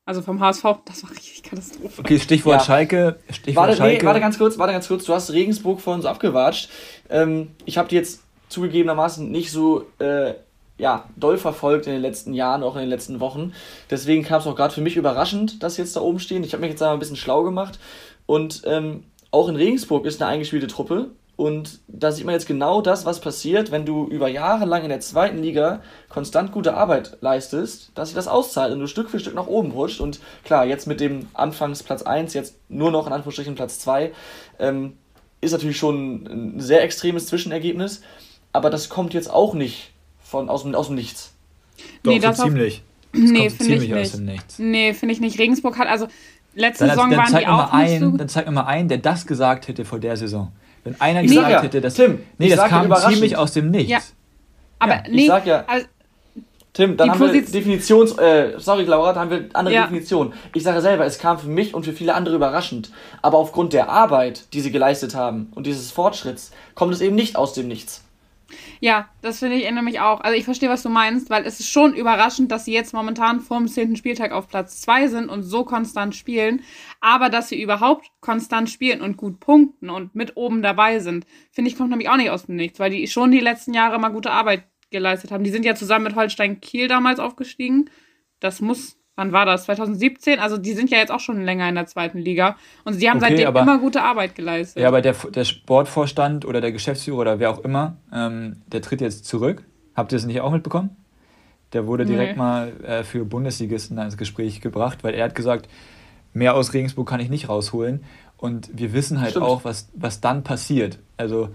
also 0.06 0.20
vom 0.20 0.38
HSV, 0.38 0.62
das 0.84 1.02
war 1.02 1.10
richtig 1.12 1.42
Katastrophe. 1.42 2.00
Okay, 2.00 2.18
Stichwort 2.18 2.60
ja. 2.60 2.64
Schalke. 2.64 3.18
Stichwort 3.30 3.68
warte, 3.68 3.76
Schalke. 3.78 3.98
Nee, 3.98 4.04
warte 4.04 4.20
ganz 4.20 4.36
kurz, 4.36 4.58
warte 4.58 4.74
ganz 4.74 4.86
kurz. 4.86 5.04
Du 5.04 5.14
hast 5.14 5.32
Regensburg 5.32 5.80
vor 5.80 5.94
uns 5.94 6.04
abgewatscht. 6.04 6.68
Ähm, 7.08 7.52
ich 7.64 7.78
habe 7.78 7.88
die 7.88 7.94
jetzt 7.94 8.22
zugegebenermaßen 8.50 9.30
nicht 9.30 9.50
so 9.50 9.86
äh, 9.98 10.34
ja, 10.78 11.04
doll 11.16 11.38
verfolgt 11.38 11.86
in 11.86 11.92
den 11.92 12.02
letzten 12.02 12.34
Jahren, 12.34 12.62
auch 12.62 12.74
in 12.74 12.80
den 12.80 12.90
letzten 12.90 13.20
Wochen. 13.20 13.52
Deswegen 13.90 14.24
kam 14.24 14.40
es 14.40 14.46
auch 14.46 14.56
gerade 14.56 14.74
für 14.74 14.80
mich 14.80 14.96
überraschend, 14.96 15.62
dass 15.62 15.76
sie 15.76 15.82
jetzt 15.82 15.94
da 15.94 16.00
oben 16.00 16.18
stehen. 16.18 16.42
Ich 16.42 16.52
habe 16.52 16.62
mich 16.62 16.70
jetzt 16.70 16.82
einmal 16.82 16.96
ein 16.96 17.00
bisschen 17.00 17.16
schlau 17.16 17.44
gemacht. 17.44 17.78
Und 18.26 18.62
ähm, 18.66 19.04
auch 19.30 19.48
in 19.48 19.56
Regensburg 19.56 20.04
ist 20.04 20.20
eine 20.20 20.30
eingespielte 20.30 20.66
Truppe. 20.66 21.10
Und 21.36 21.80
da 21.88 22.12
sieht 22.12 22.24
man 22.24 22.34
jetzt 22.34 22.46
genau 22.46 22.80
das, 22.80 23.06
was 23.06 23.20
passiert, 23.20 23.72
wenn 23.72 23.84
du 23.84 24.06
über 24.06 24.28
Jahre 24.28 24.66
lang 24.66 24.84
in 24.84 24.88
der 24.88 25.00
zweiten 25.00 25.38
Liga 25.38 25.80
konstant 26.08 26.52
gute 26.52 26.74
Arbeit 26.74 27.18
leistest, 27.20 27.90
dass 27.96 28.08
sich 28.08 28.14
das 28.14 28.28
auszahlt 28.28 28.72
und 28.72 28.78
du 28.78 28.86
Stück 28.86 29.10
für 29.10 29.18
Stück 29.18 29.34
nach 29.34 29.48
oben 29.48 29.72
rutscht. 29.72 30.00
Und 30.00 30.20
klar, 30.44 30.64
jetzt 30.64 30.86
mit 30.86 31.00
dem 31.00 31.26
Anfangsplatz 31.34 32.02
1, 32.02 32.34
jetzt 32.34 32.56
nur 32.68 32.92
noch 32.92 33.08
in 33.08 33.12
Anführungsstrichen 33.12 33.56
Platz 33.56 33.80
2, 33.80 34.12
ähm, 34.60 34.96
ist 35.40 35.52
natürlich 35.52 35.76
schon 35.76 36.26
ein 36.26 36.60
sehr 36.60 36.82
extremes 36.82 37.26
Zwischenergebnis. 37.26 38.02
Aber 38.52 38.70
das 38.70 38.88
kommt 38.88 39.14
jetzt 39.14 39.30
auch 39.30 39.54
nicht 39.54 39.93
von, 40.34 40.48
aus, 40.48 40.64
dem, 40.64 40.74
aus 40.74 40.88
dem 40.88 40.96
Nichts. 40.96 41.32
Doch, 42.02 42.10
nee, 42.10 42.18
das 42.18 42.38
so 42.38 42.44
ziemlich. 42.44 42.82
Das 43.12 43.20
nee, 43.22 43.50
finde 43.50 43.74
ich 43.74 43.88
nicht. 43.88 44.18
Nichts. 44.18 44.58
Nee, 44.58 44.92
finde 44.92 45.14
ich 45.14 45.20
nicht. 45.20 45.38
Regensburg 45.38 45.78
hat, 45.78 45.86
also 45.86 46.08
letzte 46.56 46.86
dann, 46.86 46.96
Saison 46.96 47.10
dann 47.10 47.18
waren 47.20 47.38
die 47.38 47.46
auch 47.46 47.72
ein, 47.72 47.90
nicht 47.90 48.00
so 48.00 48.10
Dann 48.16 48.28
zeig 48.28 48.46
mir 48.46 48.52
mal 48.52 48.64
einen, 48.64 48.88
der 48.88 48.98
das 48.98 49.26
gesagt 49.26 49.68
hätte 49.68 49.84
vor 49.84 50.00
der 50.00 50.16
Saison. 50.16 50.50
Wenn 50.82 51.00
einer 51.00 51.22
ich 51.22 51.28
gesagt 51.28 51.50
ja, 51.50 51.62
hätte, 51.62 51.80
dass... 51.80 51.94
Tim, 51.94 52.18
nee, 52.38 52.48
das 52.48 52.68
kam 52.68 52.92
ziemlich 53.08 53.36
aus 53.36 53.52
dem 53.52 53.70
Nichts. 53.70 53.90
Ja. 53.90 53.98
Aber 54.80 54.94
ja, 54.94 55.02
nee, 55.08 55.22
ich 55.22 55.26
sag 55.28 55.46
ja... 55.46 55.64
Also, 55.68 55.86
Tim, 56.72 56.96
dann 56.96 57.12
haben 57.12 57.32
wir 57.32 57.40
Definitions... 57.40 58.18
Äh, 58.18 58.54
sorry, 58.58 58.82
Laura, 58.82 59.12
dann 59.12 59.22
haben 59.22 59.30
wir 59.30 59.48
andere 59.52 59.74
ja. 59.76 59.82
Definition. 59.82 60.32
Ich 60.52 60.64
sage 60.64 60.80
selber, 60.80 61.06
es 61.06 61.20
kam 61.20 61.38
für 61.38 61.48
mich 61.48 61.72
und 61.72 61.84
für 61.84 61.92
viele 61.92 62.14
andere 62.14 62.34
überraschend. 62.34 62.90
Aber 63.22 63.38
aufgrund 63.38 63.72
der 63.72 63.88
Arbeit, 63.88 64.52
die 64.52 64.60
sie 64.60 64.72
geleistet 64.72 65.14
haben 65.14 65.52
und 65.54 65.68
dieses 65.68 65.92
Fortschritts, 65.92 66.50
kommt 66.74 66.92
es 66.92 67.00
eben 67.00 67.14
nicht 67.14 67.36
aus 67.36 67.52
dem 67.52 67.68
Nichts. 67.68 68.03
Ja, 68.84 69.08
das 69.22 69.38
finde 69.38 69.56
ich 69.56 69.70
nämlich 69.72 70.00
auch. 70.00 70.20
Also 70.20 70.36
ich 70.36 70.44
verstehe, 70.44 70.68
was 70.68 70.82
du 70.82 70.90
meinst, 70.90 71.30
weil 71.30 71.46
es 71.46 71.58
ist 71.58 71.70
schon 71.70 71.94
überraschend, 71.94 72.52
dass 72.52 72.66
sie 72.66 72.74
jetzt 72.74 72.92
momentan 72.92 73.40
vorm 73.40 73.66
10. 73.66 73.96
Spieltag 73.96 74.32
auf 74.32 74.46
Platz 74.46 74.82
2 74.82 75.08
sind 75.08 75.30
und 75.30 75.42
so 75.42 75.64
konstant 75.64 76.14
spielen. 76.14 76.62
Aber 77.00 77.30
dass 77.30 77.48
sie 77.48 77.62
überhaupt 77.62 78.10
konstant 78.20 78.68
spielen 78.68 79.00
und 79.00 79.16
gut 79.16 79.40
punkten 79.40 79.88
und 79.88 80.14
mit 80.14 80.36
oben 80.36 80.60
dabei 80.60 80.98
sind, 80.98 81.24
finde 81.50 81.70
ich, 81.70 81.78
kommt 81.78 81.88
nämlich 81.88 82.10
auch 82.10 82.18
nicht 82.18 82.28
aus 82.28 82.44
dem 82.44 82.56
Nichts, 82.56 82.78
weil 82.78 82.90
die 82.90 83.06
schon 83.06 83.30
die 83.30 83.40
letzten 83.40 83.72
Jahre 83.72 83.98
mal 83.98 84.10
gute 84.10 84.30
Arbeit 84.30 84.64
geleistet 84.90 85.30
haben. 85.30 85.44
Die 85.44 85.50
sind 85.50 85.64
ja 85.64 85.74
zusammen 85.74 86.04
mit 86.04 86.14
Holstein 86.14 86.60
Kiel 86.60 86.86
damals 86.86 87.20
aufgestiegen. 87.20 87.88
Das 88.38 88.60
muss 88.60 88.98
wann 89.16 89.32
war 89.32 89.46
das? 89.46 89.64
2017? 89.64 90.38
Also 90.38 90.58
die 90.58 90.72
sind 90.72 90.90
ja 90.90 90.98
jetzt 90.98 91.10
auch 91.10 91.20
schon 91.20 91.42
länger 91.44 91.68
in 91.68 91.74
der 91.74 91.86
zweiten 91.86 92.18
Liga 92.18 92.56
und 92.84 92.94
sie 92.94 93.08
haben 93.08 93.18
okay, 93.18 93.30
seitdem 93.30 93.48
aber, 93.48 93.62
immer 93.62 93.78
gute 93.78 94.02
Arbeit 94.02 94.34
geleistet. 94.34 94.82
Ja, 94.82 94.88
aber 94.88 95.02
der, 95.02 95.14
der 95.14 95.44
Sportvorstand 95.44 96.44
oder 96.44 96.60
der 96.60 96.72
Geschäftsführer 96.72 97.18
oder 97.18 97.38
wer 97.38 97.50
auch 97.50 97.60
immer, 97.60 97.96
ähm, 98.12 98.62
der 98.66 98.82
tritt 98.82 99.00
jetzt 99.00 99.24
zurück. 99.24 99.64
Habt 99.94 100.12
ihr 100.12 100.18
das 100.18 100.26
nicht 100.26 100.40
auch 100.40 100.50
mitbekommen? 100.50 100.96
Der 101.72 101.86
wurde 101.86 102.04
direkt 102.04 102.32
nee. 102.32 102.38
mal 102.38 102.72
äh, 102.82 103.04
für 103.04 103.24
Bundesligisten 103.24 103.98
ins 103.98 104.16
Gespräch 104.16 104.60
gebracht, 104.60 105.02
weil 105.02 105.14
er 105.14 105.24
hat 105.24 105.34
gesagt, 105.34 105.68
mehr 106.32 106.54
aus 106.54 106.72
Regensburg 106.72 107.08
kann 107.08 107.20
ich 107.20 107.30
nicht 107.30 107.48
rausholen. 107.48 108.04
Und 108.36 108.70
wir 108.72 108.92
wissen 108.92 109.20
halt 109.20 109.30
Stimmt. 109.30 109.46
auch, 109.46 109.64
was, 109.64 109.90
was 109.94 110.20
dann 110.20 110.44
passiert. 110.44 110.98
Also 111.16 111.48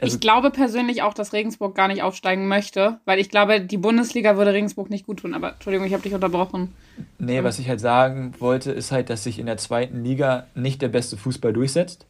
also 0.00 0.14
ich 0.14 0.20
glaube 0.20 0.50
persönlich 0.50 1.02
auch, 1.02 1.14
dass 1.14 1.32
Regensburg 1.32 1.74
gar 1.74 1.88
nicht 1.88 2.02
aufsteigen 2.02 2.48
möchte, 2.48 3.00
weil 3.04 3.18
ich 3.18 3.28
glaube, 3.28 3.60
die 3.60 3.76
Bundesliga 3.76 4.36
würde 4.36 4.52
Regensburg 4.52 4.90
nicht 4.90 5.06
gut 5.06 5.20
tun. 5.20 5.34
Aber 5.34 5.52
Entschuldigung, 5.52 5.86
ich 5.86 5.92
habe 5.92 6.02
dich 6.02 6.14
unterbrochen. 6.14 6.72
Nee, 7.18 7.42
was 7.42 7.58
ich 7.58 7.68
halt 7.68 7.80
sagen 7.80 8.34
wollte, 8.38 8.72
ist 8.72 8.92
halt, 8.92 9.10
dass 9.10 9.24
sich 9.24 9.38
in 9.38 9.46
der 9.46 9.56
zweiten 9.56 10.04
Liga 10.04 10.46
nicht 10.54 10.82
der 10.82 10.88
beste 10.88 11.16
Fußball 11.16 11.52
durchsetzt. 11.52 12.06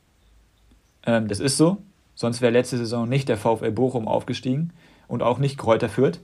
Ähm, 1.07 1.29
das 1.29 1.41
ist 1.41 1.57
so. 1.57 1.79
Sonst 2.15 2.41
wäre 2.41 2.53
letzte 2.53 2.77
Saison 2.77 3.09
nicht 3.09 3.29
der 3.29 3.37
VfL 3.37 3.71
Bochum 3.71 4.07
aufgestiegen 4.07 4.73
und 5.09 5.23
auch 5.23 5.39
nicht 5.39 5.57
Kräuter 5.57 5.89
Fürth. 5.89 6.21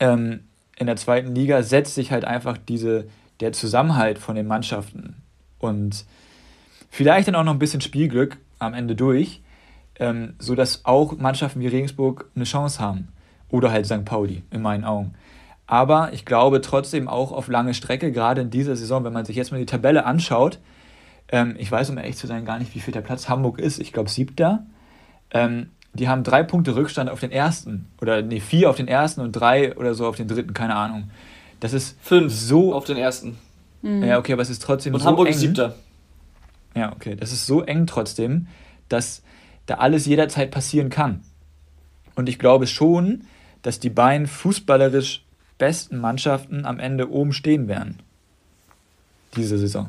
Ähm, 0.00 0.40
in 0.76 0.86
der 0.86 0.96
zweiten 0.96 1.34
Liga 1.34 1.62
setzt 1.62 1.94
sich 1.94 2.10
halt 2.10 2.24
einfach 2.24 2.56
diese, 2.56 3.06
der 3.40 3.52
Zusammenhalt 3.52 4.18
von 4.18 4.34
den 4.34 4.46
Mannschaften 4.46 5.22
und 5.58 6.04
vielleicht 6.90 7.28
dann 7.28 7.34
auch 7.34 7.44
noch 7.44 7.52
ein 7.52 7.58
bisschen 7.58 7.82
Spielglück 7.82 8.38
am 8.58 8.74
Ende 8.74 8.96
durch 8.96 9.40
ähm, 10.00 10.34
sodass 10.38 10.84
auch 10.84 11.16
Mannschaften 11.18 11.60
wie 11.60 11.68
Regensburg 11.68 12.28
eine 12.34 12.44
Chance 12.44 12.80
haben. 12.80 13.08
Oder 13.50 13.70
halt 13.70 13.86
St. 13.86 14.04
Pauli, 14.04 14.42
in 14.50 14.62
meinen 14.62 14.84
Augen. 14.84 15.14
Aber 15.66 16.12
ich 16.12 16.24
glaube 16.24 16.60
trotzdem 16.60 17.06
auch 17.06 17.30
auf 17.30 17.46
lange 17.46 17.74
Strecke, 17.74 18.10
gerade 18.10 18.40
in 18.40 18.50
dieser 18.50 18.74
Saison, 18.74 19.04
wenn 19.04 19.12
man 19.12 19.24
sich 19.24 19.36
jetzt 19.36 19.52
mal 19.52 19.58
die 19.58 19.66
Tabelle 19.66 20.04
anschaut, 20.04 20.58
ähm, 21.28 21.54
ich 21.58 21.70
weiß, 21.70 21.90
um 21.90 21.98
ehrlich 21.98 22.16
zu 22.16 22.26
sein, 22.26 22.44
gar 22.44 22.58
nicht, 22.58 22.74
wie 22.74 22.80
viel 22.80 22.92
der 22.92 23.02
Platz 23.02 23.28
Hamburg 23.28 23.60
ist. 23.60 23.78
Ich 23.78 23.92
glaube, 23.92 24.10
siebter. 24.10 24.64
Ähm, 25.30 25.70
die 25.92 26.08
haben 26.08 26.24
drei 26.24 26.42
Punkte 26.42 26.74
Rückstand 26.74 27.10
auf 27.10 27.20
den 27.20 27.30
ersten. 27.30 27.86
Oder 28.00 28.22
nee, 28.22 28.40
vier 28.40 28.70
auf 28.70 28.76
den 28.76 28.88
ersten 28.88 29.20
und 29.20 29.32
drei 29.32 29.76
oder 29.76 29.94
so 29.94 30.06
auf 30.06 30.16
den 30.16 30.28
dritten, 30.28 30.54
keine 30.54 30.74
Ahnung. 30.74 31.10
Das 31.60 31.72
ist 31.72 31.98
fünf 32.00 32.32
so 32.32 32.74
auf 32.74 32.84
den 32.84 32.96
ersten. 32.96 33.38
Mhm. 33.82 34.04
Ja, 34.04 34.18
okay, 34.18 34.32
aber 34.32 34.42
es 34.42 34.50
ist 34.50 34.62
trotzdem 34.62 34.94
und 34.94 35.00
so 35.00 35.06
Hamburg 35.06 35.26
eng. 35.28 35.34
ist 35.34 35.40
siebter. 35.40 35.74
Ja, 36.74 36.92
okay. 36.92 37.16
Das 37.16 37.32
ist 37.32 37.46
so 37.46 37.62
eng 37.62 37.86
trotzdem, 37.86 38.46
dass 38.88 39.22
da 39.66 39.74
alles 39.74 40.06
jederzeit 40.06 40.50
passieren 40.50 40.90
kann. 40.90 41.22
Und 42.14 42.28
ich 42.28 42.38
glaube 42.38 42.66
schon, 42.66 43.24
dass 43.62 43.80
die 43.80 43.90
beiden 43.90 44.26
fußballerisch 44.26 45.22
besten 45.58 45.98
Mannschaften 45.98 46.64
am 46.64 46.78
Ende 46.80 47.10
oben 47.10 47.32
stehen 47.32 47.68
werden. 47.68 47.98
Diese 49.36 49.58
Saison. 49.58 49.88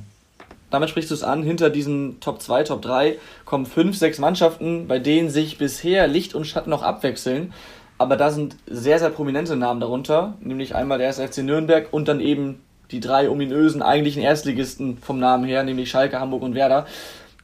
Damit 0.69 0.89
sprichst 0.89 1.11
du 1.11 1.15
es 1.15 1.23
an, 1.23 1.43
hinter 1.43 1.69
diesen 1.69 2.19
Top 2.21 2.41
2, 2.41 2.63
Top 2.63 2.81
3 2.81 3.17
kommen 3.43 3.65
5, 3.65 3.97
6 3.97 4.19
Mannschaften, 4.19 4.87
bei 4.87 4.99
denen 4.99 5.29
sich 5.29 5.57
bisher 5.57 6.07
Licht 6.07 6.33
und 6.33 6.45
Schatten 6.45 6.69
noch 6.69 6.83
abwechseln. 6.83 7.53
Aber 7.97 8.15
da 8.15 8.31
sind 8.31 8.55
sehr, 8.67 8.97
sehr 8.97 9.09
prominente 9.09 9.55
Namen 9.55 9.79
darunter, 9.79 10.35
nämlich 10.39 10.73
einmal 10.73 10.97
der 10.97 11.13
FC 11.13 11.39
Nürnberg 11.39 11.87
und 11.91 12.07
dann 12.07 12.19
eben 12.19 12.61
die 12.89 12.99
drei 12.99 13.29
ominösen 13.29 13.81
eigentlichen 13.81 14.21
Erstligisten 14.21 14.97
vom 14.97 15.19
Namen 15.19 15.43
her, 15.43 15.63
nämlich 15.63 15.89
Schalke, 15.89 16.19
Hamburg 16.19 16.41
und 16.41 16.55
Werder. 16.55 16.87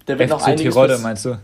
Der 0.08 0.18
wird 0.20 0.30
FC 0.30 0.36
noch 0.38 0.46
einiges 0.46 0.74
Tirode, 0.74 0.98
meinst 1.00 1.26
du? 1.26 1.38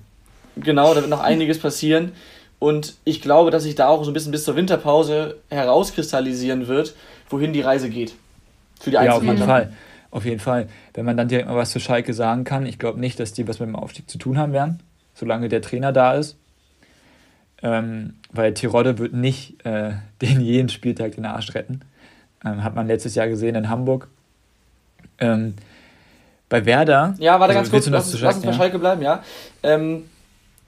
Genau, 0.55 0.93
da 0.93 1.01
wird 1.01 1.09
noch 1.09 1.21
einiges 1.21 1.59
passieren. 1.59 2.11
Und 2.59 2.95
ich 3.03 3.21
glaube, 3.21 3.51
dass 3.51 3.63
sich 3.63 3.75
da 3.75 3.87
auch 3.87 4.03
so 4.03 4.11
ein 4.11 4.13
bisschen 4.13 4.31
bis 4.31 4.45
zur 4.45 4.55
Winterpause 4.55 5.37
herauskristallisieren 5.49 6.67
wird, 6.67 6.95
wohin 7.29 7.51
die 7.51 7.61
Reise 7.61 7.89
geht. 7.89 8.13
Für 8.79 8.89
die 8.89 8.95
Ja, 8.95 9.15
auf 9.15 9.23
jeden 9.23 9.37
Fall. 9.37 9.73
Auf 10.11 10.25
jeden 10.25 10.39
Fall. 10.39 10.69
Wenn 10.93 11.05
man 11.05 11.17
dann 11.17 11.27
direkt 11.27 11.49
mal 11.49 11.55
was 11.55 11.71
zu 11.71 11.79
Schalke 11.79 12.13
sagen 12.13 12.43
kann, 12.43 12.65
ich 12.65 12.77
glaube 12.77 12.99
nicht, 12.99 13.19
dass 13.19 13.33
die 13.33 13.47
was 13.47 13.59
mit 13.59 13.67
dem 13.67 13.75
Aufstieg 13.75 14.09
zu 14.09 14.17
tun 14.17 14.37
haben 14.37 14.53
werden, 14.53 14.79
solange 15.15 15.49
der 15.49 15.61
Trainer 15.61 15.91
da 15.91 16.13
ist. 16.13 16.37
Ähm, 17.63 18.15
weil 18.31 18.53
Tirode 18.53 18.99
wird 18.99 19.13
nicht 19.13 19.65
äh, 19.65 19.93
den 20.21 20.39
jeden 20.39 20.69
Spieltag 20.69 21.15
den 21.15 21.25
Arsch 21.25 21.55
retten. 21.55 21.81
Ähm, 22.45 22.63
hat 22.63 22.75
man 22.75 22.87
letztes 22.87 23.15
Jahr 23.15 23.27
gesehen 23.27 23.55
in 23.55 23.69
Hamburg. 23.69 24.07
Ähm, 25.17 25.55
bei 26.47 26.65
Werder. 26.65 27.15
Ja, 27.17 27.39
warte 27.39 27.57
also, 27.57 27.71
ganz 27.71 27.71
kurz, 27.71 27.89
lass, 27.89 28.21
lass 28.21 28.35
uns 28.35 28.45
bei 28.45 28.53
Schalke 28.53 28.79
bleiben, 28.79 29.01
ja. 29.01 29.23
Ähm, 29.63 30.03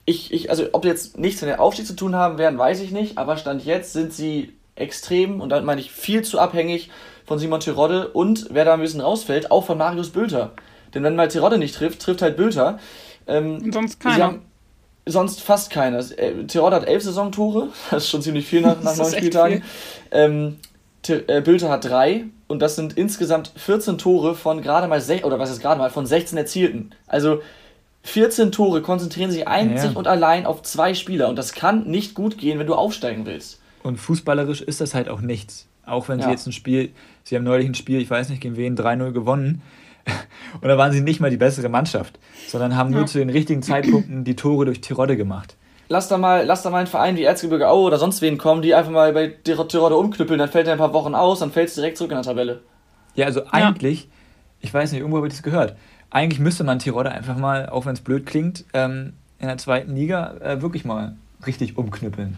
ich, 0.06 0.32
ich, 0.32 0.50
also 0.50 0.66
ob 0.72 0.86
jetzt 0.86 1.18
nichts 1.18 1.42
mit 1.42 1.50
dem 1.50 1.60
Aufstieg 1.60 1.88
zu 1.88 1.96
tun 1.96 2.16
haben 2.16 2.38
werden, 2.38 2.60
weiß 2.60 2.80
ich 2.82 2.92
nicht, 2.92 3.18
aber 3.18 3.38
Stand 3.38 3.66
jetzt 3.66 3.94
sind 3.94 4.14
sie 4.14 4.54
extrem, 4.76 5.42
und 5.42 5.50
damit 5.50 5.66
meine 5.66 5.82
ich 5.82 5.92
viel 5.92 6.22
zu 6.24 6.40
abhängig 6.40 6.92
von 7.26 7.40
Simon 7.40 7.60
Terodde 7.60 8.10
und 8.10 8.48
wer 8.52 8.66
da 8.66 8.74
ein 8.74 8.82
bisschen 8.82 9.02
rausfällt, 9.02 9.50
auch 9.50 9.66
von 9.66 9.78
Marius 9.78 10.12
Bülter. 10.12 10.52
Denn 10.94 11.04
wenn 11.04 11.16
mal 11.16 11.28
Terodde 11.28 11.58
nicht 11.58 11.76
trifft, 11.76 12.02
trifft 12.02 12.22
halt 12.22 12.38
Bülter. 12.38 12.80
Ähm, 13.26 13.72
sonst 13.72 14.00
keiner. 14.00 14.36
sonst 15.08 15.42
fast 15.42 15.72
keiner. 15.72 16.00
Äh, 16.18 16.46
Terodde 16.46 16.76
hat 16.76 16.88
elf 16.88 17.04
Saisontore, 17.04 17.70
das 17.90 18.04
ist 18.04 18.10
schon 18.10 18.22
ziemlich 18.22 18.46
viel 18.46 18.62
nach, 18.62 18.80
nach 18.84 18.96
neun 18.96 19.12
Spieltagen. 19.12 19.64
Ähm, 20.12 20.58
äh, 21.08 21.42
Bülter 21.42 21.70
hat 21.70 21.86
drei 21.86 22.26
und 22.48 22.62
das 22.62 22.76
sind 22.76 22.94
insgesamt 22.98 23.52
14 23.56 23.98
Tore 23.98 24.36
von 24.36 24.62
gerade 24.62 24.88
mal, 24.88 25.02
oder 25.24 25.40
was 25.40 25.50
ist 25.50 25.62
gerade 25.62 25.80
mal, 25.80 25.90
von 25.90 26.06
16 26.06 26.38
erzielten. 26.38 26.92
Also 27.08 27.42
14 28.06 28.52
Tore 28.52 28.82
konzentrieren 28.84 29.32
sich 29.32 29.48
einzig 29.48 29.92
ja. 29.92 29.98
und 29.98 30.08
allein 30.08 30.46
auf 30.46 30.62
zwei 30.62 30.94
Spieler 30.94 31.28
und 31.28 31.38
das 31.38 31.54
kann 31.54 31.88
nicht 31.88 32.14
gut 32.14 32.38
gehen, 32.38 32.60
wenn 32.60 32.68
du 32.68 32.76
aufsteigen 32.76 33.26
willst. 33.26 33.60
Und 33.82 33.98
fußballerisch 33.98 34.62
ist 34.62 34.80
das 34.80 34.94
halt 34.94 35.10
auch 35.10 35.22
nichts. 35.22 35.68
Auch 35.86 36.08
wenn 36.08 36.20
sie 36.20 36.26
ja. 36.26 36.32
jetzt 36.32 36.46
ein 36.46 36.52
Spiel, 36.52 36.92
sie 37.24 37.36
haben 37.36 37.44
neulich 37.44 37.68
ein 37.68 37.74
Spiel, 37.74 38.00
ich 38.00 38.10
weiß 38.10 38.30
nicht 38.30 38.42
gegen 38.42 38.58
wen, 38.58 38.78
3-0 38.78 39.12
gewonnen. 39.12 39.64
Und 40.62 40.68
da 40.68 40.78
waren 40.78 40.92
sie 40.92 41.02
nicht 41.02 41.20
mal 41.20 41.32
die 41.32 41.38
bessere 41.38 41.68
Mannschaft, 41.68 42.20
sondern 42.48 42.76
haben 42.76 42.92
ja. 42.92 43.00
nur 43.00 43.08
zu 43.08 43.18
den 43.18 43.32
richtigen 43.32 43.64
Zeitpunkten 43.64 44.24
die 44.24 44.36
Tore 44.36 44.66
durch 44.66 44.82
Tirode 44.82 45.18
gemacht. 45.18 45.56
Lass 45.88 46.08
da 46.08 46.20
mal, 46.20 46.46
lass 46.46 46.62
da 46.62 46.70
mal 46.70 46.80
einen 46.80 46.88
Verein 46.88 47.18
wie 47.18 47.24
Erzgebirge 47.24 47.68
Aue 47.70 47.88
oder 47.88 47.98
sonst 47.98 48.22
wen 48.22 48.38
kommen, 48.38 48.62
die 48.62 48.76
einfach 48.76 48.92
mal 48.92 49.14
bei 49.14 49.28
Tirode 49.28 49.96
umknüppeln, 49.96 50.38
dann 50.38 50.50
fällt 50.50 50.68
er 50.68 50.74
ein 50.74 50.80
paar 50.80 50.94
Wochen 50.94 51.16
aus, 51.16 51.40
dann 51.40 51.52
fällt 51.52 51.70
es 51.70 51.76
direkt 51.76 51.98
zurück 51.98 52.12
in 52.12 52.18
der 52.18 52.24
Tabelle. 52.24 52.62
Ja, 53.16 53.26
also 53.26 53.46
eigentlich, 53.50 54.04
ja. 54.04 54.10
ich 54.62 54.74
weiß 54.74 54.92
nicht, 54.92 55.02
irgendwo 55.02 55.18
habe 55.18 55.28
ich 55.28 55.34
das 55.34 55.44
gehört, 55.44 55.76
eigentlich 56.10 56.40
müsste 56.40 56.64
man 56.64 56.80
Tirode 56.80 57.12
einfach 57.12 57.38
mal, 57.38 57.70
auch 57.70 57.86
wenn 57.86 57.94
es 57.94 58.02
blöd 58.02 58.26
klingt, 58.26 58.66
ähm, 58.74 59.14
in 59.40 59.48
der 59.48 59.58
zweiten 59.58 59.96
Liga 59.96 60.36
äh, 60.42 60.62
wirklich 60.62 60.86
mal 60.86 61.16
richtig 61.46 61.78
umknüppeln. 61.78 62.38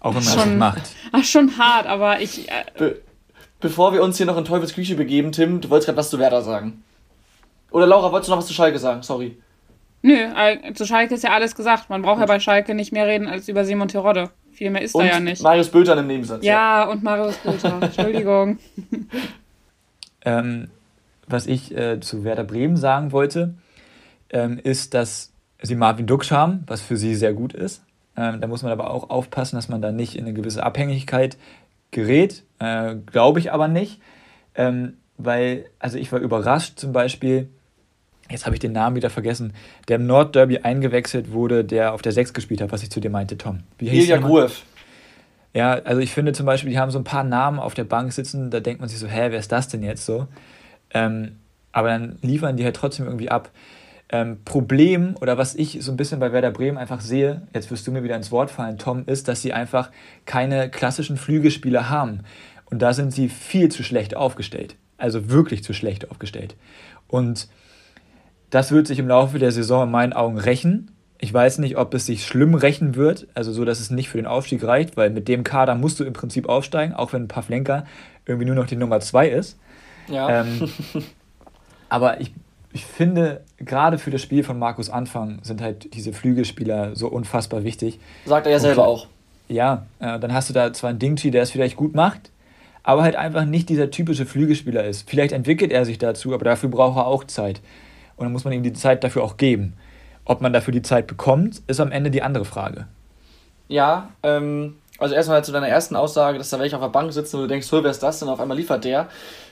Auch 0.00 0.14
wenn 0.14 0.24
man 0.24 0.32
schon, 0.32 0.36
das 0.36 0.46
nicht 0.46 0.58
macht. 0.58 0.94
Ach, 1.12 1.24
schon 1.24 1.58
hart, 1.58 1.86
aber 1.86 2.20
ich. 2.20 2.48
Äh 2.48 2.64
Be 2.78 3.00
bevor 3.60 3.92
wir 3.92 4.02
uns 4.02 4.16
hier 4.16 4.24
noch 4.24 4.38
in 4.38 4.44
Teufels 4.46 4.72
Küche 4.72 4.94
begeben, 4.94 5.32
Tim, 5.32 5.60
du 5.60 5.68
wolltest 5.68 5.86
gerade 5.86 5.98
was 5.98 6.08
zu 6.08 6.18
Werder 6.18 6.40
sagen. 6.40 6.82
Oder 7.70 7.86
Laura, 7.86 8.10
wolltest 8.10 8.28
du 8.28 8.32
noch 8.32 8.38
was 8.38 8.46
zu 8.46 8.54
Schalke 8.54 8.78
sagen? 8.78 9.02
Sorry. 9.02 9.36
Nö, 10.02 10.14
äh, 10.14 10.72
zu 10.72 10.86
Schalke 10.86 11.14
ist 11.14 11.24
ja 11.24 11.30
alles 11.32 11.54
gesagt. 11.54 11.90
Man 11.90 12.00
braucht 12.00 12.20
Gut. 12.20 12.22
ja 12.22 12.26
bei 12.26 12.40
Schalke 12.40 12.74
nicht 12.74 12.90
mehr 12.90 13.06
reden 13.06 13.28
als 13.28 13.48
über 13.48 13.64
Simon 13.64 13.88
Terodde. 13.88 14.30
Viel 14.52 14.70
mehr 14.70 14.82
ist 14.82 14.94
und 14.94 15.04
da 15.04 15.10
ja 15.10 15.20
nicht. 15.20 15.42
Marius 15.42 15.68
Bülter 15.68 15.96
im 15.96 16.06
Nebensatz. 16.06 16.42
Ja, 16.42 16.84
ja. 16.84 16.90
und 16.90 17.02
Marius 17.02 17.36
Bülter. 17.36 17.78
Entschuldigung. 17.82 18.58
ähm, 20.24 20.70
was 21.30 21.46
ich 21.46 21.76
äh, 21.76 22.00
zu 22.00 22.24
Werder 22.24 22.44
Bremen 22.44 22.76
sagen 22.76 23.12
wollte, 23.12 23.54
ähm, 24.30 24.58
ist, 24.62 24.94
dass 24.94 25.32
sie 25.62 25.74
Marvin 25.74 26.06
Duksch 26.06 26.30
haben, 26.30 26.64
was 26.66 26.80
für 26.80 26.96
sie 26.96 27.14
sehr 27.14 27.32
gut 27.32 27.52
ist. 27.52 27.82
Ähm, 28.16 28.40
da 28.40 28.46
muss 28.46 28.62
man 28.62 28.72
aber 28.72 28.90
auch 28.90 29.10
aufpassen, 29.10 29.56
dass 29.56 29.68
man 29.68 29.82
da 29.82 29.92
nicht 29.92 30.16
in 30.16 30.24
eine 30.24 30.34
gewisse 30.34 30.62
Abhängigkeit 30.62 31.36
gerät. 31.90 32.44
Äh, 32.58 32.96
Glaube 33.06 33.38
ich 33.38 33.52
aber 33.52 33.68
nicht. 33.68 34.00
Ähm, 34.54 34.94
weil, 35.16 35.66
also 35.78 35.98
ich 35.98 36.10
war 36.12 36.18
überrascht 36.18 36.78
zum 36.78 36.92
Beispiel, 36.92 37.48
jetzt 38.30 38.46
habe 38.46 38.56
ich 38.56 38.60
den 38.60 38.72
Namen 38.72 38.96
wieder 38.96 39.10
vergessen, 39.10 39.52
der 39.88 39.96
im 39.96 40.06
Nordderby 40.06 40.58
eingewechselt 40.58 41.32
wurde, 41.32 41.64
der 41.64 41.92
auf 41.92 42.02
der 42.02 42.12
6 42.12 42.32
gespielt 42.32 42.60
hat, 42.60 42.72
was 42.72 42.82
ich 42.82 42.90
zu 42.90 43.00
dir 43.00 43.10
meinte, 43.10 43.36
Tom. 43.36 43.60
Wie 43.78 43.88
hieß 43.88 44.04
Ilya 44.04 44.18
Gruev. 44.18 44.62
Ja, 45.52 45.72
also 45.72 46.00
ich 46.00 46.12
finde 46.12 46.32
zum 46.32 46.46
Beispiel, 46.46 46.70
die 46.70 46.78
haben 46.78 46.90
so 46.90 46.98
ein 46.98 47.04
paar 47.04 47.24
Namen 47.24 47.58
auf 47.58 47.74
der 47.74 47.84
Bank 47.84 48.12
sitzen, 48.12 48.50
da 48.50 48.60
denkt 48.60 48.80
man 48.80 48.88
sich 48.88 48.98
so, 48.98 49.08
hä, 49.08 49.28
wer 49.30 49.38
ist 49.38 49.50
das 49.50 49.68
denn 49.68 49.82
jetzt 49.82 50.06
so? 50.06 50.28
Ähm, 50.92 51.36
aber 51.72 51.88
dann 51.88 52.18
liefern 52.22 52.56
die 52.56 52.64
halt 52.64 52.76
trotzdem 52.76 53.06
irgendwie 53.06 53.30
ab. 53.30 53.50
Ähm, 54.12 54.38
Problem 54.44 55.14
oder 55.20 55.38
was 55.38 55.54
ich 55.54 55.78
so 55.80 55.92
ein 55.92 55.96
bisschen 55.96 56.18
bei 56.18 56.32
Werder 56.32 56.50
Bremen 56.50 56.78
einfach 56.78 57.00
sehe, 57.00 57.42
jetzt 57.54 57.70
wirst 57.70 57.86
du 57.86 57.92
mir 57.92 58.02
wieder 58.02 58.16
ins 58.16 58.32
Wort 58.32 58.50
fallen, 58.50 58.76
Tom, 58.76 59.04
ist, 59.06 59.28
dass 59.28 59.40
sie 59.40 59.52
einfach 59.52 59.90
keine 60.24 60.68
klassischen 60.68 61.16
Flügelspieler 61.16 61.90
haben. 61.90 62.24
Und 62.70 62.82
da 62.82 62.92
sind 62.92 63.12
sie 63.12 63.28
viel 63.28 63.68
zu 63.68 63.84
schlecht 63.84 64.16
aufgestellt. 64.16 64.76
Also 64.98 65.30
wirklich 65.30 65.62
zu 65.62 65.72
schlecht 65.72 66.10
aufgestellt. 66.10 66.56
Und 67.06 67.48
das 68.50 68.72
wird 68.72 68.88
sich 68.88 68.98
im 68.98 69.08
Laufe 69.08 69.38
der 69.38 69.52
Saison 69.52 69.84
in 69.84 69.90
meinen 69.90 70.12
Augen 70.12 70.38
rächen. 70.38 70.90
Ich 71.18 71.32
weiß 71.32 71.58
nicht, 71.58 71.76
ob 71.76 71.94
es 71.94 72.06
sich 72.06 72.26
schlimm 72.26 72.54
rächen 72.54 72.96
wird, 72.96 73.28
also 73.34 73.52
so, 73.52 73.64
dass 73.64 73.78
es 73.78 73.90
nicht 73.90 74.08
für 74.08 74.18
den 74.18 74.26
Aufstieg 74.26 74.64
reicht, 74.64 74.96
weil 74.96 75.10
mit 75.10 75.28
dem 75.28 75.44
Kader 75.44 75.74
musst 75.74 76.00
du 76.00 76.04
im 76.04 76.14
Prinzip 76.14 76.48
aufsteigen, 76.48 76.94
auch 76.94 77.12
wenn 77.12 77.28
Pavlenka 77.28 77.84
irgendwie 78.26 78.46
nur 78.46 78.56
noch 78.56 78.66
die 78.66 78.76
Nummer 78.76 79.00
zwei 79.00 79.28
ist. 79.28 79.58
Ja. 80.10 80.42
Ähm, 80.42 80.68
aber 81.88 82.20
ich, 82.20 82.32
ich 82.72 82.84
finde, 82.84 83.42
gerade 83.58 83.98
für 83.98 84.10
das 84.10 84.22
Spiel 84.22 84.44
von 84.44 84.58
Markus 84.58 84.90
Anfang 84.90 85.38
sind 85.42 85.60
halt 85.60 85.94
diese 85.94 86.12
Flügelspieler 86.12 86.94
so 86.96 87.08
unfassbar 87.08 87.64
wichtig. 87.64 87.98
Sagt 88.24 88.46
er 88.46 88.52
ja 88.52 88.58
selber 88.58 88.86
auch. 88.86 89.06
Ja, 89.48 89.86
äh, 89.98 90.18
dann 90.18 90.32
hast 90.32 90.48
du 90.48 90.54
da 90.54 90.72
zwar 90.72 90.90
einen 90.90 90.98
Dingchi, 90.98 91.30
der 91.30 91.42
es 91.42 91.50
vielleicht 91.50 91.76
gut 91.76 91.94
macht, 91.94 92.30
aber 92.82 93.02
halt 93.02 93.16
einfach 93.16 93.44
nicht 93.44 93.68
dieser 93.68 93.90
typische 93.90 94.24
Flügelspieler 94.24 94.84
ist. 94.84 95.08
Vielleicht 95.10 95.32
entwickelt 95.32 95.72
er 95.72 95.84
sich 95.84 95.98
dazu, 95.98 96.32
aber 96.32 96.44
dafür 96.44 96.68
braucht 96.68 96.98
er 96.98 97.06
auch 97.06 97.24
Zeit. 97.24 97.60
Und 98.16 98.24
dann 98.24 98.32
muss 98.32 98.44
man 98.44 98.52
ihm 98.52 98.62
die 98.62 98.72
Zeit 98.72 99.02
dafür 99.02 99.24
auch 99.24 99.36
geben. 99.36 99.74
Ob 100.24 100.40
man 100.40 100.52
dafür 100.52 100.72
die 100.72 100.82
Zeit 100.82 101.06
bekommt, 101.06 101.62
ist 101.66 101.80
am 101.80 101.90
Ende 101.90 102.10
die 102.10 102.22
andere 102.22 102.44
Frage. 102.44 102.86
Ja, 103.66 104.10
ähm, 104.22 104.76
also 105.00 105.14
erstmal 105.14 105.42
zu 105.42 105.50
deiner 105.50 105.68
ersten 105.68 105.96
Aussage, 105.96 106.38
dass 106.38 106.50
da 106.50 106.60
welche 106.60 106.76
auf 106.76 106.82
der 106.82 106.88
Bank 106.88 107.12
sitzen 107.12 107.36
und 107.36 107.42
du 107.42 107.48
denkst, 107.48 107.68
wer 107.70 107.84
ist 107.86 108.02
das 108.02 108.20
denn? 108.20 108.28
Auf 108.28 108.40
einmal 108.40 108.56
liefert 108.56 108.84
der. 108.84 109.08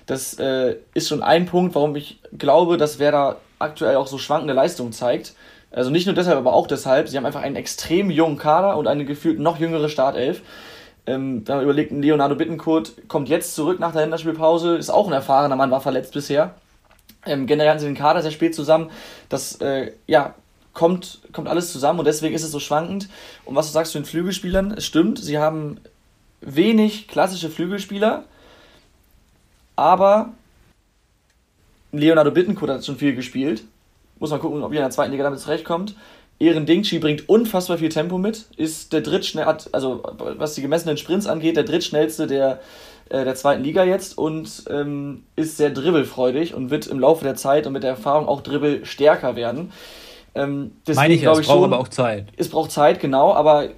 Das 0.07 0.35
äh, 0.39 0.77
ist 0.95 1.09
schon 1.09 1.23
ein 1.23 1.47
Punkt, 1.47 1.75
warum 1.75 1.97
ich 1.97 2.21
glaube, 2.37 2.77
dass 2.77 2.99
Werder 2.99 3.37
aktuell 3.59 3.97
auch 3.97 4.07
so 4.07 4.19
schwankende 4.19 4.55
Leistungen 4.55 4.93
zeigt. 4.93 5.35
Also 5.71 5.91
nicht 5.91 6.07
nur 6.07 6.15
deshalb, 6.15 6.39
aber 6.39 6.53
auch 6.53 6.67
deshalb. 6.67 7.09
Sie 7.09 7.17
haben 7.17 7.27
einfach 7.27 7.43
einen 7.43 7.57
extrem 7.57 8.11
jungen 8.11 8.39
Kader 8.39 8.77
und 8.77 8.87
eine 8.87 9.05
gefühlt 9.05 9.39
noch 9.39 9.59
jüngere 9.59 9.89
Startelf. 9.89 10.43
Ähm, 11.07 11.45
da 11.45 11.63
überlegt 11.63 11.91
Leonardo 11.93 12.35
Bittencourt, 12.35 13.09
kommt 13.09 13.29
jetzt 13.29 13.55
zurück 13.55 13.81
nach 13.81 13.93
der 13.93 14.03
Länderspielpause, 14.03 14.77
ist 14.77 14.91
auch 14.91 15.07
ein 15.07 15.13
erfahrener 15.13 15.57
Mann, 15.57 15.71
war 15.71 15.81
verletzt 15.81 16.13
bisher. 16.13 16.55
Ähm, 17.27 17.47
generell 17.47 17.71
hatten 17.71 17.81
sie 17.81 17.87
den 17.87 17.95
Kader 17.95 18.23
sehr 18.23 18.31
spät 18.31 18.55
zusammen. 18.55 18.91
Das 19.29 19.61
äh, 19.61 19.93
ja, 20.07 20.35
kommt, 20.79 21.19
kommt 21.33 21.49
alles 21.49 21.73
zusammen 21.73 21.99
und 21.99 22.05
deswegen 22.05 22.37
ist 22.37 22.45
es 22.45 22.53
so 22.53 22.61
schwankend. 22.61 23.09
Und 23.45 23.57
was 23.57 23.67
du 23.67 23.73
sagst 23.73 23.91
zu 23.91 23.99
den 23.99 24.05
Flügelspielern, 24.05 24.75
es 24.77 24.87
stimmt, 24.87 25.19
sie 25.19 25.37
haben 25.37 25.81
wenig 26.41 27.09
klassische 27.09 27.51
Flügelspieler, 27.51 28.25
aber 29.75 30.35
Leonardo 31.91 32.31
Bittencourt 32.31 32.71
hat 32.71 32.85
schon 32.85 32.97
viel 32.97 33.17
gespielt. 33.17 33.65
Muss 34.21 34.31
man 34.31 34.39
gucken, 34.39 34.63
ob 34.63 34.71
er 34.71 34.79
in 34.79 34.85
der 34.85 34.91
zweiten 34.91 35.11
Liga 35.11 35.25
damit 35.25 35.41
zurechtkommt. 35.41 35.97
Ehren 36.39 36.65
Dingchi 36.65 37.01
bringt 37.01 37.29
unfassbar 37.29 37.79
viel 37.79 37.89
Tempo 37.89 38.17
mit, 38.17 38.45
ist 38.57 38.93
der 38.93 39.01
drittschnell, 39.01 39.47
also 39.73 40.05
was 40.37 40.55
die 40.55 40.63
gemessenen 40.63 40.97
Sprints 40.97 41.27
angeht, 41.27 41.57
der 41.57 41.65
drittschnellste 41.65 42.29
der, 42.29 42.61
äh, 43.09 43.25
der 43.25 43.35
zweiten 43.35 43.65
Liga 43.65 43.83
jetzt 43.83 44.17
und 44.17 44.63
ähm, 44.71 45.25
ist 45.35 45.57
sehr 45.57 45.71
dribbelfreudig 45.71 46.55
und 46.55 46.71
wird 46.71 46.87
im 46.87 47.01
Laufe 47.01 47.25
der 47.25 47.35
Zeit 47.35 47.67
und 47.67 47.73
mit 47.73 47.83
der 47.83 47.91
Erfahrung 47.91 48.29
auch 48.29 48.43
dribbel 48.43 48.85
stärker 48.85 49.35
werden. 49.35 49.73
Ähm, 50.39 50.73
Meine 50.95 51.15
ich, 51.15 51.23
es 51.23 51.47
braucht 51.47 51.65
aber 51.65 51.79
auch 51.79 51.89
Zeit. 51.89 52.27
Es 52.37 52.49
braucht 52.49 52.71
Zeit, 52.71 53.01
genau, 53.01 53.33
aber 53.35 53.71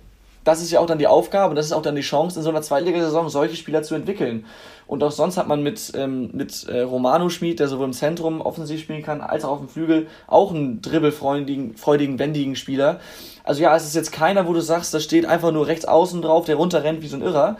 das 0.45 0.63
ist 0.63 0.71
ja 0.71 0.81
auch 0.81 0.87
dann 0.87 0.99
die 0.99 1.07
Aufgabe 1.07 1.51
und 1.51 1.57
das 1.57 1.67
ist 1.67 1.73
auch 1.73 1.83
dann 1.83 1.97
die 1.97 2.03
Chance, 2.03 2.39
in 2.39 2.43
so 2.43 2.51
einer 2.51 2.63
Zweitligasaison 2.63 3.29
solche 3.29 3.57
Spieler 3.57 3.83
zu 3.83 3.95
entwickeln. 3.95 4.47
Und 4.87 5.05
auch 5.05 5.13
sonst 5.13 5.37
hat 5.37 5.47
man 5.47 5.63
mit, 5.63 5.93
ähm, 5.95 6.31
mit 6.33 6.67
äh, 6.69 6.81
Romano 6.81 7.29
Schmid, 7.29 7.61
der 7.61 7.69
sowohl 7.69 7.87
im 7.87 7.93
Zentrum 7.93 8.41
offensiv 8.41 8.81
spielen 8.81 9.03
kann, 9.03 9.21
als 9.21 9.45
auch 9.45 9.53
auf 9.53 9.59
dem 9.59 9.69
Flügel, 9.69 10.09
auch 10.27 10.53
einen 10.53 10.83
dribbelfreudigen, 10.83 11.77
freudigen, 11.77 12.19
wendigen 12.19 12.57
Spieler. 12.57 13.01
Also 13.45 13.63
ja, 13.63 13.77
es 13.77 13.85
ist 13.85 13.95
jetzt 13.95 14.13
keiner, 14.13 14.49
wo 14.49 14.53
du 14.53 14.61
sagst, 14.61 14.93
da 14.93 14.99
steht 14.99 15.27
einfach 15.27 15.53
nur 15.53 15.67
rechts 15.67 15.85
außen 15.85 16.23
drauf, 16.23 16.47
der 16.47 16.57
runterrennt 16.57 17.03
wie 17.03 17.09
so 17.09 17.17
ein 17.17 17.23
Irrer. 17.23 17.57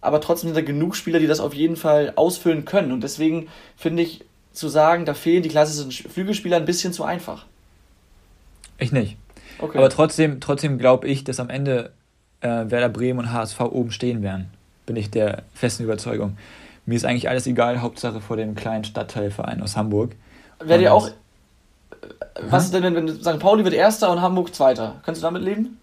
Aber 0.00 0.20
trotzdem 0.20 0.48
sind 0.48 0.56
da 0.56 0.62
genug 0.62 0.96
Spieler, 0.96 1.18
die 1.18 1.26
das 1.26 1.40
auf 1.40 1.52
jeden 1.52 1.76
Fall 1.76 2.14
ausfüllen 2.16 2.64
können. 2.64 2.92
Und 2.92 3.02
deswegen 3.02 3.48
finde 3.76 4.02
ich, 4.02 4.24
zu 4.52 4.68
sagen, 4.68 5.04
da 5.04 5.14
fehlen 5.14 5.42
die 5.42 5.48
klassischen 5.48 5.92
Flügelspieler 5.92 6.56
ein 6.56 6.64
bisschen 6.64 6.92
zu 6.92 7.04
einfach. 7.04 7.46
Ich 8.80 8.92
nicht. 8.92 9.16
Okay. 9.58 9.78
Aber 9.78 9.90
trotzdem, 9.90 10.40
trotzdem 10.40 10.78
glaube 10.78 11.06
ich, 11.06 11.22
dass 11.22 11.38
am 11.38 11.50
Ende 11.50 11.92
äh, 12.40 12.48
Werder 12.48 12.88
Bremen 12.88 13.20
und 13.20 13.32
HSV 13.32 13.60
oben 13.60 13.90
stehen 13.92 14.22
werden. 14.22 14.50
Bin 14.86 14.96
ich 14.96 15.10
der 15.10 15.42
festen 15.54 15.84
Überzeugung. 15.84 16.36
Mir 16.86 16.96
ist 16.96 17.04
eigentlich 17.04 17.28
alles 17.28 17.46
egal, 17.46 17.82
Hauptsache 17.82 18.20
vor 18.20 18.36
dem 18.36 18.54
kleinen 18.54 18.84
Stadtteilverein 18.84 19.62
aus 19.62 19.76
Hamburg. 19.76 20.12
Wäre 20.58 20.78
dir 20.78 20.94
auch. 20.94 21.08
Äh, 21.08 21.12
was 22.42 22.64
ist 22.64 22.74
denn, 22.74 22.82
wenn, 22.82 22.94
wenn 22.94 23.08
St. 23.08 23.38
Pauli 23.38 23.64
wird 23.64 23.74
Erster 23.74 24.10
und 24.10 24.22
Hamburg 24.22 24.54
Zweiter? 24.54 25.00
Kannst 25.04 25.20
du 25.20 25.26
damit 25.26 25.42
leben? 25.42 25.78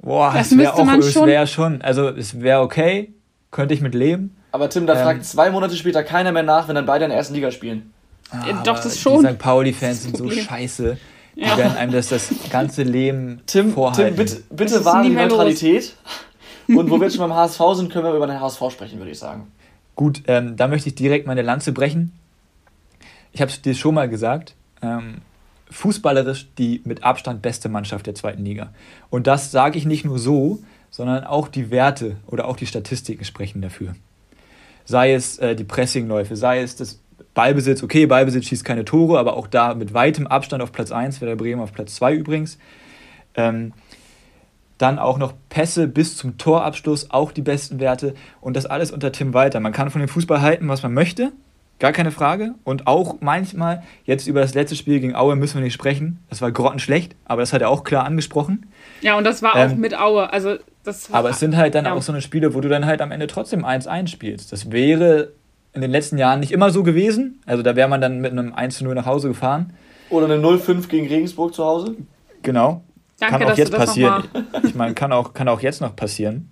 Boah, 0.00 0.32
das, 0.32 0.50
das 0.50 0.58
wäre 0.58 0.74
auch, 0.74 0.88
es 0.98 1.14
wäre 1.16 1.46
schon, 1.46 1.82
also 1.82 2.08
es 2.08 2.40
wäre 2.40 2.60
okay, 2.60 3.12
könnte 3.50 3.74
ich 3.74 3.80
mit 3.80 3.94
leben. 3.94 4.36
Aber 4.52 4.70
Tim, 4.70 4.86
da 4.86 4.94
ähm, 4.94 5.00
fragt 5.00 5.24
zwei 5.24 5.50
Monate 5.50 5.74
später 5.74 6.02
keiner 6.02 6.32
mehr 6.32 6.42
nach, 6.42 6.68
wenn 6.68 6.74
dann 6.74 6.86
beide 6.86 7.04
in 7.04 7.10
der 7.10 7.18
ersten 7.18 7.34
Liga 7.34 7.50
spielen. 7.50 7.92
Ah, 8.30 8.62
Doch, 8.64 8.80
das 8.80 8.98
schon. 8.98 9.24
Die 9.24 9.32
St. 9.32 9.38
Pauli-Fans 9.38 10.02
sind 10.02 10.16
so 10.16 10.30
scheiße. 10.30 10.98
Die 11.36 11.40
ja. 11.40 11.56
werden 11.56 11.76
einem 11.76 11.92
das 11.92 12.08
das 12.08 12.30
ganze 12.50 12.82
Leben 12.82 13.42
Tim, 13.46 13.72
vorhalten. 13.72 14.16
Tim, 14.16 14.24
bitte, 14.24 14.42
bitte 14.50 14.84
wahren 14.84 15.04
die 15.04 15.10
Neutralität. 15.10 15.94
Und 16.68 16.90
wo 16.90 16.98
wir 16.98 17.06
jetzt 17.06 17.16
schon 17.16 17.28
beim 17.28 17.36
HSV 17.36 17.60
sind, 17.74 17.92
können 17.92 18.04
wir 18.04 18.14
über 18.14 18.26
den 18.26 18.40
HSV 18.40 18.60
sprechen, 18.70 18.98
würde 18.98 19.12
ich 19.12 19.18
sagen. 19.18 19.52
Gut, 19.94 20.22
ähm, 20.26 20.56
da 20.56 20.66
möchte 20.66 20.88
ich 20.88 20.94
direkt 20.94 21.26
meine 21.26 21.42
Lanze 21.42 21.72
brechen. 21.72 22.12
Ich 23.32 23.40
habe 23.40 23.50
es 23.50 23.62
dir 23.62 23.74
schon 23.74 23.94
mal 23.94 24.08
gesagt. 24.08 24.54
Ähm, 24.82 25.18
fußballerisch 25.70 26.48
die 26.58 26.80
mit 26.84 27.04
Abstand 27.04 27.42
beste 27.42 27.68
Mannschaft 27.68 28.06
der 28.06 28.14
zweiten 28.14 28.44
Liga. 28.44 28.72
Und 29.10 29.26
das 29.26 29.50
sage 29.50 29.78
ich 29.78 29.84
nicht 29.84 30.04
nur 30.04 30.18
so, 30.18 30.60
sondern 30.90 31.24
auch 31.24 31.48
die 31.48 31.70
Werte 31.70 32.16
oder 32.26 32.46
auch 32.46 32.56
die 32.56 32.66
Statistiken 32.66 33.24
sprechen 33.24 33.62
dafür. 33.62 33.94
Sei 34.84 35.12
es 35.12 35.38
äh, 35.38 35.56
die 35.56 35.64
Pressingläufe, 35.64 36.36
sei 36.36 36.60
es 36.60 36.76
das 36.76 37.00
Ballbesitz, 37.34 37.82
okay, 37.82 38.06
Ballbesitz 38.06 38.46
schießt 38.46 38.64
keine 38.64 38.84
Tore, 38.84 39.18
aber 39.18 39.36
auch 39.36 39.46
da 39.46 39.74
mit 39.74 39.94
weitem 39.94 40.26
Abstand 40.26 40.62
auf 40.62 40.72
Platz 40.72 40.90
1, 40.90 41.20
Werder 41.20 41.36
Bremen 41.36 41.60
auf 41.60 41.72
Platz 41.72 41.94
2 41.96 42.14
übrigens. 42.14 42.58
Ähm, 43.34 43.72
Dann 44.78 44.98
auch 44.98 45.18
noch 45.18 45.34
Pässe 45.48 45.88
bis 45.88 46.16
zum 46.16 46.38
Torabschluss, 46.38 47.10
auch 47.10 47.32
die 47.32 47.42
besten 47.42 47.80
Werte. 47.80 48.14
Und 48.40 48.56
das 48.56 48.66
alles 48.66 48.90
unter 48.90 49.12
Tim 49.12 49.34
Walter. 49.34 49.60
Man 49.60 49.72
kann 49.72 49.90
von 49.90 50.00
dem 50.00 50.08
Fußball 50.08 50.40
halten, 50.40 50.68
was 50.68 50.82
man 50.82 50.92
möchte. 50.92 51.32
Gar 51.78 51.92
keine 51.92 52.10
Frage. 52.10 52.54
Und 52.64 52.86
auch 52.86 53.16
manchmal, 53.20 53.82
jetzt 54.04 54.26
über 54.26 54.40
das 54.40 54.54
letzte 54.54 54.76
Spiel 54.76 55.00
gegen 55.00 55.14
Aue 55.14 55.36
müssen 55.36 55.56
wir 55.58 55.62
nicht 55.62 55.74
sprechen. 55.74 56.20
Das 56.30 56.40
war 56.40 56.50
grottenschlecht, 56.50 57.14
aber 57.26 57.42
das 57.42 57.52
hat 57.52 57.60
er 57.60 57.68
auch 57.68 57.84
klar 57.84 58.04
angesprochen. 58.04 58.66
Ja, 59.02 59.16
und 59.18 59.24
das 59.24 59.42
war 59.42 59.56
ähm, 59.56 59.70
auch 59.70 59.76
mit 59.76 59.98
Aue. 59.98 60.32
Also 60.32 60.56
das 60.84 61.12
aber 61.12 61.30
es 61.30 61.40
sind 61.40 61.56
halt 61.56 61.74
dann 61.74 61.84
ja. 61.84 61.92
auch 61.92 62.00
so 62.00 62.12
eine 62.12 62.22
Spiele, 62.22 62.54
wo 62.54 62.60
du 62.60 62.68
dann 62.68 62.86
halt 62.86 63.02
am 63.02 63.10
Ende 63.10 63.26
trotzdem 63.26 63.64
1-1 63.64 64.08
spielst. 64.08 64.52
Das 64.52 64.70
wäre 64.70 65.32
in 65.76 65.82
den 65.82 65.90
letzten 65.90 66.18
Jahren 66.18 66.40
nicht 66.40 66.52
immer 66.52 66.70
so 66.70 66.82
gewesen. 66.82 67.40
Also 67.46 67.62
da 67.62 67.76
wäre 67.76 67.88
man 67.88 68.00
dann 68.00 68.20
mit 68.20 68.32
einem 68.32 68.54
1-0 68.54 68.92
nach 68.94 69.06
Hause 69.06 69.28
gefahren. 69.28 69.74
Oder 70.08 70.24
eine 70.24 70.36
0-5 70.36 70.88
gegen 70.88 71.06
Regensburg 71.06 71.54
zu 71.54 71.64
Hause. 71.64 71.94
Genau. 72.42 72.82
Danke, 73.20 73.38
kann 73.38 73.52
auch 73.52 73.56
jetzt 73.56 73.72
passieren. 73.72 74.24
Ich 74.64 74.74
meine, 74.74 74.94
kann 74.94 75.12
auch, 75.12 75.34
kann 75.34 75.48
auch 75.48 75.60
jetzt 75.60 75.80
noch 75.80 75.94
passieren. 75.94 76.50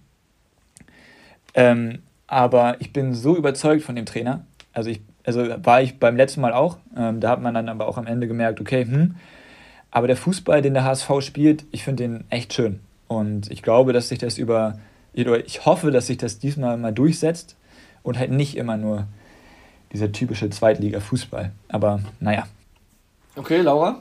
Ähm, 1.55 2.01
aber 2.27 2.77
ich 2.81 2.93
bin 2.93 3.15
so 3.15 3.37
überzeugt 3.37 3.83
von 3.83 3.97
dem 3.97 4.07
Trainer. 4.07 4.45
Also 4.73 4.91
ich, 4.91 5.01
also 5.25 5.43
war 5.63 5.81
ich 5.81 5.99
beim 5.99 6.17
letzten 6.17 6.41
Mal 6.41 6.53
auch. 6.53 6.79
Ähm, 6.97 7.21
da 7.21 7.31
hat 7.31 7.41
man 7.41 7.55
dann 7.55 7.69
aber 7.69 7.89
auch 7.89 7.97
am 7.97 8.07
Ende 8.07 8.29
gemerkt, 8.29 8.61
okay, 8.61 8.85
hm. 8.85 9.17
Aber 9.91 10.07
der 10.07 10.17
Fußball, 10.17 10.61
den 10.61 10.75
der 10.75 10.85
HSV 10.85 11.09
spielt, 11.21 11.65
ich 11.71 11.85
finde 11.85 12.03
den 12.03 12.25
echt 12.29 12.53
schön. 12.53 12.81
Und 13.07 13.51
ich 13.51 13.63
glaube, 13.63 13.93
dass 13.93 14.09
sich 14.09 14.19
das 14.19 14.39
über, 14.39 14.79
ich 15.13 15.65
hoffe, 15.65 15.93
dass 15.93 16.09
sich 16.09 16.19
das 16.19 16.41
diesmal 16.41 16.77
mal 16.77 16.93
durchsetzt 16.93 17.57
und 18.05 18.19
halt 18.19 18.31
nicht 18.31 18.57
immer 18.57 18.77
nur 18.77 19.09
dieser 19.93 20.13
typische 20.13 20.49
Zweitliga-Fußball. 20.51 21.51
Aber 21.69 22.01
naja. 22.21 22.47
Okay, 23.35 23.61
Laura? 23.61 24.01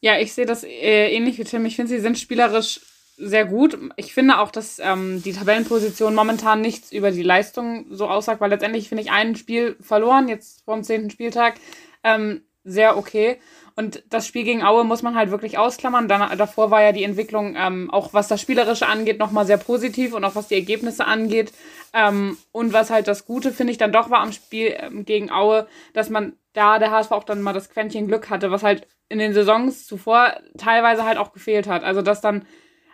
Ja, 0.00 0.18
ich 0.18 0.32
sehe 0.32 0.46
das 0.46 0.64
äh, 0.64 1.14
ähnlich 1.14 1.38
wie 1.38 1.44
Tim. 1.44 1.64
Ich 1.66 1.76
finde, 1.76 1.90
sie 1.90 2.00
sind 2.00 2.18
spielerisch 2.18 2.80
sehr 3.16 3.44
gut. 3.44 3.78
Ich 3.96 4.12
finde 4.12 4.40
auch, 4.40 4.50
dass 4.50 4.80
ähm, 4.80 5.22
die 5.22 5.32
Tabellenposition 5.32 6.14
momentan 6.14 6.60
nichts 6.60 6.90
über 6.90 7.12
die 7.12 7.22
Leistung 7.22 7.86
so 7.90 8.08
aussagt, 8.08 8.40
weil 8.40 8.50
letztendlich 8.50 8.88
finde 8.88 9.02
ich 9.04 9.12
ein 9.12 9.36
Spiel 9.36 9.76
verloren, 9.80 10.28
jetzt 10.28 10.64
vom 10.64 10.82
zehnten 10.82 11.10
Spieltag, 11.10 11.54
ähm, 12.02 12.42
sehr 12.64 12.96
okay. 12.96 13.38
Und 13.76 14.04
das 14.08 14.26
Spiel 14.26 14.44
gegen 14.44 14.62
Aue 14.62 14.84
muss 14.84 15.02
man 15.02 15.16
halt 15.16 15.30
wirklich 15.30 15.58
ausklammern. 15.58 16.06
Dann, 16.06 16.38
davor 16.38 16.70
war 16.70 16.82
ja 16.82 16.92
die 16.92 17.02
Entwicklung, 17.02 17.56
ähm, 17.56 17.90
auch 17.90 18.14
was 18.14 18.28
das 18.28 18.40
Spielerische 18.40 18.86
angeht, 18.86 19.18
nochmal 19.18 19.46
sehr 19.46 19.56
positiv 19.56 20.14
und 20.14 20.24
auch 20.24 20.36
was 20.36 20.46
die 20.46 20.54
Ergebnisse 20.54 21.06
angeht. 21.06 21.52
Ähm, 21.92 22.38
und 22.52 22.72
was 22.72 22.90
halt 22.90 23.08
das 23.08 23.26
Gute, 23.26 23.50
finde 23.52 23.72
ich, 23.72 23.78
dann 23.78 23.92
doch 23.92 24.10
war 24.10 24.20
am 24.20 24.32
Spiel 24.32 24.76
ähm, 24.78 25.04
gegen 25.04 25.30
Aue, 25.30 25.66
dass 25.92 26.08
man 26.08 26.34
da 26.52 26.78
der 26.78 26.92
HSV 26.92 27.10
auch 27.10 27.24
dann 27.24 27.42
mal 27.42 27.52
das 27.52 27.68
Quäntchen 27.68 28.06
Glück 28.06 28.30
hatte, 28.30 28.52
was 28.52 28.62
halt 28.62 28.86
in 29.08 29.18
den 29.18 29.34
Saisons 29.34 29.86
zuvor 29.86 30.34
teilweise 30.56 31.04
halt 31.04 31.18
auch 31.18 31.32
gefehlt 31.32 31.66
hat. 31.66 31.82
Also, 31.82 32.00
dass 32.00 32.20
dann, 32.20 32.46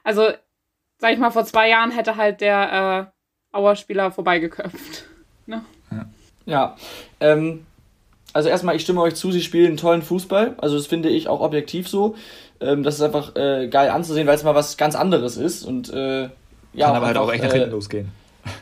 also, 0.02 0.30
sag 0.98 1.12
ich 1.12 1.18
mal, 1.18 1.30
vor 1.30 1.44
zwei 1.44 1.68
Jahren 1.68 1.90
hätte 1.90 2.16
halt 2.16 2.40
der 2.40 3.12
äh, 3.52 3.56
Auer-Spieler 3.56 4.10
vorbeigeköpft. 4.10 5.06
Ne? 5.46 5.64
Ja. 5.90 6.06
ja. 6.44 6.76
Ähm, 7.18 7.66
also 8.32 8.48
erstmal, 8.48 8.76
ich 8.76 8.82
stimme 8.82 9.00
euch 9.00 9.14
zu, 9.14 9.32
sie 9.32 9.42
spielen 9.42 9.76
tollen 9.76 10.02
Fußball. 10.02 10.54
Also 10.58 10.76
das 10.76 10.86
finde 10.86 11.08
ich 11.08 11.28
auch 11.28 11.40
objektiv 11.40 11.88
so. 11.88 12.14
Ähm, 12.60 12.82
das 12.82 12.96
ist 12.96 13.02
einfach 13.02 13.34
äh, 13.36 13.68
geil 13.68 13.90
anzusehen, 13.90 14.26
weil 14.26 14.36
es 14.36 14.44
mal 14.44 14.54
was 14.54 14.76
ganz 14.76 14.94
anderes 14.94 15.36
ist. 15.36 15.64
Und 15.64 15.92
äh, 15.92 16.28
ja, 16.72 16.86
Kann 16.86 16.96
aber 16.96 17.06
halt 17.06 17.16
auch 17.16 17.32
echt 17.32 17.42
nach 17.42 17.52
hinten 17.52 17.68
äh, 17.68 17.72
losgehen. 17.72 18.12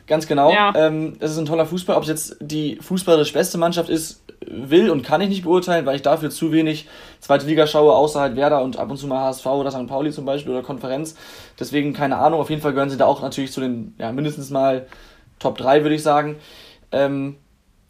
Ganz 0.07 0.27
genau. 0.27 0.53
Ja. 0.53 0.73
Ähm, 0.75 1.17
das 1.21 1.33
ist 1.33 1.39
ein 1.39 1.47
toller 1.47 1.67
Fußball. 1.67 1.97
Ob 1.97 2.03
es 2.03 2.09
jetzt 2.09 2.37
die 2.41 2.77
fußballerisch 2.81 3.33
beste 3.33 3.59
Mannschaft 3.59 3.91
ist, 3.91 4.23
will 4.47 4.91
und 4.91 5.03
kann 5.03 5.21
ich 5.21 5.29
nicht 5.29 5.45
beurteilen, 5.45 5.85
weil 5.85 5.97
ich 5.97 6.03
dafür 6.03 6.31
zu 6.31 6.53
wenig 6.53 6.89
zweite 7.21 7.47
Liga 7.47 7.67
schaue, 7.67 7.93
außer 7.93 8.21
halt 8.21 8.37
Werder 8.37 8.63
und 8.63 8.79
ab 8.79 8.91
und 8.91 8.97
zu 8.97 9.07
mal 9.07 9.21
HSV 9.21 9.47
oder 9.47 9.71
St. 9.71 9.87
Pauli 9.87 10.11
zum 10.11 10.25
Beispiel 10.25 10.53
oder 10.53 10.63
Konferenz. 10.63 11.17
Deswegen 11.59 11.93
keine 11.93 12.17
Ahnung. 12.17 12.41
Auf 12.41 12.51
jeden 12.51 12.63
Fall 12.63 12.73
gehören 12.73 12.91
sie 12.91 12.97
da 12.97 13.07
auch 13.07 13.23
natürlich 13.23 13.53
zu 13.53 13.61
den, 13.61 13.95
ja, 13.99 14.13
mindestens 14.13 14.51
mal 14.51 14.87
Top 15.39 15.59
3, 15.59 15.83
würde 15.83 15.95
ich 15.95 16.03
sagen. 16.03 16.37
Ähm, 16.93 17.37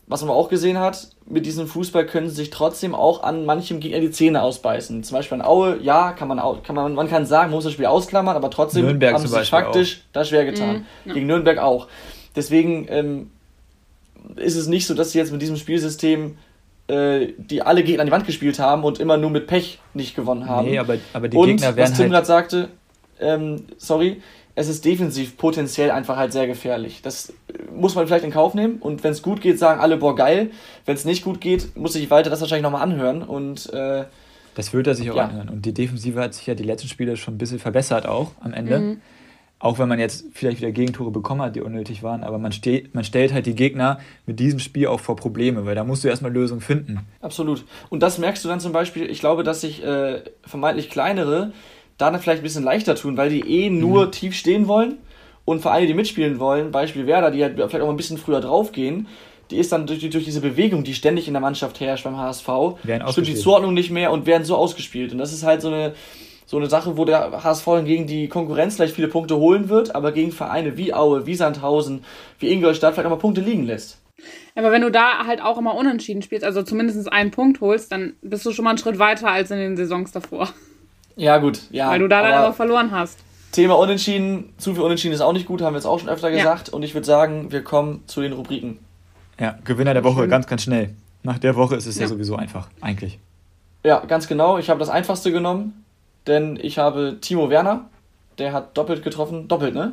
was 0.09 0.23
man 0.23 0.31
auch 0.31 0.49
gesehen 0.49 0.79
hat, 0.79 1.09
mit 1.27 1.45
diesem 1.45 1.67
Fußball 1.67 2.07
können 2.07 2.31
sie 2.31 2.37
sich 2.37 2.51
trotzdem 2.51 2.95
auch 2.95 3.23
an 3.23 3.45
manchem 3.45 3.79
Gegner 3.79 4.01
die 4.01 4.11
Zähne 4.11 4.43
ausbeißen. 4.43 5.03
Zum 5.05 5.17
Beispiel 5.17 5.41
an 5.41 5.47
Aue, 5.47 5.79
ja, 5.83 6.13
kann 6.13 6.29
man, 6.29 6.41
kann 6.63 6.75
man, 6.75 6.95
man 6.95 7.09
kann 7.09 7.27
sagen, 7.27 7.51
man 7.51 7.57
muss 7.57 7.65
das 7.65 7.75
Spiel 7.75 7.87
ausklammern, 7.87 8.35
aber 8.35 8.51
trotzdem 8.51 8.87
Nürnberg 8.87 9.15
haben 9.15 9.27
sie 9.27 9.29
sich 9.29 9.51
faktisch 9.51 9.97
auch. 9.97 10.13
das 10.15 10.29
schwer 10.31 10.47
getan. 10.47 10.87
Mhm. 11.05 11.13
Gegen 11.13 11.27
Nürnberg 11.27 11.59
auch. 11.59 11.89
Deswegen 12.35 12.87
ähm, 12.89 13.31
ist 14.37 14.57
es 14.57 14.67
nicht 14.67 14.87
so, 14.87 14.95
dass 14.95 15.13
sie 15.13 15.19
jetzt 15.19 15.31
mit 15.31 15.43
diesem 15.43 15.57
Spielsystem 15.57 16.39
äh, 16.89 17.35
die 17.37 17.61
alle 17.61 17.85
Gegner 17.85 18.01
an 18.01 18.07
die 18.07 18.13
Wand 18.13 18.27
gespielt 18.27 18.59
haben 18.59 18.85
und 18.85 18.99
immer 18.99 19.19
nur 19.19 19.29
mit 19.29 19.47
Pech 19.47 19.79
nicht 19.93 20.17
gewonnen 20.17 20.49
haben. 20.49 20.69
Nee, 20.69 20.79
aber, 20.79 20.97
aber 21.13 21.29
die 21.29 21.37
und, 21.37 21.49
Gegner 21.49 21.77
werden 21.77 21.91
was 21.91 21.99
Tim 21.99 22.05
halt 22.05 22.13
gerade 22.13 22.27
sagte, 22.27 22.69
ähm, 23.21 23.65
sorry, 23.77 24.23
es 24.59 24.69
ist 24.69 24.85
defensiv 24.85 25.37
potenziell 25.37 25.93
einfach 25.93 26.17
halt 26.17 26.33
sehr 26.33 26.49
gefährlich. 26.49 27.01
Das 27.01 27.33
muss 27.73 27.95
man 27.95 28.09
vielleicht 28.09 28.25
in 28.25 28.33
Kauf 28.33 28.55
nehmen 28.55 28.79
und 28.79 29.05
wenn 29.05 29.13
es 29.13 29.23
gut 29.23 29.41
geht, 29.41 29.57
sagen 29.57 29.81
alle, 29.81 29.97
boah, 29.97 30.17
geil. 30.17 30.51
Wenn 30.85 30.97
es 30.97 31.05
nicht 31.05 31.23
gut 31.23 31.41
geht, 31.41 31.77
muss 31.77 31.93
sich 31.93 32.11
Walter 32.11 32.29
das 32.29 32.41
wahrscheinlich 32.41 32.65
nochmal 32.65 32.83
anhören 32.83 33.23
und 33.23 33.73
äh, 33.73 34.05
das 34.57 34.73
wird 34.73 34.89
er 34.89 34.97
sich 34.97 35.13
auch 35.13 35.17
ja. 35.17 35.27
anhören. 35.27 35.49
Und 35.49 35.65
die 35.65 35.73
Defensive 35.73 36.21
hat 36.21 36.35
sich 36.35 36.45
ja 36.49 36.57
die 36.57 36.65
letzten 36.65 36.89
Spiele 36.89 37.17
schon 37.17 37.35
ein 37.35 37.39
bisschen 37.39 37.61
verbessert 37.61 38.07
auch 38.07 38.33
am 38.41 38.53
Ende. 38.53 38.79
Mhm. 38.81 39.01
Auch 39.61 39.79
wenn 39.79 39.89
man 39.89 40.01
jetzt 40.01 40.27
vielleicht 40.33 40.59
wieder 40.59 40.73
Gegentore 40.73 41.13
bekommen 41.13 41.43
hat, 41.43 41.55
die 41.55 41.61
unnötig 41.61 42.03
waren, 42.03 42.25
aber 42.25 42.39
man, 42.39 42.51
steht, 42.51 42.95
man 42.95 43.05
stellt 43.05 43.33
halt 43.33 43.47
die 43.47 43.55
Gegner 43.55 44.01
mit 44.27 44.41
diesem 44.41 44.59
Spiel 44.59 44.89
auch 44.89 45.01
vor 45.01 45.15
Probleme, 45.15 45.67
weil 45.67 45.77
da 45.77 45.85
musst 45.85 46.03
du 46.03 46.09
erstmal 46.09 46.33
Lösungen 46.33 46.61
finden. 46.61 47.01
Absolut. 47.21 47.65
Und 47.91 48.03
das 48.03 48.19
merkst 48.19 48.45
du 48.45 48.49
dann 48.49 48.59
zum 48.59 48.73
Beispiel, 48.73 49.09
ich 49.09 49.21
glaube, 49.21 49.45
dass 49.45 49.61
sich 49.61 49.85
äh, 49.85 50.23
vermeintlich 50.45 50.91
kleinere 50.91 51.53
da 51.99 52.11
dann 52.11 52.21
vielleicht 52.21 52.41
ein 52.41 52.45
bisschen 52.45 52.65
leichter 52.65 52.95
tun, 52.95 53.17
weil 53.17 53.29
die 53.29 53.41
eh 53.41 53.71
nur 53.71 54.07
mhm. 54.07 54.13
tief 54.13 54.35
stehen 54.35 54.69
wollen 54.69 54.99
und 55.45 55.61
Vereine, 55.61 55.87
die 55.87 55.95
mitspielen 55.95 56.39
wollen, 56.39 56.71
Beispiel 56.71 57.07
Werder, 57.07 57.31
die 57.31 57.43
halt 57.43 57.55
vielleicht 57.55 57.81
auch 57.81 57.91
ein 57.91 57.97
bisschen 57.97 58.19
früher 58.19 58.41
draufgehen, 58.41 59.09
die 59.51 59.57
ist 59.57 59.73
dann 59.73 59.87
durch, 59.87 60.01
durch 60.09 60.25
diese 60.25 60.41
Bewegung, 60.41 60.85
die 60.85 60.95
ständig 60.95 61.27
in 61.27 61.35
der 61.35 61.41
Mannschaft 61.41 61.81
herrscht 61.81 62.05
beim 62.05 62.17
HSV, 62.17 62.49
stimmt 63.11 63.27
die 63.27 63.35
Zuordnung 63.35 63.75
nicht 63.75 63.91
mehr 63.91 64.13
und 64.13 64.27
werden 64.27 64.45
so 64.45 64.57
ausgespielt. 64.57 65.13
Und 65.13 65.19
das 65.19 65.33
ist 65.33 65.45
halt 65.45 65.63
so 65.63 65.69
eine, 65.69 65.95
so 66.45 66.59
eine 66.59 66.69
Sache, 66.69 66.97
wo 66.97 67.05
der 67.05 67.43
HSV 67.43 67.65
hingegen 67.65 68.07
die 68.07 68.29
Konkurrenz 68.29 68.77
vielleicht 68.77 68.95
viele 68.95 69.09
Punkte 69.09 69.37
holen 69.37 69.69
wird, 69.69 69.95
aber 69.95 70.13
gegen 70.13 70.33
Vereine 70.33 70.77
wie 70.77 70.93
Aue, 70.93 71.27
wie 71.27 71.35
Sandhausen, 71.35 72.05
wie 72.39 72.51
Ingolstadt 72.51 72.95
vielleicht 72.95 73.07
auch 73.07 73.11
mal 73.11 73.17
Punkte 73.17 73.41
liegen 73.41 73.65
lässt. 73.65 74.03
Aber 74.55 74.73
wenn 74.73 74.83
du 74.83 74.91
da 74.91 75.27
halt 75.27 75.41
auch 75.41 75.57
immer 75.57 75.75
unentschieden 75.75 76.23
spielst, 76.23 76.45
also 76.45 76.63
zumindest 76.63 77.11
einen 77.11 77.31
Punkt 77.31 77.61
holst, 77.61 77.93
dann 77.93 78.15
bist 78.21 78.45
du 78.45 78.53
schon 78.53 78.65
mal 78.65 78.71
einen 78.71 78.79
Schritt 78.79 78.99
weiter 78.99 79.29
als 79.29 79.51
in 79.51 79.59
den 79.59 79.77
Saisons 79.77 80.13
davor. 80.13 80.49
Ja, 81.19 81.39
gut, 81.39 81.61
ja. 81.71 81.91
Weil 81.91 81.99
du 81.99 82.09
da 82.09 82.23
dann 82.23 82.33
aber 82.33 82.55
verloren 82.55 82.93
hast. 82.93 83.19
Thema 83.53 83.77
Unentschieden, 83.77 84.53
zu 84.57 84.75
viel 84.75 84.83
Unentschieden 84.83 85.15
ist 85.15 85.21
auch 85.21 85.33
nicht 85.33 85.47
gut, 85.47 85.61
haben 85.63 85.75
wir 85.75 85.79
jetzt 85.79 85.87
auch 85.87 85.99
schon 85.99 86.09
öfter 86.09 86.31
gesagt. 86.31 86.69
Ja. 86.69 86.75
Und 86.75 86.83
ich 86.83 86.95
würde 86.95 87.07
sagen, 87.07 87.51
wir 87.51 87.63
kommen 87.63 88.05
zu 88.07 88.21
den 88.21 88.33
Rubriken. 88.33 88.79
Ja, 89.39 89.59
Gewinner 89.65 89.95
der 89.95 90.05
Woche, 90.05 90.29
ganz, 90.29 90.47
ganz 90.47 90.63
schnell. 90.63 90.95
Nach 91.23 91.39
der 91.39 91.57
Woche 91.57 91.75
ist 91.75 91.87
es 91.87 91.97
ja, 91.97 92.03
ja 92.03 92.09
sowieso 92.09 92.37
einfach, 92.37 92.69
eigentlich. 92.81 93.19
Ja, 93.85 94.01
ganz 94.07 94.29
genau. 94.29 94.59
Ich 94.59 94.71
habe 94.71 94.79
das 94.79 94.89
einfachste 94.89 95.33
genommen, 95.33 95.85
denn 96.27 96.59
ich 96.61 96.79
habe 96.79 97.19
Timo 97.21 97.51
Werner, 97.51 97.87
der 98.39 98.53
hat 98.53 98.77
doppelt 98.77 99.03
getroffen. 99.03 99.49
Doppelt, 99.49 99.75
ne? 99.75 99.93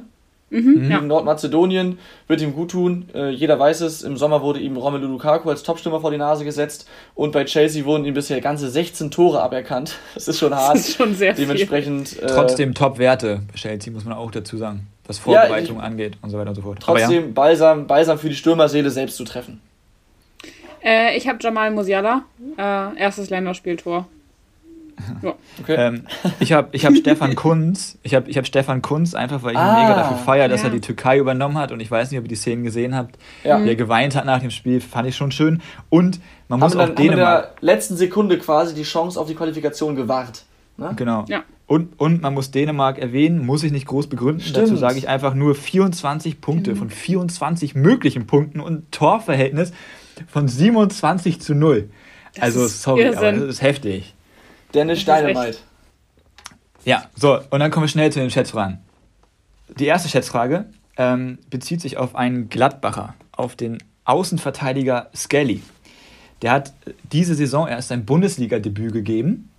Mhm, 0.55 0.73
gegen 0.81 0.91
ja. 0.91 1.01
Nordmazedonien 1.01 1.99
wird 2.27 2.41
ihm 2.41 2.53
gut 2.53 2.71
tun. 2.71 3.09
Äh, 3.13 3.29
jeder 3.31 3.59
weiß 3.59 3.81
es. 3.81 4.03
Im 4.03 4.15
Sommer 4.15 4.41
wurde 4.41 4.59
ihm 4.59 4.77
Romelu 4.77 5.07
Lukaku 5.07 5.49
als 5.49 5.63
Topstürmer 5.63 5.99
vor 5.99 6.11
die 6.11 6.17
Nase 6.17 6.45
gesetzt 6.45 6.87
und 7.13 7.31
bei 7.31 7.43
Chelsea 7.43 7.83
wurden 7.85 8.05
ihm 8.05 8.13
bisher 8.13 8.39
ganze 8.39 8.69
16 8.69 9.11
Tore 9.11 9.41
aberkannt. 9.41 9.95
Das 10.15 10.29
ist 10.29 10.39
schon 10.39 10.55
hart. 10.55 10.75
Das 10.75 10.87
ist 10.87 10.95
schon 10.95 11.13
sehr 11.13 11.33
Dementsprechend. 11.33 12.09
Viel. 12.09 12.23
Äh, 12.23 12.27
Trotzdem 12.27 12.73
Top-Werte 12.73 13.41
bei 13.51 13.57
Chelsea, 13.57 13.91
muss 13.91 14.05
man 14.05 14.13
auch 14.13 14.31
dazu 14.31 14.55
sagen, 14.55 14.87
was 15.05 15.19
Vorbereitung 15.19 15.77
ja, 15.77 15.81
ich, 15.81 15.87
angeht 15.87 16.17
und 16.21 16.29
so 16.29 16.37
weiter 16.37 16.49
und 16.49 16.55
so 16.55 16.61
fort. 16.61 16.79
Trotzdem 16.79 17.25
ja. 17.25 17.31
balsam, 17.33 17.85
balsam 17.85 18.17
für 18.17 18.29
die 18.29 18.35
Stürmerseele 18.35 18.89
selbst 18.89 19.17
zu 19.17 19.25
treffen. 19.25 19.61
Äh, 20.81 21.17
ich 21.17 21.27
habe 21.27 21.39
Jamal 21.41 21.71
Musiala, 21.71 22.23
äh, 22.57 22.97
erstes 22.97 23.29
Länderspieltor. 23.29 24.07
Ja. 25.21 25.35
Okay. 25.61 25.75
Ähm, 25.77 26.05
ich 26.39 26.53
habe 26.53 26.69
ich 26.71 26.85
hab 26.85 26.95
Stefan 26.97 27.35
Kunz, 27.35 27.97
ich 28.03 28.15
habe 28.15 28.29
ich 28.29 28.37
hab 28.37 28.45
Stefan 28.45 28.81
Kunz 28.81 29.13
einfach, 29.13 29.43
weil 29.43 29.51
ich 29.51 29.57
ah, 29.57 29.77
ihn 29.77 29.83
mega 29.83 29.95
dafür 29.95 30.17
feiere, 30.17 30.47
dass 30.47 30.61
ja. 30.61 30.67
er 30.67 30.73
die 30.73 30.81
Türkei 30.81 31.17
übernommen 31.17 31.57
hat 31.57 31.71
und 31.71 31.79
ich 31.79 31.89
weiß 31.89 32.11
nicht, 32.11 32.19
ob 32.19 32.25
ihr 32.25 32.29
die 32.29 32.35
Szenen 32.35 32.63
gesehen 32.63 32.95
habt, 32.95 33.17
ja. 33.43 33.63
wie 33.63 33.69
er 33.69 33.75
geweint 33.75 34.15
hat 34.15 34.25
nach 34.25 34.39
dem 34.39 34.51
Spiel, 34.51 34.81
fand 34.81 35.07
ich 35.07 35.15
schon 35.15 35.31
schön. 35.31 35.61
Und 35.89 36.19
man 36.47 36.61
haben 36.61 36.67
muss 36.67 36.75
auch 36.75 36.87
dann, 36.87 36.95
Dänemark... 36.95 37.27
Haben 37.27 37.43
in 37.43 37.67
der 37.67 37.75
letzten 37.75 37.97
Sekunde 37.97 38.37
quasi 38.37 38.73
die 38.73 38.83
Chance 38.83 39.19
auf 39.19 39.27
die 39.27 39.35
Qualifikation 39.35 39.95
gewahrt. 39.95 40.43
Ne? 40.77 40.93
Genau. 40.95 41.25
Ja. 41.27 41.43
Und, 41.67 41.99
und 41.99 42.21
man 42.21 42.33
muss 42.33 42.51
Dänemark 42.51 42.99
erwähnen, 42.99 43.45
muss 43.45 43.63
ich 43.63 43.71
nicht 43.71 43.87
groß 43.87 44.07
begründen. 44.07 44.41
Stimmt. 44.41 44.67
Dazu 44.67 44.75
sage 44.75 44.97
ich 44.97 45.07
einfach 45.07 45.33
nur 45.33 45.55
24 45.55 46.39
Punkte 46.39 46.71
mhm. 46.71 46.77
von 46.77 46.89
24 46.89 47.75
möglichen 47.75 48.27
Punkten 48.27 48.59
und 48.59 48.91
Torverhältnis 48.91 49.71
von 50.27 50.47
27 50.47 51.41
zu 51.41 51.55
0. 51.55 51.89
Das 52.35 52.43
also, 52.43 52.67
sorry, 52.67 53.07
aber 53.07 53.31
das 53.31 53.43
ist 53.43 53.61
heftig. 53.61 54.14
Dennis 54.75 55.05
Dynamite. 55.05 55.57
Ja, 56.83 57.05
so, 57.15 57.39
und 57.49 57.59
dann 57.59 57.71
kommen 57.71 57.85
wir 57.85 57.89
schnell 57.89 58.11
zu 58.11 58.19
den 58.19 58.29
Schätzfragen. 58.29 58.79
Die 59.79 59.85
erste 59.85 60.09
Schätzfrage 60.09 60.65
ähm, 60.97 61.39
bezieht 61.49 61.81
sich 61.81 61.97
auf 61.97 62.15
einen 62.15 62.49
Gladbacher, 62.49 63.15
auf 63.31 63.55
den 63.55 63.79
Außenverteidiger 64.05 65.09
Skelly. 65.15 65.63
Der 66.41 66.51
hat 66.51 66.73
diese 67.11 67.33
Saison 67.33 67.67
erst 67.67 67.87
sein 67.87 68.05
Bundesliga-Debüt 68.05 68.93
gegeben. 68.93 69.49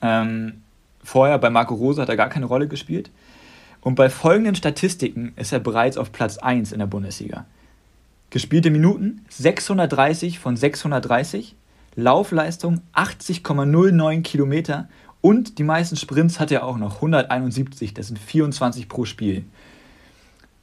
Ähm, 0.00 0.62
vorher 1.04 1.38
bei 1.38 1.50
Marco 1.50 1.74
Rose 1.74 2.02
hat 2.02 2.08
er 2.08 2.16
gar 2.16 2.28
keine 2.28 2.46
Rolle 2.46 2.66
gespielt. 2.66 3.10
Und 3.80 3.94
bei 3.94 4.10
folgenden 4.10 4.54
Statistiken 4.54 5.32
ist 5.36 5.52
er 5.52 5.60
bereits 5.60 5.96
auf 5.96 6.10
Platz 6.10 6.38
1 6.38 6.72
in 6.72 6.78
der 6.78 6.86
Bundesliga. 6.86 7.46
Gespielte 8.30 8.70
Minuten 8.70 9.24
630 9.28 10.38
von 10.38 10.56
630, 10.56 11.54
Laufleistung 11.94 12.80
80,09 12.94 14.22
Kilometer 14.22 14.88
und 15.20 15.58
die 15.58 15.62
meisten 15.62 15.96
Sprints 15.96 16.40
hat 16.40 16.50
er 16.50 16.64
auch 16.64 16.76
noch, 16.76 16.96
171, 16.96 17.94
das 17.94 18.08
sind 18.08 18.18
24 18.18 18.88
pro 18.88 19.04
Spiel. 19.04 19.44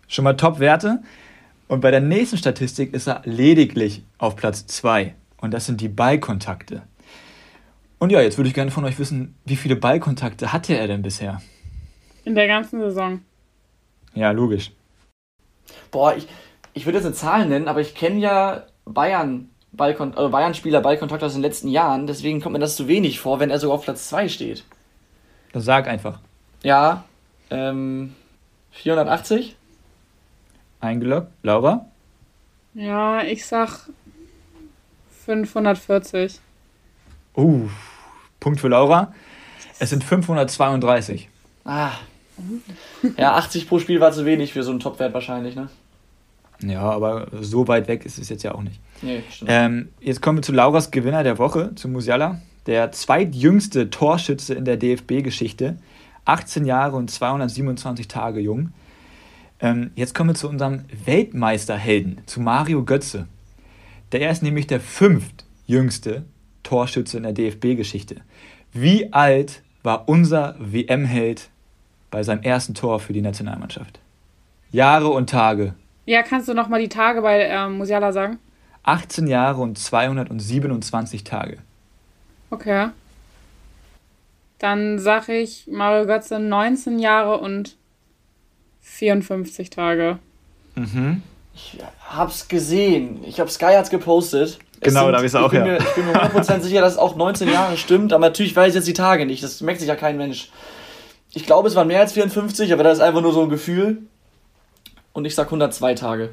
Schon 0.07 0.23
mal 0.23 0.35
Top-Werte. 0.35 1.01
Und 1.67 1.81
bei 1.81 1.91
der 1.91 2.01
nächsten 2.01 2.37
Statistik 2.37 2.93
ist 2.93 3.07
er 3.07 3.21
lediglich 3.25 4.03
auf 4.17 4.35
Platz 4.35 4.65
2 4.65 5.13
und 5.37 5.53
das 5.53 5.67
sind 5.67 5.81
die 5.81 5.87
Ballkontakte. 5.87 6.81
Und 7.99 8.11
ja, 8.11 8.21
jetzt 8.21 8.37
würde 8.37 8.47
ich 8.47 8.55
gerne 8.55 8.71
von 8.71 8.85
euch 8.85 8.97
wissen, 8.97 9.35
wie 9.45 9.55
viele 9.55 9.75
Ballkontakte 9.75 10.51
hatte 10.51 10.75
er 10.75 10.87
denn 10.87 11.03
bisher? 11.03 11.41
In 12.25 12.33
der 12.33 12.47
ganzen 12.47 12.79
Saison. 12.79 13.21
Ja, 14.15 14.31
logisch. 14.31 14.71
Boah, 15.91 16.15
ich, 16.15 16.27
ich 16.73 16.85
würde 16.85 16.97
jetzt 16.97 17.05
eine 17.05 17.15
Zahl 17.15 17.47
nennen, 17.47 17.67
aber 17.67 17.81
ich 17.81 17.93
kenne 17.93 18.19
ja 18.19 18.63
Bayern 18.85 19.49
Ballkon 19.71 20.13
also 20.15 20.29
Bayern-Spieler 20.29 20.81
Ballkontakt 20.81 21.23
aus 21.23 21.33
den 21.33 21.41
letzten 21.41 21.67
Jahren, 21.67 22.07
deswegen 22.07 22.41
kommt 22.41 22.53
mir 22.53 22.59
das 22.59 22.75
zu 22.75 22.87
wenig 22.87 23.19
vor, 23.19 23.39
wenn 23.39 23.49
er 23.49 23.59
sogar 23.59 23.77
auf 23.77 23.83
Platz 23.83 24.09
2 24.09 24.29
steht. 24.29 24.63
Dann 25.53 25.61
sag 25.61 25.87
einfach. 25.87 26.19
Ja, 26.63 27.05
ähm, 27.49 28.15
480? 28.71 29.55
Eingeloggt. 30.79 31.31
Laura? 31.43 31.85
Ja, 32.73 33.23
ich 33.23 33.45
sag 33.45 33.89
540. 35.25 36.39
Uh, 37.35 37.69
Punkt 38.39 38.59
für 38.59 38.67
Laura. 38.67 39.13
Es 39.79 39.89
sind 39.89 40.03
532. 40.03 41.29
Ah. 41.65 41.91
Ja, 43.17 43.35
80 43.35 43.67
pro 43.67 43.79
Spiel 43.79 43.99
war 43.99 44.11
zu 44.11 44.25
wenig 44.25 44.53
für 44.53 44.63
so 44.63 44.71
einen 44.71 44.79
Topwert 44.79 45.13
wahrscheinlich, 45.13 45.55
ne? 45.55 45.69
Ja, 46.61 46.81
aber 46.81 47.27
so 47.39 47.67
weit 47.67 47.87
weg 47.87 48.05
ist 48.05 48.19
es 48.19 48.29
jetzt 48.29 48.43
ja 48.43 48.53
auch 48.53 48.61
nicht. 48.61 48.79
Nee, 49.01 49.23
stimmt. 49.29 49.49
Ähm, 49.53 49.89
jetzt 50.01 50.21
kommen 50.21 50.39
wir 50.39 50.41
zu 50.43 50.51
Lauras 50.51 50.91
Gewinner 50.91 51.23
der 51.23 51.37
Woche, 51.37 51.73
zu 51.75 51.87
Musiala. 51.87 52.41
Der 52.65 52.91
zweitjüngste 52.91 53.89
Torschütze 53.89 54.53
in 54.53 54.65
der 54.65 54.77
DFB-Geschichte. 54.77 55.77
18 56.25 56.65
Jahre 56.65 56.95
und 56.95 57.09
227 57.09 58.07
Tage 58.07 58.39
jung. 58.39 58.71
Ähm, 59.61 59.91
jetzt 59.95 60.13
kommen 60.13 60.31
wir 60.31 60.35
zu 60.35 60.47
unserem 60.47 60.85
Weltmeisterhelden, 61.05 62.21
zu 62.25 62.39
Mario 62.39 62.83
Götze. 62.83 63.27
Der 64.11 64.29
ist 64.29 64.43
nämlich 64.43 64.67
der 64.67 64.79
fünftjüngste 64.79 66.25
Torschütze 66.63 67.17
in 67.17 67.23
der 67.23 67.33
DFB-Geschichte. 67.33 68.17
Wie 68.71 69.11
alt 69.13 69.63
war 69.81 70.07
unser 70.07 70.55
WM-Held 70.59 71.49
bei 72.11 72.23
seinem 72.23 72.43
ersten 72.43 72.73
Tor 72.73 72.99
für 72.99 73.13
die 73.13 73.21
Nationalmannschaft? 73.21 73.99
Jahre 74.71 75.09
und 75.09 75.29
Tage. 75.29 75.73
Ja, 76.09 76.23
kannst 76.23 76.47
du 76.47 76.55
nochmal 76.55 76.81
die 76.81 76.89
Tage 76.89 77.21
bei 77.21 77.45
ähm, 77.45 77.77
Musiala 77.77 78.11
sagen? 78.11 78.39
18 78.81 79.27
Jahre 79.27 79.61
und 79.61 79.77
227 79.77 81.23
Tage. 81.23 81.59
Okay. 82.49 82.87
Dann 84.57 84.97
sag 84.97 85.29
ich 85.29 85.67
Mario 85.67 86.07
Götze 86.07 86.39
19 86.39 86.97
Jahre 86.97 87.37
und 87.37 87.77
54 88.81 89.69
Tage. 89.69 90.17
Mhm. 90.73 91.21
Ich 91.53 91.77
hab's 92.09 92.47
gesehen. 92.47 93.23
Ich 93.27 93.39
hab 93.39 93.51
Sky 93.51 93.75
hat's 93.75 93.91
gepostet. 93.91 94.57
Es 94.79 94.91
Genau, 94.91 95.11
da 95.11 95.19
hab 95.19 95.23
ich's 95.23 95.35
auch, 95.35 95.53
ich 95.53 95.59
bin 95.59 95.67
ja. 95.67 95.73
Mir, 95.73 95.77
ich 95.77 95.93
bin 95.93 96.07
mir 96.07 96.13
100% 96.13 96.61
sicher, 96.61 96.81
dass 96.81 96.93
es 96.93 96.97
auch 96.97 97.17
19 97.17 97.47
Jahre 97.49 97.77
stimmt, 97.77 98.13
aber 98.13 98.25
natürlich 98.25 98.55
weiß 98.55 98.69
ich 98.69 98.75
jetzt 98.75 98.87
die 98.87 98.93
Tage 98.93 99.27
nicht. 99.27 99.43
Das 99.43 99.61
merkt 99.61 99.79
sich 99.79 99.89
ja 99.89 99.95
kein 99.95 100.17
Mensch. 100.17 100.49
Ich 101.35 101.45
glaube, 101.45 101.67
es 101.67 101.75
waren 101.75 101.85
mehr 101.85 101.99
als 101.99 102.13
54, 102.13 102.73
aber 102.73 102.81
das 102.81 102.97
ist 102.97 103.03
einfach 103.03 103.21
nur 103.21 103.31
so 103.31 103.43
ein 103.43 103.49
Gefühl. 103.49 104.01
Und 105.19 105.25
ich 105.25 105.35
sag 105.35 105.47
102 105.47 105.95
Tage. 105.95 106.29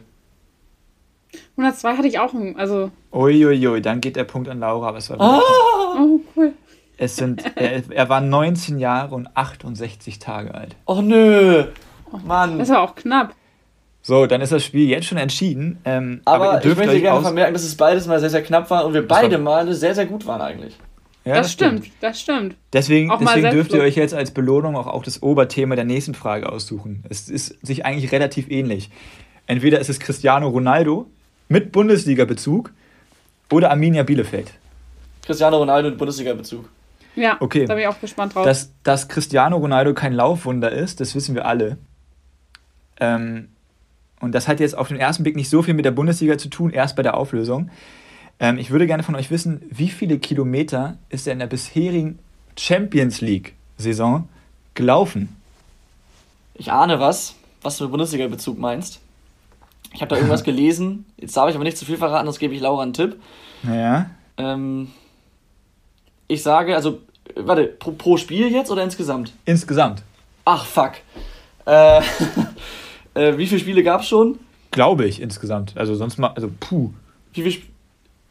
102 1.56 1.96
hatte 1.96 2.06
ich 2.06 2.20
auch, 2.20 2.32
also, 2.54 2.92
Uiuiui, 3.12 3.82
dann 3.82 4.00
geht 4.00 4.14
der 4.14 4.22
Punkt 4.22 4.48
an 4.48 4.60
Laura, 4.60 4.86
aber 4.86 4.98
es 4.98 5.10
war 5.10 5.20
Ah! 5.20 5.40
oh, 5.98 6.20
cool. 6.36 6.52
Es 6.96 7.16
sind, 7.16 7.42
er, 7.56 7.82
er 7.90 8.08
war 8.08 8.20
19 8.20 8.78
Jahre 8.78 9.16
und 9.16 9.36
68 9.36 10.20
Tage 10.20 10.54
alt. 10.54 10.76
Oh 10.86 11.00
nö. 11.00 11.64
Mann. 12.24 12.60
Das 12.60 12.68
war 12.68 12.80
auch 12.82 12.94
knapp. 12.94 13.34
So, 14.02 14.26
dann 14.26 14.40
ist 14.40 14.52
das 14.52 14.64
Spiel 14.64 14.88
jetzt 14.88 15.06
schon 15.06 15.18
entschieden. 15.18 15.80
Ähm, 15.84 16.20
Aber, 16.24 16.64
ihr 16.64 16.70
ich 16.70 16.78
möchte 16.78 17.00
gerne 17.00 17.22
vermerken, 17.22 17.54
dass 17.54 17.64
es 17.64 17.76
beides 17.76 18.06
mal 18.06 18.20
sehr, 18.20 18.30
sehr 18.30 18.44
knapp 18.44 18.70
war 18.70 18.86
und 18.86 18.94
wir 18.94 19.04
beide 19.04 19.38
Male 19.38 19.74
sehr, 19.74 19.96
sehr 19.96 20.06
gut 20.06 20.28
waren 20.28 20.40
eigentlich. 20.40 20.78
Ja, 21.26 21.34
das, 21.34 21.52
stimmt, 21.52 21.90
das 22.00 22.20
stimmt. 22.20 22.54
Deswegen, 22.72 23.12
deswegen 23.20 23.50
dürft 23.50 23.72
ihr 23.72 23.80
euch 23.80 23.96
jetzt 23.96 24.14
als 24.14 24.30
Belohnung 24.30 24.76
auch, 24.76 24.86
auch 24.86 25.02
das 25.02 25.22
Oberthema 25.24 25.74
der 25.74 25.84
nächsten 25.84 26.14
Frage 26.14 26.48
aussuchen. 26.50 27.02
Es 27.08 27.28
ist 27.28 27.56
sich 27.66 27.84
eigentlich 27.84 28.12
relativ 28.12 28.48
ähnlich. 28.48 28.90
Entweder 29.48 29.80
ist 29.80 29.90
es 29.90 29.98
Cristiano 29.98 30.48
Ronaldo 30.48 31.06
mit 31.48 31.72
Bundesliga-Bezug 31.72 32.70
oder 33.50 33.70
Arminia 33.70 34.04
Bielefeld. 34.04 34.52
Cristiano 35.24 35.58
Ronaldo 35.58 35.88
in 35.88 35.96
Bundesliga-Bezug. 35.96 36.68
Ja, 37.16 37.36
Okay. 37.40 37.64
da 37.64 37.74
bin 37.74 37.82
ich 37.82 37.88
auch 37.88 38.00
gespannt 38.00 38.34
drauf. 38.34 38.44
Dass, 38.44 38.70
dass 38.84 39.08
Cristiano 39.08 39.56
Ronaldo 39.56 39.94
kein 39.94 40.12
Laufwunder 40.12 40.70
ist, 40.70 41.00
das 41.00 41.14
wissen 41.16 41.34
wir 41.34 41.46
alle. 41.46 41.76
Ähm, 43.00 43.48
und 44.20 44.32
das 44.32 44.48
hat 44.48 44.60
jetzt 44.60 44.76
auf 44.76 44.88
den 44.88 44.98
ersten 44.98 45.22
Blick 45.24 45.34
nicht 45.36 45.50
so 45.50 45.62
viel 45.62 45.74
mit 45.74 45.84
der 45.84 45.90
Bundesliga 45.90 46.38
zu 46.38 46.48
tun, 46.48 46.70
erst 46.70 46.94
bei 46.96 47.02
der 47.02 47.16
Auflösung. 47.16 47.70
Ähm, 48.38 48.58
ich 48.58 48.70
würde 48.70 48.86
gerne 48.86 49.02
von 49.02 49.14
euch 49.14 49.30
wissen, 49.30 49.62
wie 49.70 49.88
viele 49.88 50.18
Kilometer 50.18 50.96
ist 51.08 51.26
er 51.26 51.32
in 51.32 51.38
der 51.38 51.46
bisherigen 51.46 52.18
Champions 52.58 53.20
League-Saison 53.20 54.28
gelaufen? 54.74 55.34
Ich 56.54 56.70
ahne 56.72 57.00
was, 57.00 57.34
was 57.62 57.78
du 57.78 57.84
mit 57.84 57.92
Bundesliga-Bezug 57.92 58.58
meinst. 58.58 59.00
Ich 59.94 60.00
habe 60.00 60.10
da 60.10 60.16
irgendwas 60.16 60.44
gelesen. 60.50 61.06
Jetzt 61.16 61.36
darf 61.36 61.48
ich 61.48 61.54
aber 61.54 61.64
nicht 61.64 61.78
zu 61.78 61.84
viel 61.84 61.96
verraten, 61.96 62.26
sonst 62.26 62.38
gebe 62.38 62.54
ich 62.54 62.60
Laura 62.60 62.82
einen 62.82 62.92
Tipp. 62.92 63.16
Naja, 63.62 64.10
Ähm, 64.36 64.90
ich 66.28 66.42
sage, 66.42 66.74
also, 66.76 67.00
warte, 67.36 67.64
pro, 67.64 67.92
pro 67.92 68.16
Spiel 68.18 68.52
jetzt 68.52 68.70
oder 68.70 68.82
insgesamt? 68.84 69.32
insgesamt. 69.46 70.02
Ach, 70.44 70.64
fuck. 70.66 70.92
Äh, 71.64 72.00
äh, 73.14 73.38
wie 73.38 73.46
viele 73.46 73.60
Spiele 73.60 73.82
gab 73.82 74.02
es 74.02 74.08
schon? 74.08 74.38
Glaube 74.72 75.06
ich 75.06 75.20
insgesamt. 75.22 75.76
Also 75.76 75.94
sonst 75.94 76.18
mal, 76.18 76.28
also 76.28 76.50
puh. 76.60 76.90
Wie 77.32 77.42
viele 77.42 77.48
Sp 77.56 77.64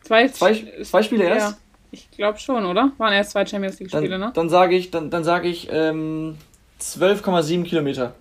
zwei, 0.05 0.27
zwei, 0.29 0.65
zwei 0.83 1.03
Spiele 1.03 1.25
erst? 1.25 1.51
Ja, 1.51 1.57
ich 1.91 2.09
glaube 2.11 2.39
schon, 2.39 2.65
oder? 2.65 2.91
Waren 2.97 3.13
erst 3.13 3.31
zwei 3.31 3.45
Champions 3.45 3.79
League-Spiele, 3.79 4.09
Dann, 4.09 4.19
ne? 4.19 4.31
dann 4.33 4.49
sage 4.49 4.75
ich, 4.75 4.91
dann, 4.91 5.09
dann 5.09 5.23
sage 5.23 5.47
ich 5.47 5.67
ähm, 5.71 6.37
12,7 6.79 7.63
Kilometer. 7.63 8.15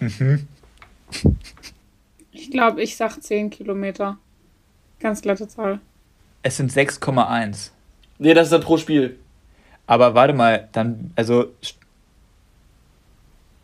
Mhm. 0.00 0.46
Ich 2.32 2.50
glaube, 2.50 2.82
ich 2.82 2.96
sag 2.96 3.22
10 3.22 3.50
Kilometer. 3.50 4.18
Ganz 4.98 5.22
glatte 5.22 5.46
Zahl. 5.48 5.80
Es 6.42 6.56
sind 6.56 6.72
6,1. 6.72 7.70
Nee, 8.18 8.34
das 8.34 8.46
ist 8.46 8.52
dann 8.52 8.62
pro 8.62 8.76
Spiel. 8.76 9.18
Aber 9.86 10.14
warte 10.14 10.32
mal, 10.34 10.68
dann, 10.72 11.12
also. 11.16 11.46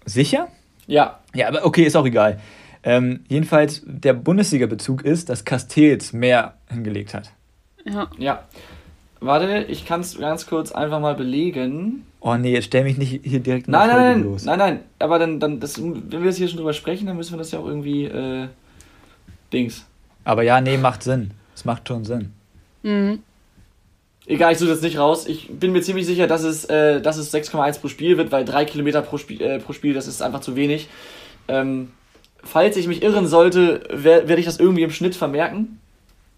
Sicher? 0.04 0.48
Ja, 0.86 1.20
Ja, 1.34 1.48
aber 1.48 1.64
okay, 1.64 1.84
ist 1.84 1.96
auch 1.96 2.06
egal. 2.06 2.40
Ähm, 2.82 3.20
jedenfalls, 3.28 3.82
der 3.84 4.12
Bundesliga-Bezug 4.14 5.02
ist, 5.04 5.28
dass 5.28 5.44
Castells 5.44 6.12
mehr 6.12 6.54
hingelegt 6.68 7.14
hat. 7.14 7.32
Ja. 7.84 8.10
ja. 8.18 8.42
Warte, 9.20 9.64
ich 9.68 9.86
kann 9.86 10.00
es 10.00 10.18
ganz 10.18 10.46
kurz 10.46 10.72
einfach 10.72 11.00
mal 11.00 11.14
belegen. 11.14 12.06
Oh 12.20 12.34
nee, 12.34 12.52
jetzt 12.52 12.66
stell 12.66 12.84
mich 12.84 12.98
nicht 12.98 13.20
hier 13.24 13.40
direkt 13.40 13.66
in 13.66 13.72
Nein, 13.72 13.88
nein, 13.88 14.22
los. 14.24 14.44
nein, 14.44 14.58
nein. 14.58 14.80
Aber 14.98 15.18
dann, 15.18 15.40
dann 15.40 15.60
das, 15.60 15.80
wenn 15.80 16.10
wir 16.10 16.24
jetzt 16.24 16.36
hier 16.36 16.48
schon 16.48 16.58
drüber 16.58 16.72
sprechen, 16.72 17.06
dann 17.06 17.16
müssen 17.16 17.32
wir 17.32 17.38
das 17.38 17.50
ja 17.50 17.58
auch 17.58 17.66
irgendwie 17.66 18.04
äh, 18.04 18.48
Dings. 19.52 19.86
Aber 20.24 20.42
ja, 20.42 20.60
nee, 20.60 20.76
macht 20.76 21.02
Sinn. 21.02 21.30
Es 21.54 21.64
macht 21.64 21.88
schon 21.88 22.04
Sinn. 22.04 22.32
Mhm. 22.82 23.20
Egal, 24.26 24.52
ich 24.52 24.58
suche 24.58 24.70
das 24.70 24.82
nicht 24.82 24.98
raus. 24.98 25.26
Ich 25.26 25.48
bin 25.48 25.72
mir 25.72 25.82
ziemlich 25.82 26.04
sicher, 26.04 26.26
dass 26.26 26.42
es, 26.42 26.64
äh, 26.64 27.00
dass 27.00 27.16
es 27.16 27.32
6,1 27.32 27.80
pro 27.80 27.88
Spiel 27.88 28.18
wird, 28.18 28.32
weil 28.32 28.44
3 28.44 28.64
Kilometer 28.64 29.00
pro 29.02 29.18
Spiel, 29.18 29.40
äh, 29.40 29.60
pro 29.60 29.72
Spiel, 29.72 29.94
das 29.94 30.08
ist 30.08 30.20
einfach 30.20 30.40
zu 30.40 30.56
wenig. 30.56 30.88
Ähm, 31.46 31.92
falls 32.46 32.76
ich 32.76 32.86
mich 32.88 33.02
irren 33.02 33.26
sollte, 33.26 33.80
wer- 33.90 34.28
werde 34.28 34.40
ich 34.40 34.46
das 34.46 34.58
irgendwie 34.58 34.82
im 34.82 34.90
Schnitt 34.90 35.14
vermerken. 35.16 35.80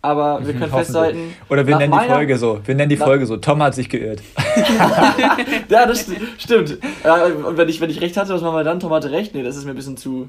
Aber 0.00 0.46
wir 0.46 0.54
Mhm, 0.54 0.59
können 0.61 0.72
festhalten. 0.72 1.34
Oder 1.50 1.66
wir 1.66 1.76
nennen 1.76 1.90
die 1.90 1.96
meiner- 1.98 2.14
Folge 2.14 2.38
so. 2.38 2.61
Wir 2.64 2.76
nennen 2.76 2.88
die 2.88 2.96
Folge 2.96 3.26
so. 3.26 3.36
Tom 3.36 3.61
hat 3.62 3.74
sich 3.74 3.88
geirrt. 3.88 4.20
Ja, 5.68 5.86
das 5.86 6.09
sti- 6.09 6.20
stimmt. 6.38 6.78
Ja, 7.04 7.24
und 7.24 7.56
wenn 7.56 7.68
ich, 7.68 7.80
wenn 7.80 7.90
ich 7.90 8.00
recht 8.00 8.16
hatte, 8.16 8.32
was 8.32 8.40
machen 8.42 8.54
wir 8.56 8.64
dann? 8.64 8.78
Tom 8.80 8.92
hatte 8.92 9.11
recht. 9.11 9.34
Nee, 9.34 9.42
das 9.42 9.56
ist 9.56 9.64
mir 9.64 9.70
ein 9.72 9.76
bisschen 9.76 9.96
zu. 9.96 10.28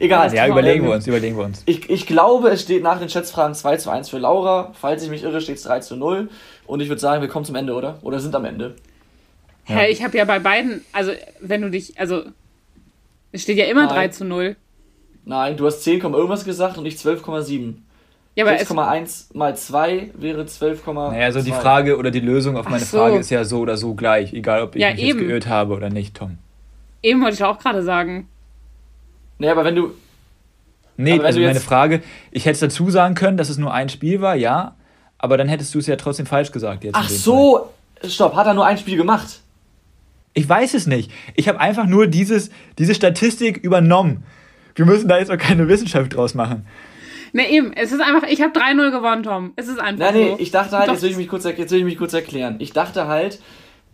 Egal. 0.00 0.32
Ja, 0.34 0.46
überlegen 0.48 0.80
Ähm, 0.84 0.90
wir 0.90 0.94
uns, 0.96 1.06
überlegen 1.06 1.36
wir 1.36 1.44
uns. 1.44 1.62
Ich, 1.66 1.88
ich 1.88 2.06
glaube, 2.06 2.48
es 2.50 2.62
steht 2.62 2.82
nach 2.82 2.98
den 2.98 3.08
Schätzfragen 3.08 3.54
2 3.54 3.76
zu 3.76 3.90
1 3.90 4.08
für 4.08 4.18
Laura. 4.18 4.72
Falls 4.80 5.02
ich 5.04 5.10
mich 5.10 5.22
irre, 5.24 5.40
steht 5.40 5.56
es 5.56 5.62
3 5.64 5.80
zu 5.80 5.96
0. 5.96 6.28
Und 6.66 6.80
ich 6.80 6.88
würde 6.88 7.00
sagen, 7.00 7.22
wir 7.22 7.28
kommen 7.28 7.44
zum 7.44 7.54
Ende, 7.56 7.74
oder? 7.74 7.98
Oder 8.02 8.18
sind 8.20 8.34
am 8.34 8.44
Ende. 8.44 8.74
Ja. 9.68 9.76
Hä, 9.76 9.90
ich 9.90 10.02
habe 10.04 10.16
ja 10.18 10.24
bei 10.24 10.38
beiden, 10.40 10.84
also 10.92 11.12
wenn 11.40 11.62
du 11.62 11.70
dich, 11.70 11.98
also 11.98 12.22
es 13.32 13.42
steht 13.42 13.56
ja 13.58 13.64
immer 13.66 13.86
Nein. 13.86 13.94
3 13.94 14.08
zu 14.08 14.24
0. 14.24 14.56
Nein, 15.24 15.56
du 15.56 15.66
hast 15.66 15.82
10, 15.82 16.00
irgendwas 16.00 16.44
gesagt 16.44 16.76
und 16.78 16.86
ich 16.86 16.96
12,7. 16.96 17.74
Ja, 18.36 18.44
aber 18.44 18.60
es, 18.60 18.68
6,1 18.68 19.36
mal 19.36 19.56
2 19.56 20.10
wäre 20.14 20.42
12,2. 20.42 20.92
Naja, 20.92 21.24
also 21.26 21.40
die 21.40 21.52
Frage 21.52 21.96
oder 21.96 22.10
die 22.10 22.20
Lösung 22.20 22.56
auf 22.56 22.68
meine 22.68 22.84
so. 22.84 22.98
Frage 22.98 23.18
ist 23.18 23.30
ja 23.30 23.44
so 23.44 23.60
oder 23.60 23.76
so 23.76 23.94
gleich. 23.94 24.32
Egal, 24.32 24.62
ob 24.62 24.74
ich 24.74 24.82
Ja, 24.82 24.90
mich 24.90 25.02
eben. 25.02 25.18
jetzt 25.20 25.28
geirrt 25.28 25.46
habe 25.46 25.74
oder 25.74 25.88
nicht, 25.88 26.16
Tom. 26.16 26.38
Eben 27.02 27.22
wollte 27.22 27.34
ich 27.34 27.44
auch 27.44 27.58
gerade 27.58 27.82
sagen. 27.82 28.28
Nee, 29.38 29.48
aber 29.48 29.64
wenn 29.64 29.76
du. 29.76 29.92
Nee, 30.96 31.20
also 31.20 31.38
du 31.38 31.46
meine 31.46 31.60
Frage, 31.60 32.02
ich 32.30 32.46
hätte 32.46 32.60
dazu 32.60 32.90
sagen 32.90 33.14
können, 33.14 33.36
dass 33.36 33.48
es 33.50 33.58
nur 33.58 33.72
ein 33.72 33.88
Spiel 33.88 34.20
war, 34.20 34.36
ja, 34.36 34.74
aber 35.18 35.36
dann 35.36 35.48
hättest 35.48 35.74
du 35.74 35.78
es 35.78 35.86
ja 35.86 35.96
trotzdem 35.96 36.26
falsch 36.26 36.52
gesagt 36.52 36.84
jetzt. 36.84 36.94
Ach 36.94 37.06
dem 37.06 37.10
Fall. 37.10 37.16
so, 37.16 37.70
stopp, 38.06 38.34
hat 38.36 38.46
er 38.46 38.54
nur 38.54 38.66
ein 38.66 38.78
Spiel 38.78 38.96
gemacht? 38.96 39.40
Ich 40.34 40.48
weiß 40.48 40.74
es 40.74 40.86
nicht. 40.86 41.10
Ich 41.34 41.48
habe 41.48 41.60
einfach 41.60 41.86
nur 41.86 42.06
dieses, 42.08 42.50
diese 42.78 42.94
Statistik 42.94 43.56
übernommen. 43.58 44.24
Wir 44.74 44.86
müssen 44.86 45.08
da 45.08 45.18
jetzt 45.18 45.30
auch 45.30 45.38
keine 45.38 45.68
Wissenschaft 45.68 46.14
draus 46.14 46.34
machen. 46.34 46.66
Ne, 47.32 47.50
eben. 47.50 47.72
Es 47.72 47.90
ist 47.92 48.00
einfach, 48.00 48.28
ich 48.28 48.40
habe 48.40 48.58
3-0 48.58 48.90
gewonnen, 48.90 49.22
Tom. 49.22 49.52
Es 49.56 49.68
ist 49.68 49.80
einfach 49.80 50.06
Nein, 50.06 50.14
nee, 50.14 50.30
so. 50.30 50.36
ich 50.38 50.50
dachte 50.50 50.76
halt, 50.78 50.88
Doch. 50.88 50.92
jetzt 50.94 51.02
will 51.02 51.10
ich 51.10 51.16
mich 51.16 51.28
kurz, 51.28 51.44
jetzt 51.44 51.70
will 51.70 51.78
ich 51.78 51.84
mich 51.84 51.98
kurz 51.98 52.12
erklären. 52.12 52.56
Ich 52.60 52.72
dachte 52.72 53.08
halt, 53.08 53.40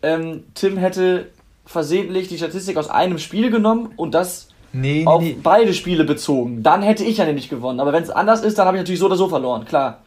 ähm, 0.02 0.44
Tim 0.54 0.76
hätte 0.76 1.30
versehentlich 1.64 2.28
die 2.28 2.36
Statistik 2.36 2.76
aus 2.76 2.90
einem 2.90 3.18
Spiel 3.18 3.50
genommen 3.50 3.90
und 3.96 4.14
das 4.14 4.48
Nee, 4.72 5.04
auf 5.04 5.22
nee, 5.22 5.36
beide 5.42 5.74
Spiele 5.74 6.04
bezogen. 6.04 6.62
Dann 6.62 6.82
hätte 6.82 7.02
ich 7.02 7.16
ja 7.16 7.24
nämlich 7.24 7.48
gewonnen. 7.48 7.80
Aber 7.80 7.92
wenn 7.92 8.02
es 8.02 8.10
anders 8.10 8.42
ist, 8.42 8.58
dann 8.58 8.66
habe 8.66 8.76
ich 8.76 8.82
natürlich 8.82 9.00
so 9.00 9.06
oder 9.06 9.16
so 9.16 9.28
verloren, 9.28 9.64
klar. 9.64 10.00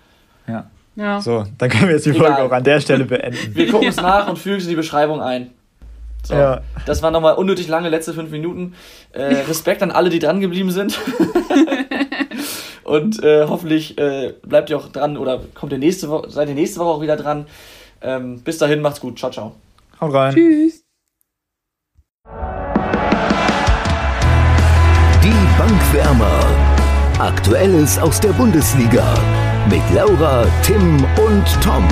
Ja. 0.47 0.69
Ja. 0.95 1.19
So, 1.19 1.43
dann 1.57 1.69
können 1.69 1.87
wir 1.87 1.95
jetzt 1.95 2.05
die 2.05 2.11
Folge 2.13 2.33
Egal. 2.33 2.47
auch 2.47 2.51
an 2.51 2.63
der 2.63 2.79
Stelle 2.79 3.05
beenden. 3.05 3.55
Wir 3.55 3.69
gucken 3.69 3.87
es 3.87 3.95
nach 4.01 4.29
und 4.29 4.37
fügen 4.37 4.57
es 4.57 4.63
in 4.63 4.69
die 4.69 4.75
Beschreibung 4.75 5.21
ein. 5.21 5.49
So, 6.25 6.33
Ja. 6.35 6.61
das 6.85 7.01
waren 7.01 7.13
nochmal 7.13 7.35
unnötig 7.35 7.67
lange 7.67 7.89
letzte 7.89 8.13
fünf 8.13 8.31
Minuten. 8.31 8.75
Äh, 9.11 9.23
Respekt 9.47 9.83
an 9.83 9.91
alle, 9.91 10.09
die 10.09 10.19
dran 10.19 10.39
geblieben 10.39 10.71
sind. 10.71 10.97
und 12.83 13.21
äh, 13.23 13.45
hoffentlich 13.47 13.97
äh, 13.97 14.33
bleibt 14.43 14.69
ihr 14.69 14.77
auch 14.77 14.87
dran 14.89 15.17
oder 15.17 15.41
kommt 15.53 15.71
ihr 15.73 15.79
nächste 15.79 16.09
Woche, 16.09 16.29
seid 16.29 16.47
ihr 16.49 16.55
nächste 16.55 16.79
Woche 16.79 16.89
auch 16.89 17.01
wieder 17.01 17.17
dran. 17.17 17.45
Ähm, 18.01 18.41
bis 18.41 18.57
dahin, 18.57 18.81
macht's 18.81 18.99
gut. 19.01 19.19
Ciao, 19.19 19.31
ciao. 19.31 19.55
Haut 19.99 20.13
rein. 20.13 20.33
Tschüss. 20.33 20.83
Die 25.23 25.57
Bankwärmer. 25.57 26.39
Aktuelles 27.19 27.97
aus 27.99 28.19
der 28.19 28.31
Bundesliga. 28.33 29.13
Mit 29.69 29.81
Laura, 29.93 30.45
Tim 30.63 30.95
und 31.25 31.45
Tom. 31.63 31.87